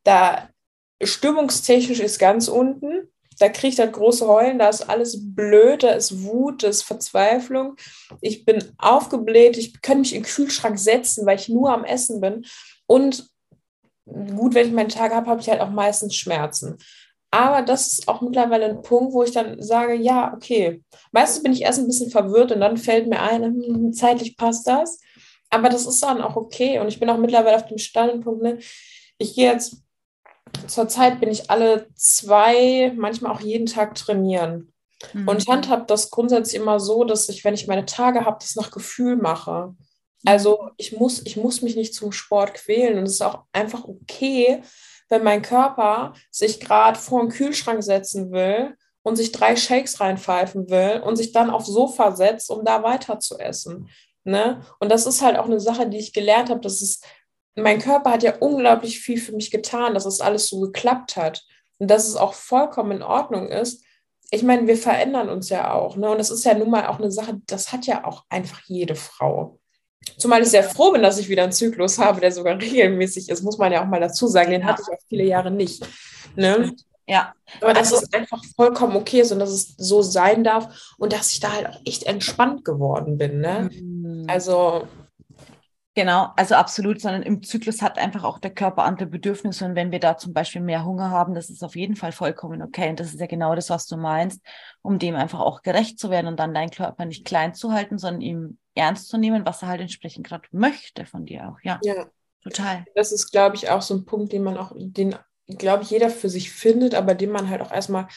[0.03, 0.49] Da
[1.01, 3.07] stimmungstechnisch ist ganz unten.
[3.39, 6.83] Da kriege ich das große Heulen, da ist alles blöd, da ist Wut, da ist
[6.83, 7.75] Verzweiflung.
[8.19, 12.21] Ich bin aufgebläht, ich kann mich in den Kühlschrank setzen, weil ich nur am Essen
[12.21, 12.45] bin.
[12.91, 13.29] Und
[14.05, 16.77] gut, wenn ich meine Tage habe, habe ich halt auch meistens Schmerzen.
[17.31, 20.83] Aber das ist auch mittlerweile ein Punkt, wo ich dann sage, ja, okay.
[21.13, 24.67] Meistens bin ich erst ein bisschen verwirrt und dann fällt mir ein, hm, zeitlich passt
[24.67, 24.99] das.
[25.49, 26.79] Aber das ist dann auch okay.
[26.79, 28.59] Und ich bin auch mittlerweile auf dem Standpunkt, ne?
[29.17, 29.77] ich gehe jetzt,
[30.67, 34.73] zurzeit bin ich alle zwei, manchmal auch jeden Tag trainieren.
[35.13, 35.29] Mhm.
[35.29, 38.57] Und ich handhabe das grundsätzlich immer so, dass ich, wenn ich meine Tage habe, das
[38.57, 39.75] nach Gefühl mache.
[40.25, 43.85] Also ich muss, ich muss mich nicht zum Sport quälen und es ist auch einfach
[43.85, 44.61] okay,
[45.09, 50.69] wenn mein Körper sich gerade vor den Kühlschrank setzen will und sich drei Shakes reinpfeifen
[50.69, 53.89] will und sich dann aufs Sofa setzt, um da weiter zu essen.
[54.23, 54.61] Ne?
[54.79, 57.01] Und das ist halt auch eine Sache, die ich gelernt habe, dass es,
[57.55, 61.43] mein Körper hat ja unglaublich viel für mich getan, dass es alles so geklappt hat.
[61.79, 63.83] und dass es auch vollkommen in Ordnung ist.
[64.29, 65.97] Ich meine, wir verändern uns ja auch.
[65.97, 66.09] Ne?
[66.11, 68.95] Und das ist ja nun mal auch eine Sache, das hat ja auch einfach jede
[68.95, 69.59] Frau.
[70.17, 73.43] Zumal ich sehr froh bin, dass ich wieder einen Zyklus habe, der sogar regelmäßig ist,
[73.43, 74.51] muss man ja auch mal dazu sagen.
[74.51, 75.85] Den hatte ich auch viele Jahre nicht.
[76.35, 76.73] Ne?
[77.07, 77.33] Ja.
[77.59, 81.13] Aber dass also, es einfach vollkommen okay ist und dass es so sein darf und
[81.13, 83.41] dass ich da halt auch echt entspannt geworden bin.
[83.41, 83.69] Ne?
[83.71, 84.25] Mhm.
[84.27, 84.87] Also.
[85.93, 89.91] Genau, also absolut, sondern im Zyklus hat einfach auch der Körper andere Bedürfnisse und wenn
[89.91, 92.99] wir da zum Beispiel mehr Hunger haben, das ist auf jeden Fall vollkommen okay und
[93.01, 94.41] das ist ja genau das, was du meinst,
[94.81, 97.97] um dem einfach auch gerecht zu werden und dann deinen Körper nicht klein zu halten,
[97.97, 101.57] sondern ihm ernst zu nehmen, was er halt entsprechend gerade möchte von dir auch.
[101.61, 102.05] Ja, ja.
[102.41, 102.85] total.
[102.95, 105.15] Das ist, glaube ich, auch so ein Punkt, den man auch, den,
[105.57, 108.07] glaube ich, jeder für sich findet, aber den man halt auch erstmal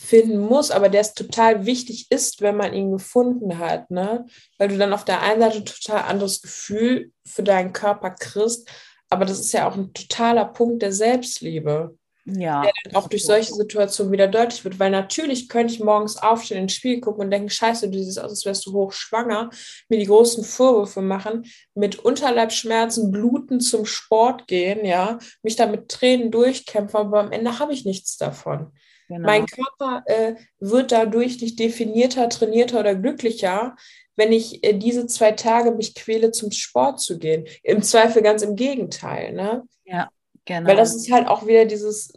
[0.00, 4.26] finden muss, aber der es total wichtig ist, wenn man ihn gefunden hat, ne?
[4.58, 8.68] Weil du dann auf der einen Seite ein total anderes Gefühl für deinen Körper kriegst,
[9.08, 11.96] aber das ist ja auch ein totaler Punkt der Selbstliebe
[12.26, 12.62] ja.
[12.62, 14.78] der dann auch durch solche Situationen wieder deutlich wird.
[14.78, 18.30] Weil natürlich könnte ich morgens aufstehen, ins Spiel gucken und denken, scheiße, du siehst aus,
[18.30, 19.50] als wärst du hochschwanger,
[19.88, 25.88] mir die großen Vorwürfe machen, mit Unterleibschmerzen, Bluten zum Sport gehen, ja, mich da mit
[25.88, 28.72] Tränen durchkämpfen, aber am Ende habe ich nichts davon.
[29.10, 29.26] Genau.
[29.26, 33.74] Mein Körper äh, wird dadurch nicht definierter, trainierter oder glücklicher,
[34.14, 37.44] wenn ich äh, diese zwei Tage mich quäle, zum Sport zu gehen.
[37.64, 39.32] Im Zweifel ganz im Gegenteil.
[39.32, 39.64] Ne?
[39.84, 40.10] Ja.
[40.44, 40.68] Genau.
[40.68, 42.12] Weil das ist halt auch wieder dieses,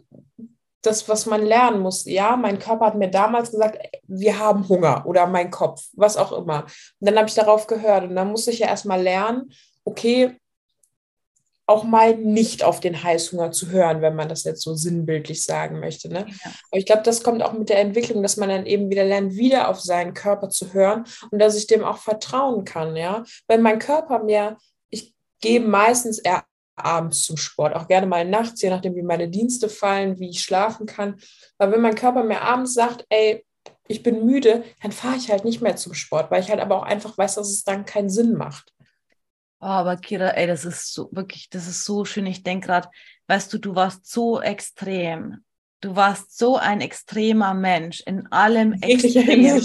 [0.83, 2.05] das, was man lernen muss.
[2.05, 6.31] Ja, mein Körper hat mir damals gesagt, wir haben Hunger oder mein Kopf, was auch
[6.31, 6.65] immer.
[6.99, 9.51] Und dann habe ich darauf gehört und dann muss ich ja erstmal lernen,
[9.83, 10.37] okay,
[11.65, 15.79] auch mal nicht auf den Heißhunger zu hören, wenn man das jetzt so sinnbildlich sagen
[15.79, 16.09] möchte.
[16.09, 16.25] Ne?
[16.27, 16.51] Ja.
[16.71, 19.35] Aber ich glaube, das kommt auch mit der Entwicklung, dass man dann eben wieder lernt,
[19.35, 22.95] wieder auf seinen Körper zu hören und dass ich dem auch vertrauen kann.
[22.95, 24.57] Ja, weil mein Körper mir,
[24.89, 26.43] ich gehe meistens eher
[26.75, 30.41] abends zum Sport, auch gerne mal nachts, je nachdem, wie meine Dienste fallen, wie ich
[30.41, 31.15] schlafen kann.
[31.57, 33.45] Aber wenn mein Körper mir abends sagt, ey,
[33.87, 36.77] ich bin müde, dann fahre ich halt nicht mehr zum Sport, weil ich halt aber
[36.77, 38.73] auch einfach weiß, dass es dann keinen Sinn macht.
[39.63, 42.25] Oh, aber Kira, ey, das ist so wirklich, das ist so schön.
[42.25, 42.89] Ich denke gerade,
[43.27, 45.43] weißt du, du warst so extrem.
[45.79, 49.61] Du warst so ein extremer Mensch in allem extrem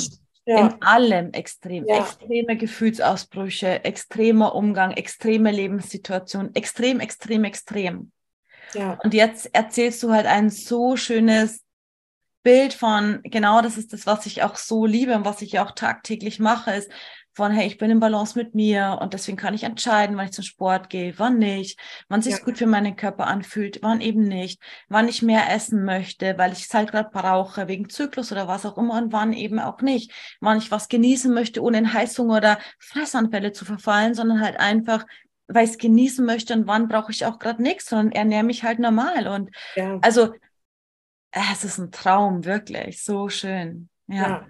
[0.46, 0.60] ja.
[0.60, 1.84] in allem extrem.
[1.86, 1.98] Ja.
[1.98, 8.12] Extreme Gefühlsausbrüche, extremer Umgang, extreme Lebenssituation, extrem, extrem, extrem.
[8.74, 8.98] Ja.
[9.02, 11.64] Und jetzt erzählst du halt ein so schönes
[12.42, 15.72] Bild von, genau das ist das, was ich auch so liebe und was ich auch
[15.72, 16.90] tagtäglich mache, ist,
[17.38, 20.32] von, hey, ich bin im Balance mit mir und deswegen kann ich entscheiden, wann ich
[20.32, 21.78] zum Sport gehe, wann nicht,
[22.08, 22.44] wann sich ja.
[22.44, 26.64] gut für meinen Körper anfühlt, wann eben nicht, wann ich mehr essen möchte, weil ich
[26.64, 30.10] es halt gerade brauche, wegen Zyklus oder was auch immer und wann eben auch nicht,
[30.40, 35.06] wann ich was genießen möchte, ohne in Heißhunger oder Fressanfälle zu verfallen, sondern halt einfach
[35.50, 38.64] weil ich es genießen möchte und wann brauche ich auch gerade nichts, sondern ernähre mich
[38.64, 39.28] halt normal.
[39.28, 39.98] Und ja.
[40.02, 40.34] also
[41.30, 43.02] es ist ein Traum, wirklich.
[43.02, 43.88] So schön.
[44.08, 44.16] Ja.
[44.16, 44.46] ja.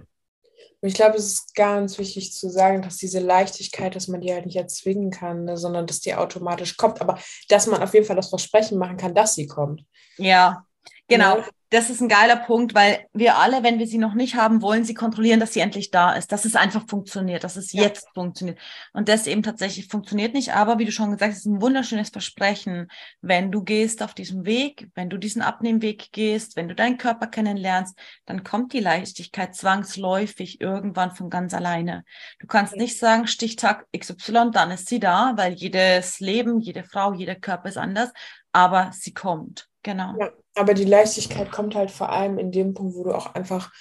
[0.81, 4.33] Und ich glaube, es ist ganz wichtig zu sagen, dass diese Leichtigkeit, dass man die
[4.33, 7.01] halt nicht erzwingen kann, ne, sondern dass die automatisch kommt.
[7.01, 7.19] Aber
[7.49, 9.85] dass man auf jeden Fall das Versprechen machen kann, dass sie kommt.
[10.19, 10.65] Ja,
[11.09, 11.39] genau.
[11.39, 14.63] Ja das ist ein geiler Punkt, weil wir alle, wenn wir sie noch nicht haben,
[14.63, 17.83] wollen sie kontrollieren, dass sie endlich da ist, dass es einfach funktioniert, dass es ja.
[17.83, 18.59] jetzt funktioniert.
[18.95, 20.55] Und das eben tatsächlich funktioniert nicht.
[20.55, 22.89] Aber wie du schon gesagt hast, ist ein wunderschönes Versprechen,
[23.21, 27.27] wenn du gehst auf diesem Weg, wenn du diesen Abnehmweg gehst, wenn du deinen Körper
[27.27, 32.05] kennenlernst, dann kommt die Leichtigkeit zwangsläufig irgendwann von ganz alleine.
[32.39, 37.13] Du kannst nicht sagen, Stichtag XY, dann ist sie da, weil jedes Leben, jede Frau,
[37.13, 38.11] jeder Körper ist anders,
[38.53, 39.69] aber sie kommt.
[39.83, 40.15] Genau.
[40.19, 40.31] Ja.
[40.59, 43.73] Aber die Leichtigkeit kommt halt vor allem in dem Punkt, wo du auch einfach,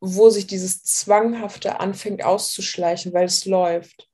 [0.00, 4.08] wo sich dieses Zwanghafte anfängt auszuschleichen, weil es läuft.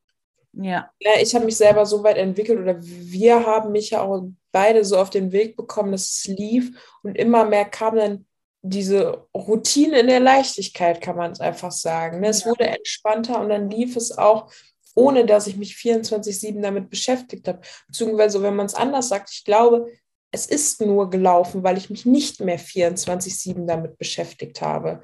[0.53, 0.91] Ja.
[0.99, 4.85] ja ich habe mich selber so weit entwickelt oder wir haben mich ja auch beide
[4.85, 6.73] so auf den Weg bekommen, dass es lief
[7.03, 8.27] und immer mehr kam dann
[8.63, 12.21] diese Routine in der Leichtigkeit, kann man es einfach sagen.
[12.21, 12.29] Ne?
[12.29, 12.51] Es ja.
[12.51, 14.51] wurde entspannter und dann lief es auch,
[14.95, 17.61] ohne dass ich mich 24-7 damit beschäftigt habe.
[17.87, 19.87] Beziehungsweise, wenn man es anders sagt, ich glaube,
[20.35, 25.03] es ist nur gelaufen, weil ich mich nicht mehr 24-7 damit beschäftigt habe.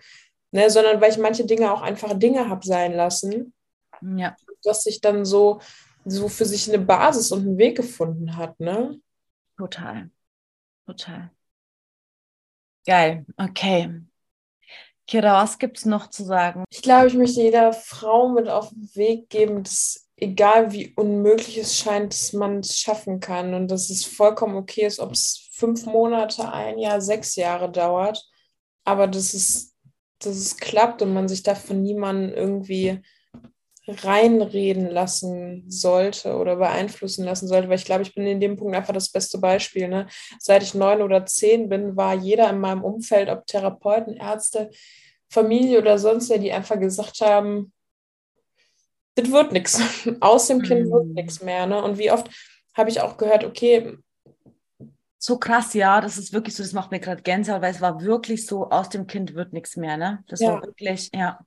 [0.53, 3.55] Ne, sondern weil ich manche Dinge auch einfach Dinge habe sein lassen.
[4.03, 4.35] Ja.
[4.65, 5.61] Dass sich dann so,
[6.05, 9.01] so für sich eine Basis und einen Weg gefunden hat, ne?
[9.57, 10.11] Total.
[10.87, 11.31] Total.
[12.85, 13.25] Geil.
[13.37, 14.01] Okay.
[15.07, 16.65] Kira, was gibt es noch zu sagen?
[16.71, 21.59] Ich glaube, ich möchte jeder Frau mit auf den Weg geben, dass egal wie unmöglich
[21.59, 25.49] es scheint, dass man es schaffen kann und dass es vollkommen okay ist, ob es
[25.53, 28.23] fünf Monate, ein Jahr, sechs Jahre dauert,
[28.85, 29.75] aber dass es,
[30.19, 33.01] dass es klappt und man sich da von niemandem irgendwie
[33.89, 38.77] reinreden lassen sollte oder beeinflussen lassen sollte, weil ich glaube, ich bin in dem Punkt
[38.77, 39.89] einfach das beste Beispiel.
[39.89, 40.07] Ne?
[40.39, 44.71] Seit ich neun oder zehn bin, war jeder in meinem Umfeld, ob Therapeuten, Ärzte,
[45.29, 47.73] Familie oder sonst wer, die einfach gesagt haben,
[49.21, 49.81] das wird nichts.
[50.21, 51.15] Aus dem Kind wird mhm.
[51.15, 51.67] nichts mehr.
[51.67, 51.83] Ne?
[51.83, 52.31] Und wie oft
[52.75, 53.99] habe ich auch gehört, okay.
[55.19, 58.01] So krass, ja, das ist wirklich so, das macht mir gerade Gänsehaut, weil es war
[58.03, 60.25] wirklich so, aus dem Kind wird nichts mehr, ne?
[60.29, 60.55] Das ja.
[60.55, 61.39] war wirklich, ja.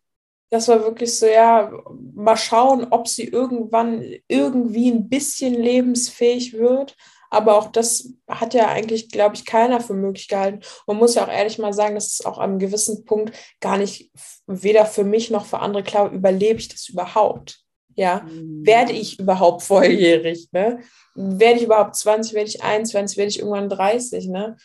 [0.51, 1.71] Das war wirklich so, ja,
[2.13, 6.95] mal schauen, ob sie irgendwann irgendwie ein bisschen lebensfähig wird.
[7.33, 10.59] Aber auch das hat ja eigentlich, glaube ich, keiner für möglich gehalten.
[10.85, 13.79] Man muss ja auch ehrlich mal sagen, dass es auch an einem gewissen Punkt gar
[13.79, 14.11] nicht
[14.45, 17.62] weder für mich noch für andere klar, überlebe ich das überhaupt?
[17.95, 18.65] Ja, mhm.
[18.65, 20.47] werde ich überhaupt volljährig?
[20.51, 20.79] Ne?
[21.15, 24.27] Werde ich überhaupt 20, werde ich 21, werde ich irgendwann 30?
[24.27, 24.57] Ne?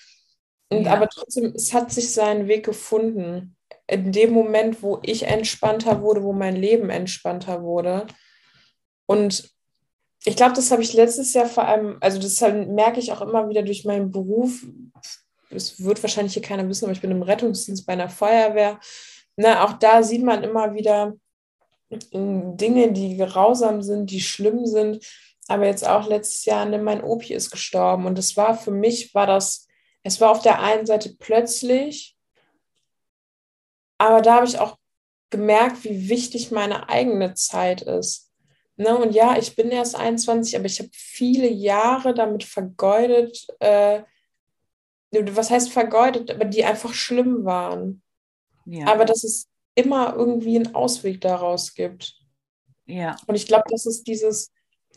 [0.71, 0.93] Und ja.
[0.93, 3.57] aber trotzdem, es hat sich seinen Weg gefunden.
[3.87, 8.07] In dem Moment, wo ich entspannter wurde, wo mein Leben entspannter wurde.
[9.07, 9.51] Und
[10.25, 13.49] ich glaube, das habe ich letztes Jahr vor allem, also das merke ich auch immer
[13.49, 14.67] wieder durch meinen Beruf.
[15.51, 18.79] Das wird wahrscheinlich hier keiner wissen, aber ich bin im Rettungsdienst bei einer Feuerwehr.
[19.37, 21.15] Na, auch da sieht man immer wieder,
[21.91, 25.05] Dinge, die grausam sind, die schlimm sind.
[25.49, 28.07] Aber jetzt auch letztes Jahr, ne, mein Opi ist gestorben.
[28.07, 29.67] Und das war für mich, war das,
[30.03, 32.17] es war auf der einen Seite plötzlich,
[33.99, 34.79] aber da habe ich auch
[35.31, 38.31] gemerkt, wie wichtig meine eigene Zeit ist.
[38.77, 44.03] Ne, und ja, ich bin erst 21, aber ich habe viele Jahre damit vergeudet, äh,
[45.11, 48.03] was heißt vergeudet, aber die einfach schlimm waren.
[48.67, 48.87] Ja.
[48.87, 49.49] Aber das ist
[49.79, 52.17] immer irgendwie einen Ausweg daraus gibt.
[52.87, 53.17] Ja.
[53.27, 54.53] Und ich glaube, das ist dieses,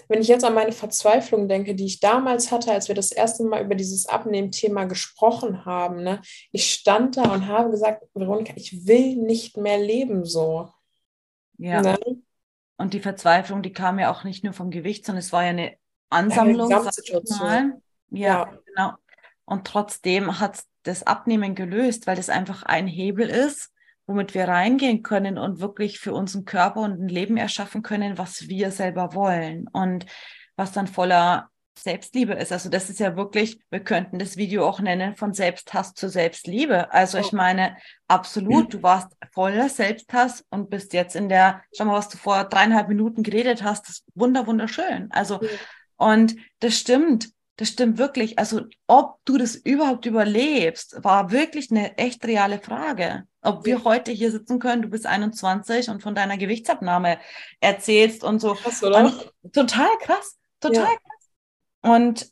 [0.08, 3.44] wenn ich jetzt an meine Verzweiflung denke, die ich damals hatte, als wir das erste
[3.44, 6.22] Mal über dieses Abnehmen-Thema gesprochen haben, ne,
[6.52, 10.70] ich stand da und habe gesagt, Veronika, ich will nicht mehr leben so.
[11.60, 11.82] Ja.
[11.82, 12.00] Ne?
[12.78, 15.50] Und die Verzweiflung, die kam ja auch nicht nur vom Gewicht, sondern es war ja
[15.50, 15.76] eine
[16.10, 16.72] Ansammlung.
[16.72, 16.82] Ja,
[17.44, 17.72] ja,
[18.10, 18.94] ja, genau.
[19.46, 23.72] Und trotzdem hat das Abnehmen gelöst, weil das einfach ein Hebel ist,
[24.12, 28.50] womit wir reingehen können und wirklich für unseren Körper und ein Leben erschaffen können, was
[28.50, 30.06] wir selber wollen und
[30.58, 32.52] was dann voller Selbstliebe ist.
[32.52, 36.92] Also das ist ja wirklich, wir könnten das Video auch nennen, von Selbsthass zu Selbstliebe.
[36.92, 37.78] Also ich meine,
[38.08, 42.44] absolut, du warst voller Selbsthass und bist jetzt in der, schau mal, was du vor
[42.44, 45.10] dreieinhalb Minuten geredet hast, das ist wunder, wunderschön.
[45.12, 45.40] Also,
[45.96, 47.30] und das stimmt.
[47.62, 48.40] Das stimmt wirklich.
[48.40, 53.28] Also, ob du das überhaupt überlebst, war wirklich eine echt reale Frage.
[53.44, 57.20] Ob wir heute hier sitzen können, du bist 21 und von deiner Gewichtsabnahme
[57.60, 58.56] erzählst und so.
[58.56, 59.06] Krass, oder?
[59.06, 60.90] Und total krass, total ja.
[60.90, 61.30] krass.
[61.84, 62.32] Und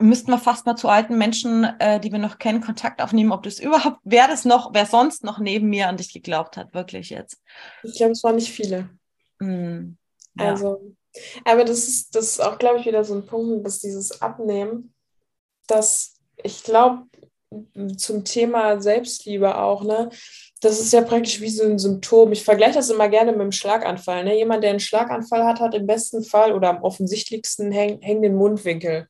[0.00, 3.44] müssten wir fast mal zu alten Menschen, äh, die wir noch kennen, Kontakt aufnehmen, ob
[3.44, 7.10] das überhaupt, wer das noch, wer sonst noch neben mir an dich geglaubt hat, wirklich
[7.10, 7.40] jetzt.
[7.84, 8.90] Ich glaube, es waren nicht viele.
[9.38, 9.98] Mm,
[10.34, 10.48] ja.
[10.48, 10.96] Also,
[11.44, 14.94] aber das ist, das ist auch, glaube ich, wieder so ein Punkt, dass dieses Abnehmen,
[15.66, 17.04] dass ich glaube,
[17.96, 20.10] zum Thema Selbstliebe auch, ne?
[20.60, 22.32] Das ist ja praktisch wie so ein Symptom.
[22.32, 24.24] Ich vergleiche das immer gerne mit einem Schlaganfall.
[24.24, 24.36] Ne?
[24.36, 29.06] Jemand, der einen Schlaganfall hat, hat im besten Fall oder am offensichtlichsten häng, hängenden Mundwinkel.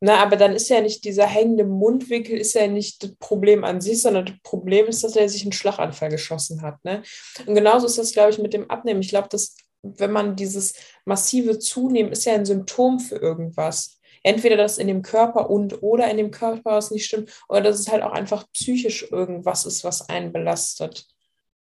[0.00, 3.80] Na, aber dann ist ja nicht dieser hängende Mundwinkel ist ja nicht das Problem an
[3.80, 6.82] sich, sondern das Problem ist, dass er sich einen Schlaganfall geschossen hat.
[6.84, 7.02] Ne?
[7.46, 9.00] Und genauso ist das, glaube ich, mit dem Abnehmen.
[9.00, 10.74] Ich glaube, dass wenn man dieses
[11.04, 16.10] massive Zunehmen ist ja ein Symptom für irgendwas entweder das in dem Körper und oder
[16.10, 19.84] in dem Körper was nicht stimmt, oder dass es halt auch einfach psychisch irgendwas ist,
[19.84, 21.06] was einen belastet.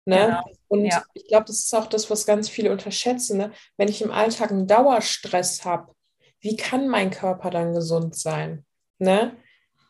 [0.05, 0.25] Ne?
[0.27, 0.43] Genau.
[0.67, 1.03] Und ja.
[1.13, 3.37] ich glaube, das ist auch das, was ganz viele unterschätzen.
[3.37, 3.51] Ne?
[3.77, 5.93] Wenn ich im Alltag einen Dauerstress habe,
[6.39, 8.65] wie kann mein Körper dann gesund sein?
[8.99, 9.35] Ne?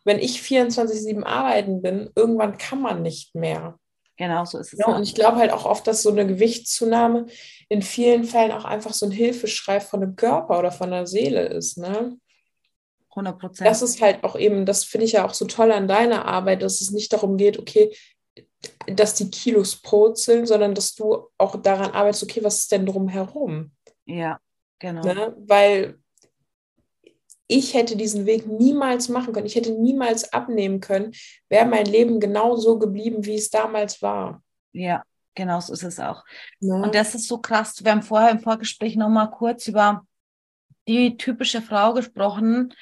[0.06, 3.78] Wenn ich 24-7 arbeiten bin, irgendwann kann man nicht mehr.
[4.18, 4.80] Genau, so ist es.
[4.80, 7.28] Ja, und ich glaube halt auch oft, dass so eine Gewichtszunahme
[7.70, 11.46] in vielen Fällen auch einfach so ein Hilfeschrei von dem Körper oder von der Seele
[11.46, 11.78] ist.
[11.78, 12.18] Ne?
[13.12, 13.70] 100 Prozent.
[13.70, 16.64] Das ist halt auch eben, das finde ich ja auch so toll an deiner Arbeit,
[16.64, 17.96] dass es nicht darum geht, okay,
[18.88, 23.72] dass die Kilos purzeln, sondern dass du auch daran arbeitest, okay, was ist denn drumherum?
[24.06, 24.40] Ja,
[24.80, 25.02] genau.
[25.02, 25.36] Ne?
[25.38, 26.00] Weil
[27.48, 31.14] ich hätte diesen Weg niemals machen können, ich hätte niemals abnehmen können,
[31.50, 34.44] wäre mein Leben genauso geblieben, wie es damals war.
[34.74, 35.04] Ja,
[35.34, 36.24] genau so ist es auch.
[36.60, 36.76] Ja.
[36.76, 37.84] Und das ist so krass.
[37.84, 40.06] Wir haben vorher im Vorgespräch nochmal kurz über
[40.88, 42.74] die typische Frau gesprochen,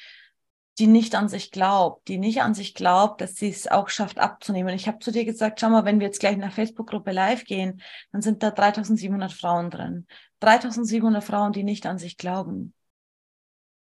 [0.77, 4.19] die nicht an sich glaubt, die nicht an sich glaubt, dass sie es auch schafft
[4.19, 4.75] abzunehmen.
[4.75, 7.45] Ich habe zu dir gesagt, schau mal, wenn wir jetzt gleich in der Facebook-Gruppe live
[7.45, 7.81] gehen,
[8.11, 10.05] dann sind da 3700 Frauen drin.
[10.41, 12.73] 3700 Frauen, die nicht an sich glauben.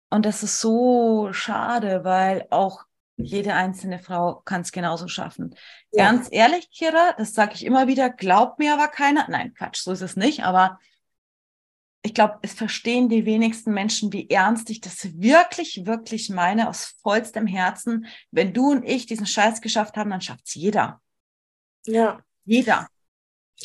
[0.10, 2.86] Und das ist so schade, weil auch
[3.18, 5.56] Jede einzelne Frau kann es genauso schaffen.
[5.92, 6.12] Ja.
[6.12, 9.26] Ganz ehrlich, Kira, das sage ich immer wieder, glaubt mir aber keiner.
[9.30, 10.44] Nein, Quatsch, so ist es nicht.
[10.44, 10.80] Aber
[12.02, 16.96] ich glaube, es verstehen die wenigsten Menschen, wie ernst ich das wirklich, wirklich meine, aus
[17.02, 18.08] vollstem Herzen.
[18.32, 21.02] Wenn du und ich diesen Scheiß geschafft haben, dann schafft es jeder.
[21.86, 22.20] Ja.
[22.44, 22.88] Jeder.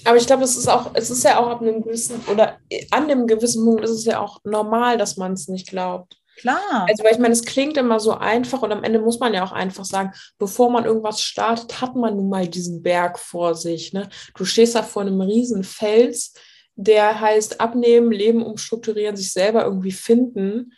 [0.04, 2.60] Aber ich glaube, es ist auch, es ist ja auch ab einem gewissen oder
[2.92, 6.19] an einem gewissen Punkt ist es ja auch normal, dass man es nicht glaubt.
[6.40, 6.86] Klar.
[6.88, 9.44] Also, weil ich meine, es klingt immer so einfach und am Ende muss man ja
[9.44, 13.92] auch einfach sagen, bevor man irgendwas startet, hat man nun mal diesen Berg vor sich.
[13.92, 14.08] Ne?
[14.34, 16.32] Du stehst da vor einem riesen Fels,
[16.76, 20.72] der heißt abnehmen, leben, umstrukturieren, sich selber irgendwie finden.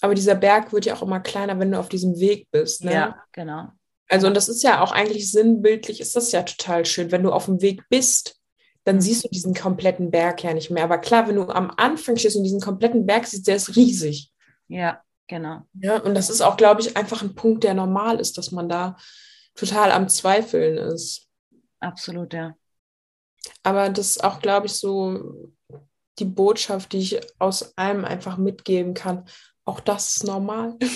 [0.00, 2.82] Aber dieser Berg wird ja auch immer kleiner, wenn du auf diesem Weg bist.
[2.82, 2.94] Ne?
[2.94, 3.68] Ja, genau.
[4.08, 7.12] Also, und das ist ja auch eigentlich sinnbildlich, ist das ja total schön.
[7.12, 8.40] Wenn du auf dem Weg bist,
[8.84, 10.84] dann siehst du diesen kompletten Berg ja nicht mehr.
[10.84, 14.32] Aber klar, wenn du am Anfang stehst und diesen kompletten Berg siehst, der ist riesig.
[14.68, 15.62] Ja, genau.
[15.74, 18.68] Ja, und das ist auch, glaube ich, einfach ein Punkt, der normal ist, dass man
[18.68, 18.96] da
[19.54, 21.28] total am Zweifeln ist.
[21.80, 22.54] Absolut, ja.
[23.62, 25.52] Aber das ist auch, glaube ich, so
[26.18, 29.26] die Botschaft, die ich aus allem einfach mitgeben kann.
[29.64, 30.76] Auch das ist normal.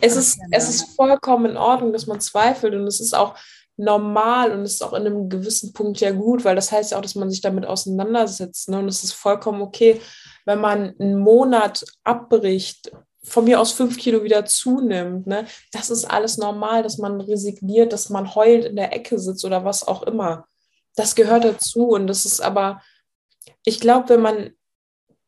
[0.00, 3.36] Es ist, es ist vollkommen in Ordnung, dass man zweifelt und es ist auch
[3.76, 7.02] normal und ist auch in einem gewissen Punkt ja gut, weil das heißt ja auch,
[7.02, 8.68] dass man sich damit auseinandersetzt.
[8.68, 8.78] Ne?
[8.78, 10.00] Und es ist vollkommen okay,
[10.44, 12.90] wenn man einen Monat abbricht,
[13.26, 15.26] von mir aus fünf Kilo wieder zunimmt.
[15.26, 15.46] Ne?
[15.72, 19.64] Das ist alles normal, dass man resigniert, dass man heult in der Ecke sitzt oder
[19.64, 20.46] was auch immer.
[20.94, 21.88] Das gehört dazu.
[21.88, 22.80] Und das ist aber,
[23.64, 24.52] ich glaube, wenn man,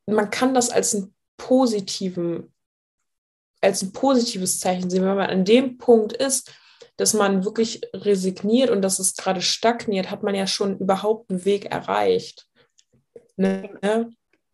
[0.05, 2.53] man kann das als einen positiven,
[3.61, 6.53] als ein positives Zeichen sehen, wenn man an dem Punkt ist,
[6.99, 11.45] dass man wirklich resigniert und dass es gerade stagniert, hat man ja schon überhaupt einen
[11.45, 12.45] Weg erreicht.
[13.37, 13.69] Ne?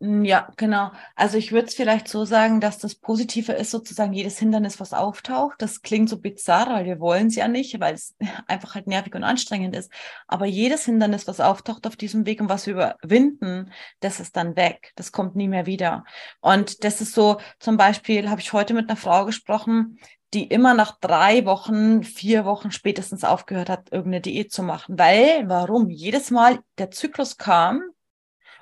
[0.01, 0.91] Ja, genau.
[1.15, 4.93] Also ich würde es vielleicht so sagen, dass das Positive ist sozusagen jedes Hindernis, was
[4.93, 5.55] auftaucht.
[5.59, 8.13] Das klingt so bizarr, weil wir wollen es ja nicht, weil es
[8.47, 9.89] einfach halt nervig und anstrengend ist.
[10.27, 14.57] Aber jedes Hindernis, was auftaucht auf diesem Weg und was wir überwinden, das ist dann
[14.57, 14.91] weg.
[14.97, 16.03] Das kommt nie mehr wieder.
[16.41, 19.97] Und das ist so, zum Beispiel habe ich heute mit einer Frau gesprochen,
[20.35, 24.99] die immer nach drei Wochen, vier Wochen spätestens aufgehört hat, irgendeine Diät zu machen.
[24.99, 25.89] Weil, warum?
[25.89, 27.81] Jedes Mal der Zyklus kam,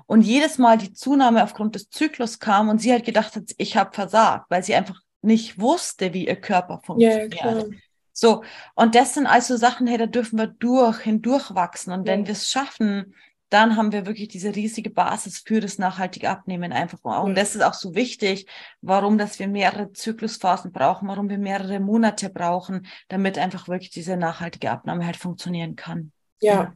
[0.06, 3.78] und jedes Mal die Zunahme aufgrund des Zyklus kam und sie halt gedacht hat, ich
[3.78, 7.34] habe versagt, weil sie einfach nicht wusste, wie ihr Körper funktioniert.
[7.36, 7.64] Ja,
[8.12, 8.44] so,
[8.76, 11.92] und das sind also Sachen, hey, da dürfen wir durch, hindurch wachsen.
[11.92, 13.16] Und wenn wir es schaffen,
[13.54, 17.00] dann haben wir wirklich diese riesige Basis für das nachhaltige Abnehmen einfach.
[17.24, 18.48] Und das ist auch so wichtig,
[18.82, 24.18] warum, dass wir mehrere Zyklusphasen brauchen, warum wir mehrere Monate brauchen, damit einfach wirklich diese
[24.18, 26.12] nachhaltige Abnahme halt funktionieren kann.
[26.42, 26.74] Ja,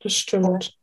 [0.00, 0.76] das stimmt.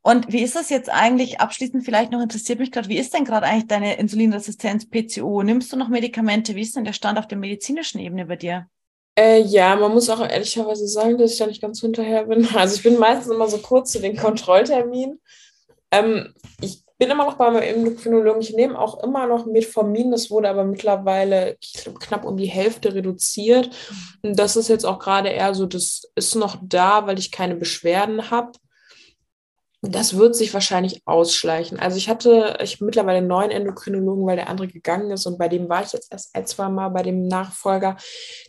[0.00, 3.24] Und wie ist das jetzt eigentlich, abschließend vielleicht noch interessiert mich gerade, wie ist denn
[3.24, 5.42] gerade eigentlich deine Insulinresistenz PCO?
[5.42, 6.56] Nimmst du noch Medikamente?
[6.56, 8.68] Wie ist denn der Stand auf der medizinischen Ebene bei dir?
[9.18, 12.48] Äh, ja, man muss auch ehrlicherweise sagen, dass ich da nicht ganz hinterher bin.
[12.56, 15.20] Also ich bin meistens immer so kurz zu den Kontrollterminen.
[15.90, 18.40] Ähm, ich bin immer noch beim Endokrinologen.
[18.40, 20.10] Ich nehme auch immer noch Metformin.
[20.10, 21.58] Das wurde aber mittlerweile
[22.00, 23.70] knapp um die Hälfte reduziert.
[24.22, 27.56] Und das ist jetzt auch gerade eher so, das ist noch da, weil ich keine
[27.56, 28.52] Beschwerden habe
[29.84, 31.80] das wird sich wahrscheinlich ausschleichen.
[31.80, 35.38] Also ich hatte, ich habe mittlerweile einen neuen Endokrinologen, weil der andere gegangen ist und
[35.38, 37.96] bei dem war ich jetzt erst ein, zwei Mal bei dem Nachfolger.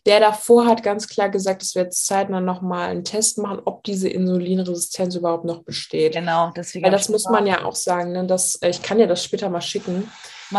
[0.05, 3.83] Der davor hat ganz klar gesagt, dass wir jetzt zeitnah nochmal einen Test machen, ob
[3.83, 6.13] diese Insulinresistenz überhaupt noch besteht.
[6.13, 6.85] Genau, deswegen.
[6.85, 9.49] Weil das muss man ja auch sagen, ne, dass, äh, ich kann ja das später
[9.49, 10.11] mal schicken,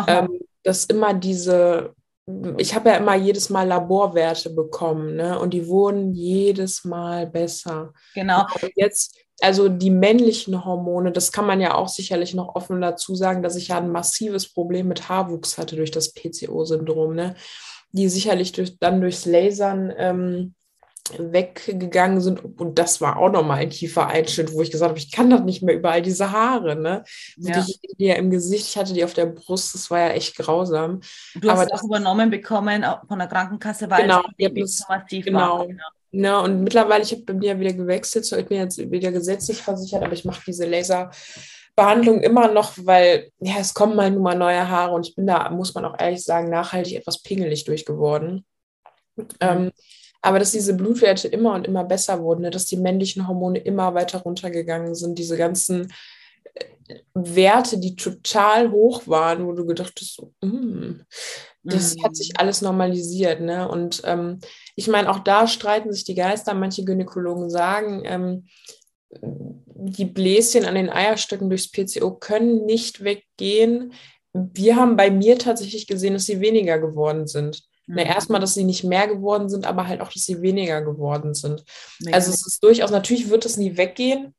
[0.08, 1.94] ähm, dass immer diese
[2.56, 5.38] ich habe ja immer jedes Mal Laborwerte bekommen, ne?
[5.38, 7.92] Und die wurden jedes Mal besser.
[8.14, 8.46] Genau.
[8.62, 13.14] Und jetzt also die männlichen Hormone, das kann man ja auch sicherlich noch offen dazu
[13.14, 17.34] sagen, dass ich ja ein massives Problem mit Haarwuchs hatte durch das PCO-Syndrom, ne?
[17.92, 20.54] die sicherlich durch, dann durchs Lasern ähm,
[21.18, 22.42] weggegangen sind.
[22.58, 25.62] Und das war auch nochmal ein Kiefereinschnitt, wo ich gesagt habe, ich kann das nicht
[25.62, 26.76] mehr überall diese Haare.
[26.76, 27.04] Ne?
[27.36, 27.60] Ja.
[27.60, 30.36] Die, die ja im Gesicht, ich hatte die auf der Brust, das war ja echt
[30.36, 31.00] grausam.
[31.34, 35.58] Du hast Aber auch übernommen bekommen von der Krankenkasse, weil genau, es so massiv genau,
[35.58, 35.66] war.
[35.66, 35.84] Genau.
[36.12, 39.60] Ne, und mittlerweile, ich habe bei mir wieder gewechselt, so ich bin jetzt wieder gesetzlich
[39.60, 44.38] versichert, aber ich mache diese Laserbehandlung immer noch, weil ja, es kommen mal nur mal
[44.38, 48.46] neue Haare und ich bin da, muss man auch ehrlich sagen, nachhaltig etwas pingelig durchgeworden.
[49.16, 49.26] Mhm.
[49.40, 49.72] Ähm,
[50.24, 53.92] aber dass diese Blutwerte immer und immer besser wurden, ne, dass die männlichen Hormone immer
[53.92, 55.92] weiter runtergegangen sind, diese ganzen
[56.54, 61.02] äh, Werte, die total hoch waren, wo du gedacht hast, mm,
[61.62, 62.04] das mhm.
[62.04, 63.42] hat sich alles normalisiert.
[63.42, 63.68] Ne?
[63.68, 64.40] Und ähm,
[64.76, 66.54] ich meine, auch da streiten sich die Geister.
[66.54, 68.46] Manche Gynäkologen sagen, ähm,
[69.10, 73.92] die Bläschen an den Eierstöcken durchs PCO können nicht weggehen.
[74.32, 77.62] Wir haben bei mir tatsächlich gesehen, dass sie weniger geworden sind.
[77.86, 77.96] Mhm.
[77.96, 81.34] Na, erstmal, dass sie nicht mehr geworden sind, aber halt auch, dass sie weniger geworden
[81.34, 81.64] sind.
[82.00, 82.16] Mega.
[82.16, 84.34] Also es ist durchaus, natürlich wird es nie weggehen.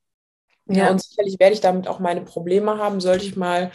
[0.67, 0.89] Ja.
[0.89, 3.72] und sicherlich werde ich damit auch meine Probleme haben, sollte ich mal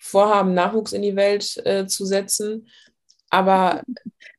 [0.00, 2.68] vorhaben, Nachwuchs in die Welt äh, zu setzen.
[3.32, 3.82] Aber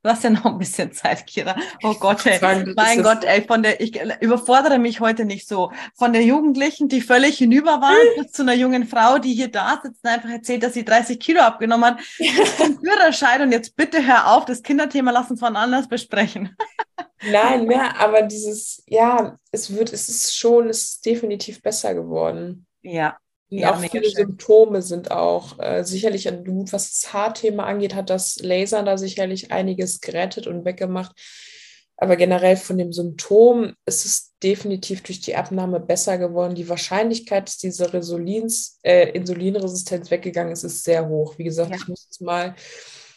[0.04, 1.56] Du hast ja noch ein bisschen Zeit, Kira.
[1.82, 2.38] Oh Gott, ey.
[2.38, 5.72] Sagen, mein Gott, ey, von der, ich überfordere mich heute nicht so.
[5.96, 9.80] Von der Jugendlichen, die völlig hinüber waren, bis zu einer jungen Frau, die hier da
[9.82, 12.02] sitzt und einfach erzählt, dass sie 30 Kilo abgenommen hat.
[12.84, 16.58] Führerschein und jetzt bitte hör auf, das Kinderthema lass uns von anders besprechen.
[17.32, 22.68] Nein, mehr, aber dieses, ja, es wird, es ist schon, es ist definitiv besser geworden.
[22.82, 23.18] Ja,
[23.62, 24.16] ja, auch viele schön.
[24.16, 26.72] Symptome sind auch äh, sicherlich, was
[27.02, 31.16] das Haarthema angeht, hat das Laser da sicherlich einiges gerettet und weggemacht.
[31.98, 36.56] Aber generell von dem Symptom ist es definitiv durch die Abnahme besser geworden.
[36.56, 41.38] Die Wahrscheinlichkeit, dass diese Resolins, äh, Insulinresistenz weggegangen ist, ist sehr hoch.
[41.38, 41.78] Wie gesagt, ja.
[41.78, 42.56] ich muss es mal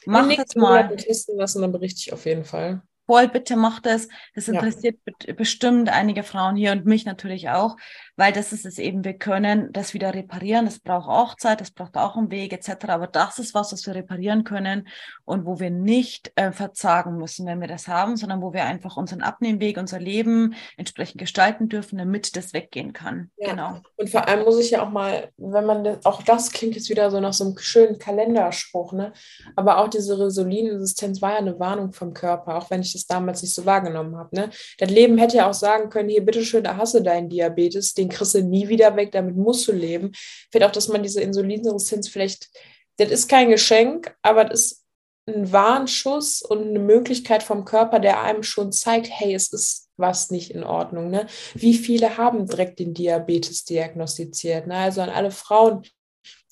[0.05, 0.95] Mach das mal.
[0.97, 4.09] testen lassen, dann berichte ich auf jeden Fall voll, bitte mach das.
[4.35, 5.35] Das interessiert ja.
[5.35, 7.77] bestimmt einige Frauen hier und mich natürlich auch,
[8.17, 10.65] weil das ist es eben, wir können das wieder reparieren.
[10.65, 12.89] Das braucht auch Zeit, das braucht auch einen Weg etc.
[12.89, 14.89] Aber das ist was, was wir reparieren können
[15.25, 18.97] und wo wir nicht äh, verzagen müssen, wenn wir das haben, sondern wo wir einfach
[18.97, 23.31] unseren Abnehmweg, unser Leben entsprechend gestalten dürfen, damit das weggehen kann.
[23.37, 23.51] Ja.
[23.51, 23.81] Genau.
[23.97, 26.91] Und vor allem muss ich ja auch mal, wenn man das, auch das klingt jetzt
[26.91, 29.13] wieder so nach so einem schönen Kalenderspruch, ne?
[29.55, 33.43] Aber auch diese Resolinresistenz war ja eine Warnung vom Körper, auch wenn ich das damals
[33.43, 34.35] nicht so wahrgenommen habe.
[34.35, 34.51] Ne?
[34.79, 38.06] Das Leben hätte ja auch sagen können, hier, bitteschön, da hast du deinen Diabetes, den
[38.09, 40.13] kriegst du nie wieder weg, damit musst du leben.
[40.51, 42.49] Vielleicht auch, dass man diese Insulinresistenz vielleicht,
[42.97, 44.87] das ist kein Geschenk, aber das ist
[45.27, 50.31] ein Warnschuss und eine Möglichkeit vom Körper, der einem schon zeigt, hey, es ist was
[50.31, 51.11] nicht in Ordnung.
[51.11, 51.27] Ne?
[51.55, 54.67] Wie viele haben direkt den Diabetes diagnostiziert?
[54.67, 54.77] Ne?
[54.77, 55.83] Also an alle Frauen,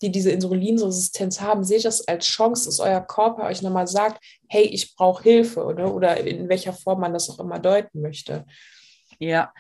[0.03, 4.65] die diese Insulinresistenz haben, seht das als Chance, dass euer Körper euch nochmal sagt, hey,
[4.65, 8.45] ich brauche Hilfe oder, oder in welcher Form man das auch immer deuten möchte.
[9.19, 9.53] Ja,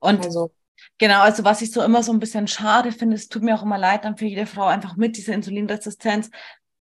[0.00, 0.52] und also.
[0.98, 3.62] Genau, also was ich so immer so ein bisschen schade finde, es tut mir auch
[3.62, 6.30] immer leid dann für jede Frau einfach mit dieser Insulinresistenz,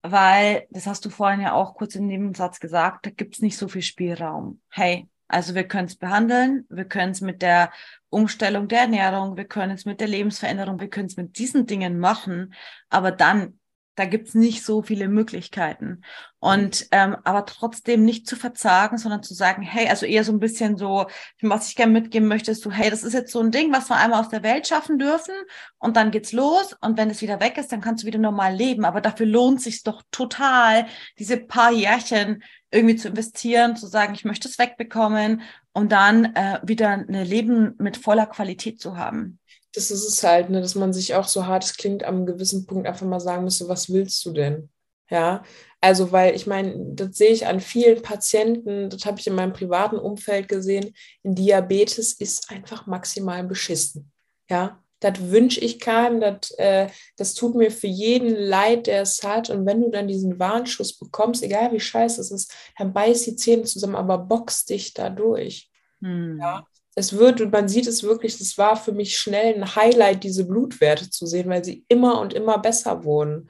[0.04, 3.58] weil, das hast du vorhin ja auch kurz im Nebensatz gesagt, da gibt es nicht
[3.58, 4.62] so viel Spielraum.
[4.70, 7.72] Hey, also wir können es behandeln, wir können es mit der
[8.10, 12.00] Umstellung der Ernährung, wir können es mit der Lebensveränderung, wir können es mit diesen Dingen
[12.00, 12.54] machen,
[12.90, 13.61] aber dann,
[13.96, 16.02] da gibt's nicht so viele Möglichkeiten.
[16.40, 20.40] Und ähm, aber trotzdem nicht zu verzagen, sondern zu sagen, hey, also eher so ein
[20.40, 21.06] bisschen so,
[21.42, 23.90] was ich gerne mitgeben möchte, ist so, hey, das ist jetzt so ein Ding, was
[23.90, 25.36] wir einmal aus der Welt schaffen dürfen
[25.78, 28.56] und dann geht's los und wenn es wieder weg ist, dann kannst du wieder normal
[28.56, 28.86] leben.
[28.86, 30.88] Aber dafür lohnt sich doch total,
[31.20, 35.42] diese paar Jährchen irgendwie zu investieren, zu sagen, ich möchte es wegbekommen
[35.74, 39.41] und dann äh, wieder ein Leben mit voller Qualität zu haben.
[39.74, 42.66] Das ist es halt, ne, dass man sich auch so hart es klingt, am gewissen
[42.66, 44.70] Punkt einfach mal sagen müsste, was willst du denn?
[45.10, 45.44] Ja,
[45.82, 49.52] also weil ich meine, das sehe ich an vielen Patienten, das habe ich in meinem
[49.52, 50.94] privaten Umfeld gesehen,
[51.24, 54.12] Diabetes ist einfach maximal beschissen.
[54.50, 56.88] Ja, das wünsche ich keinem, das, äh,
[57.18, 59.50] das tut mir für jeden leid, der es hat.
[59.50, 63.36] Und wenn du dann diesen Warnschuss bekommst, egal wie scheiße es ist, dann beiß die
[63.36, 65.70] Zähne zusammen, aber box dich da durch.
[66.02, 66.38] Hm.
[66.40, 70.24] Ja, es wird, und man sieht es wirklich, das war für mich schnell ein Highlight,
[70.24, 73.50] diese Blutwerte zu sehen, weil sie immer und immer besser wurden.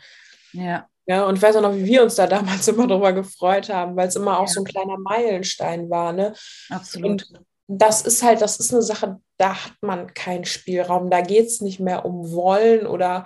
[0.53, 0.88] Ja.
[1.07, 3.95] Ja, und ich weiß auch noch, wie wir uns da damals immer darüber gefreut haben,
[3.95, 4.53] weil es immer auch ja.
[4.53, 6.13] so ein kleiner Meilenstein war.
[6.13, 6.34] Ne?
[6.69, 7.09] Absolut.
[7.30, 11.09] Und das ist halt, das ist eine Sache, da hat man keinen Spielraum.
[11.09, 13.26] Da geht es nicht mehr um wollen oder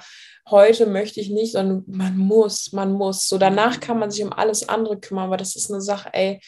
[0.50, 3.28] heute möchte ich nicht, sondern man muss, man muss.
[3.28, 6.40] So danach kann man sich um alles andere kümmern, aber das ist eine Sache, ey,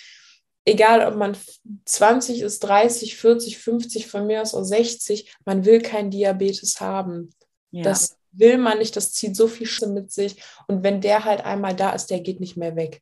[0.67, 1.37] egal ob man
[1.85, 7.33] 20 ist, 30, 40, 50, von mir aus auch 60, man will keinen Diabetes haben.
[7.71, 7.83] Ja.
[7.83, 10.41] Das will man nicht, das zieht so viel Scheiße mit sich.
[10.67, 13.01] Und wenn der halt einmal da ist, der geht nicht mehr weg.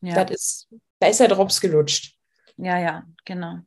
[0.00, 0.24] Ja.
[0.24, 0.68] Das ist,
[1.00, 2.16] da ist der Drops gelutscht.
[2.56, 3.58] Ja, ja, genau.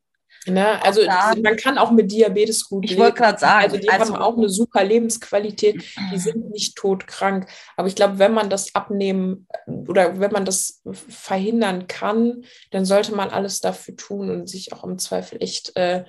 [0.46, 0.82] Ne?
[0.84, 2.94] Also dann, man kann auch mit Diabetes gut leben.
[2.94, 3.64] Ich wollte gerade sagen.
[3.64, 7.48] Also die also, haben auch eine super Lebensqualität, die sind nicht todkrank.
[7.78, 13.16] Aber ich glaube, wenn man das abnehmen oder wenn man das verhindern kann, dann sollte
[13.16, 16.04] man alles dafür tun und sich auch im Zweifel echt, äh,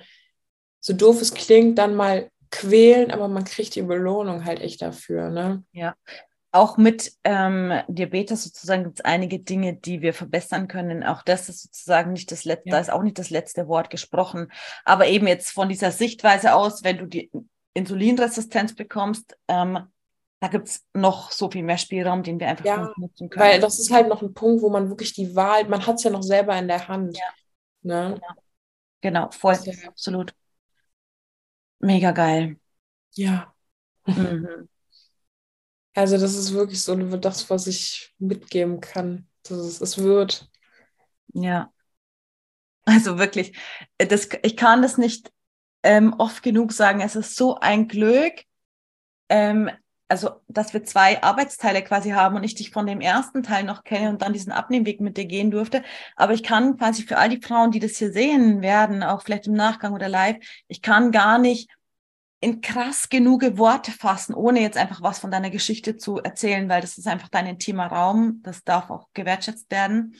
[0.81, 5.29] so doof es klingt, dann mal quälen, aber man kriegt die Belohnung halt echt dafür.
[5.29, 5.63] Ne?
[5.71, 5.95] Ja,
[6.55, 11.03] auch mit ähm, Diabetes sozusagen gibt es einige Dinge, die wir verbessern können.
[11.03, 12.75] Auch das ist sozusagen nicht das letzte, ja.
[12.75, 14.51] da ist auch nicht das letzte Wort gesprochen.
[14.85, 17.29] Aber eben jetzt von dieser Sichtweise aus, wenn du die
[17.73, 19.79] Insulinresistenz bekommst, ähm,
[20.39, 23.45] da gibt es noch so viel mehr Spielraum, den wir einfach ja, nutzen können.
[23.45, 26.03] Weil das ist halt noch ein Punkt, wo man wirklich die Wahl, man hat es
[26.03, 27.17] ja noch selber in der Hand.
[27.17, 27.25] Ja.
[27.81, 28.13] Ne?
[28.13, 28.33] Genau.
[29.01, 29.89] genau, voll, ja.
[29.89, 30.33] absolut.
[31.79, 32.57] Mega geil.
[33.11, 33.53] Ja.
[34.05, 34.69] Mhm.
[35.95, 39.27] Also das ist wirklich so das, was ich mitgeben kann.
[39.43, 40.49] Das ist, es wird.
[41.33, 41.71] Ja.
[42.83, 43.57] Also wirklich,
[43.97, 45.31] das, ich kann das nicht
[45.83, 46.99] ähm, oft genug sagen.
[46.99, 48.33] Es ist so ein Glück,
[49.29, 49.71] ähm,
[50.07, 53.83] also dass wir zwei Arbeitsteile quasi haben und ich dich von dem ersten Teil noch
[53.83, 55.81] kenne und dann diesen Abnehmweg mit dir gehen durfte.
[56.15, 59.47] Aber ich kann quasi für all die Frauen, die das hier sehen werden, auch vielleicht
[59.47, 61.69] im Nachgang oder live, ich kann gar nicht
[62.45, 66.79] in krass genug Worte fassen, ohne jetzt einfach was von deiner Geschichte zu erzählen, weil
[66.79, 70.15] das ist einfach dein intimer Raum, das darf auch gewertschätzt werden.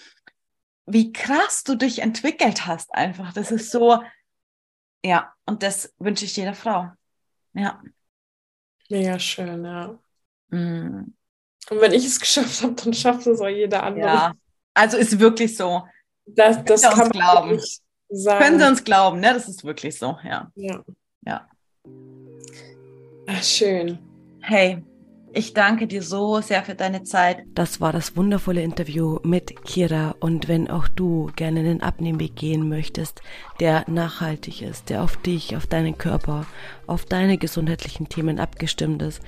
[0.87, 3.31] Wie krass du dich entwickelt hast einfach.
[3.33, 4.01] Das ist so,
[5.03, 6.89] ja, und das wünsche ich jeder Frau.
[7.53, 7.79] Ja.
[8.89, 9.99] Mega schön, ja.
[10.49, 11.13] Mm.
[11.69, 14.07] Und wenn ich es geschafft habe, dann schafft es auch jeder andere.
[14.07, 14.33] Ja,
[14.73, 15.87] also ist wirklich so.
[16.25, 17.61] Das, das kann man glauben.
[18.09, 18.43] Sagen.
[18.43, 19.33] Können Sie uns glauben, ne?
[19.35, 20.51] Das ist wirklich so, ja.
[20.55, 20.83] Ja.
[21.21, 21.47] Ja.
[23.27, 23.97] Ach, schön.
[24.41, 24.83] Hey,
[25.33, 27.43] ich danke dir so sehr für deine Zeit.
[27.55, 30.15] Das war das wundervolle Interview mit Kira.
[30.19, 33.21] Und wenn auch du gerne einen Abnehmweg gehen möchtest,
[33.59, 36.45] der nachhaltig ist, der auf dich, auf deinen Körper,
[36.87, 39.21] auf deine gesundheitlichen Themen abgestimmt ist,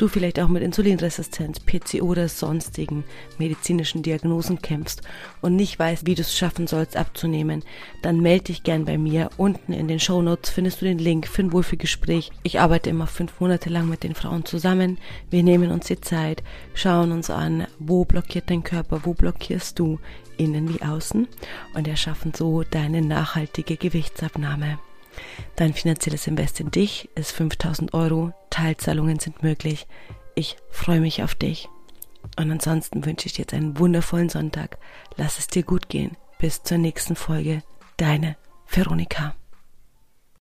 [0.00, 3.04] du vielleicht auch mit Insulinresistenz, PCO oder sonstigen
[3.38, 5.02] medizinischen Diagnosen kämpfst
[5.40, 7.62] und nicht weißt, wie du es schaffen sollst abzunehmen,
[8.02, 9.30] dann melde dich gern bei mir.
[9.36, 12.30] Unten in den Show Notes findest du den Link für ein Wohlfühlgespräch.
[12.42, 14.98] Ich arbeite immer fünf Monate lang mit den Frauen zusammen.
[15.30, 16.42] Wir nehmen uns die Zeit,
[16.74, 19.98] schauen uns an, wo blockiert dein Körper, wo blockierst du,
[20.36, 21.28] innen wie außen
[21.74, 24.78] und erschaffen so deine nachhaltige Gewichtsabnahme.
[25.56, 28.32] Dein finanzielles Invest in dich ist 5000 Euro.
[28.50, 29.86] Teilzahlungen sind möglich.
[30.34, 31.68] Ich freue mich auf dich.
[32.38, 34.78] Und ansonsten wünsche ich dir jetzt einen wundervollen Sonntag.
[35.16, 36.16] Lass es dir gut gehen.
[36.38, 37.62] Bis zur nächsten Folge.
[37.96, 39.34] Deine Veronika.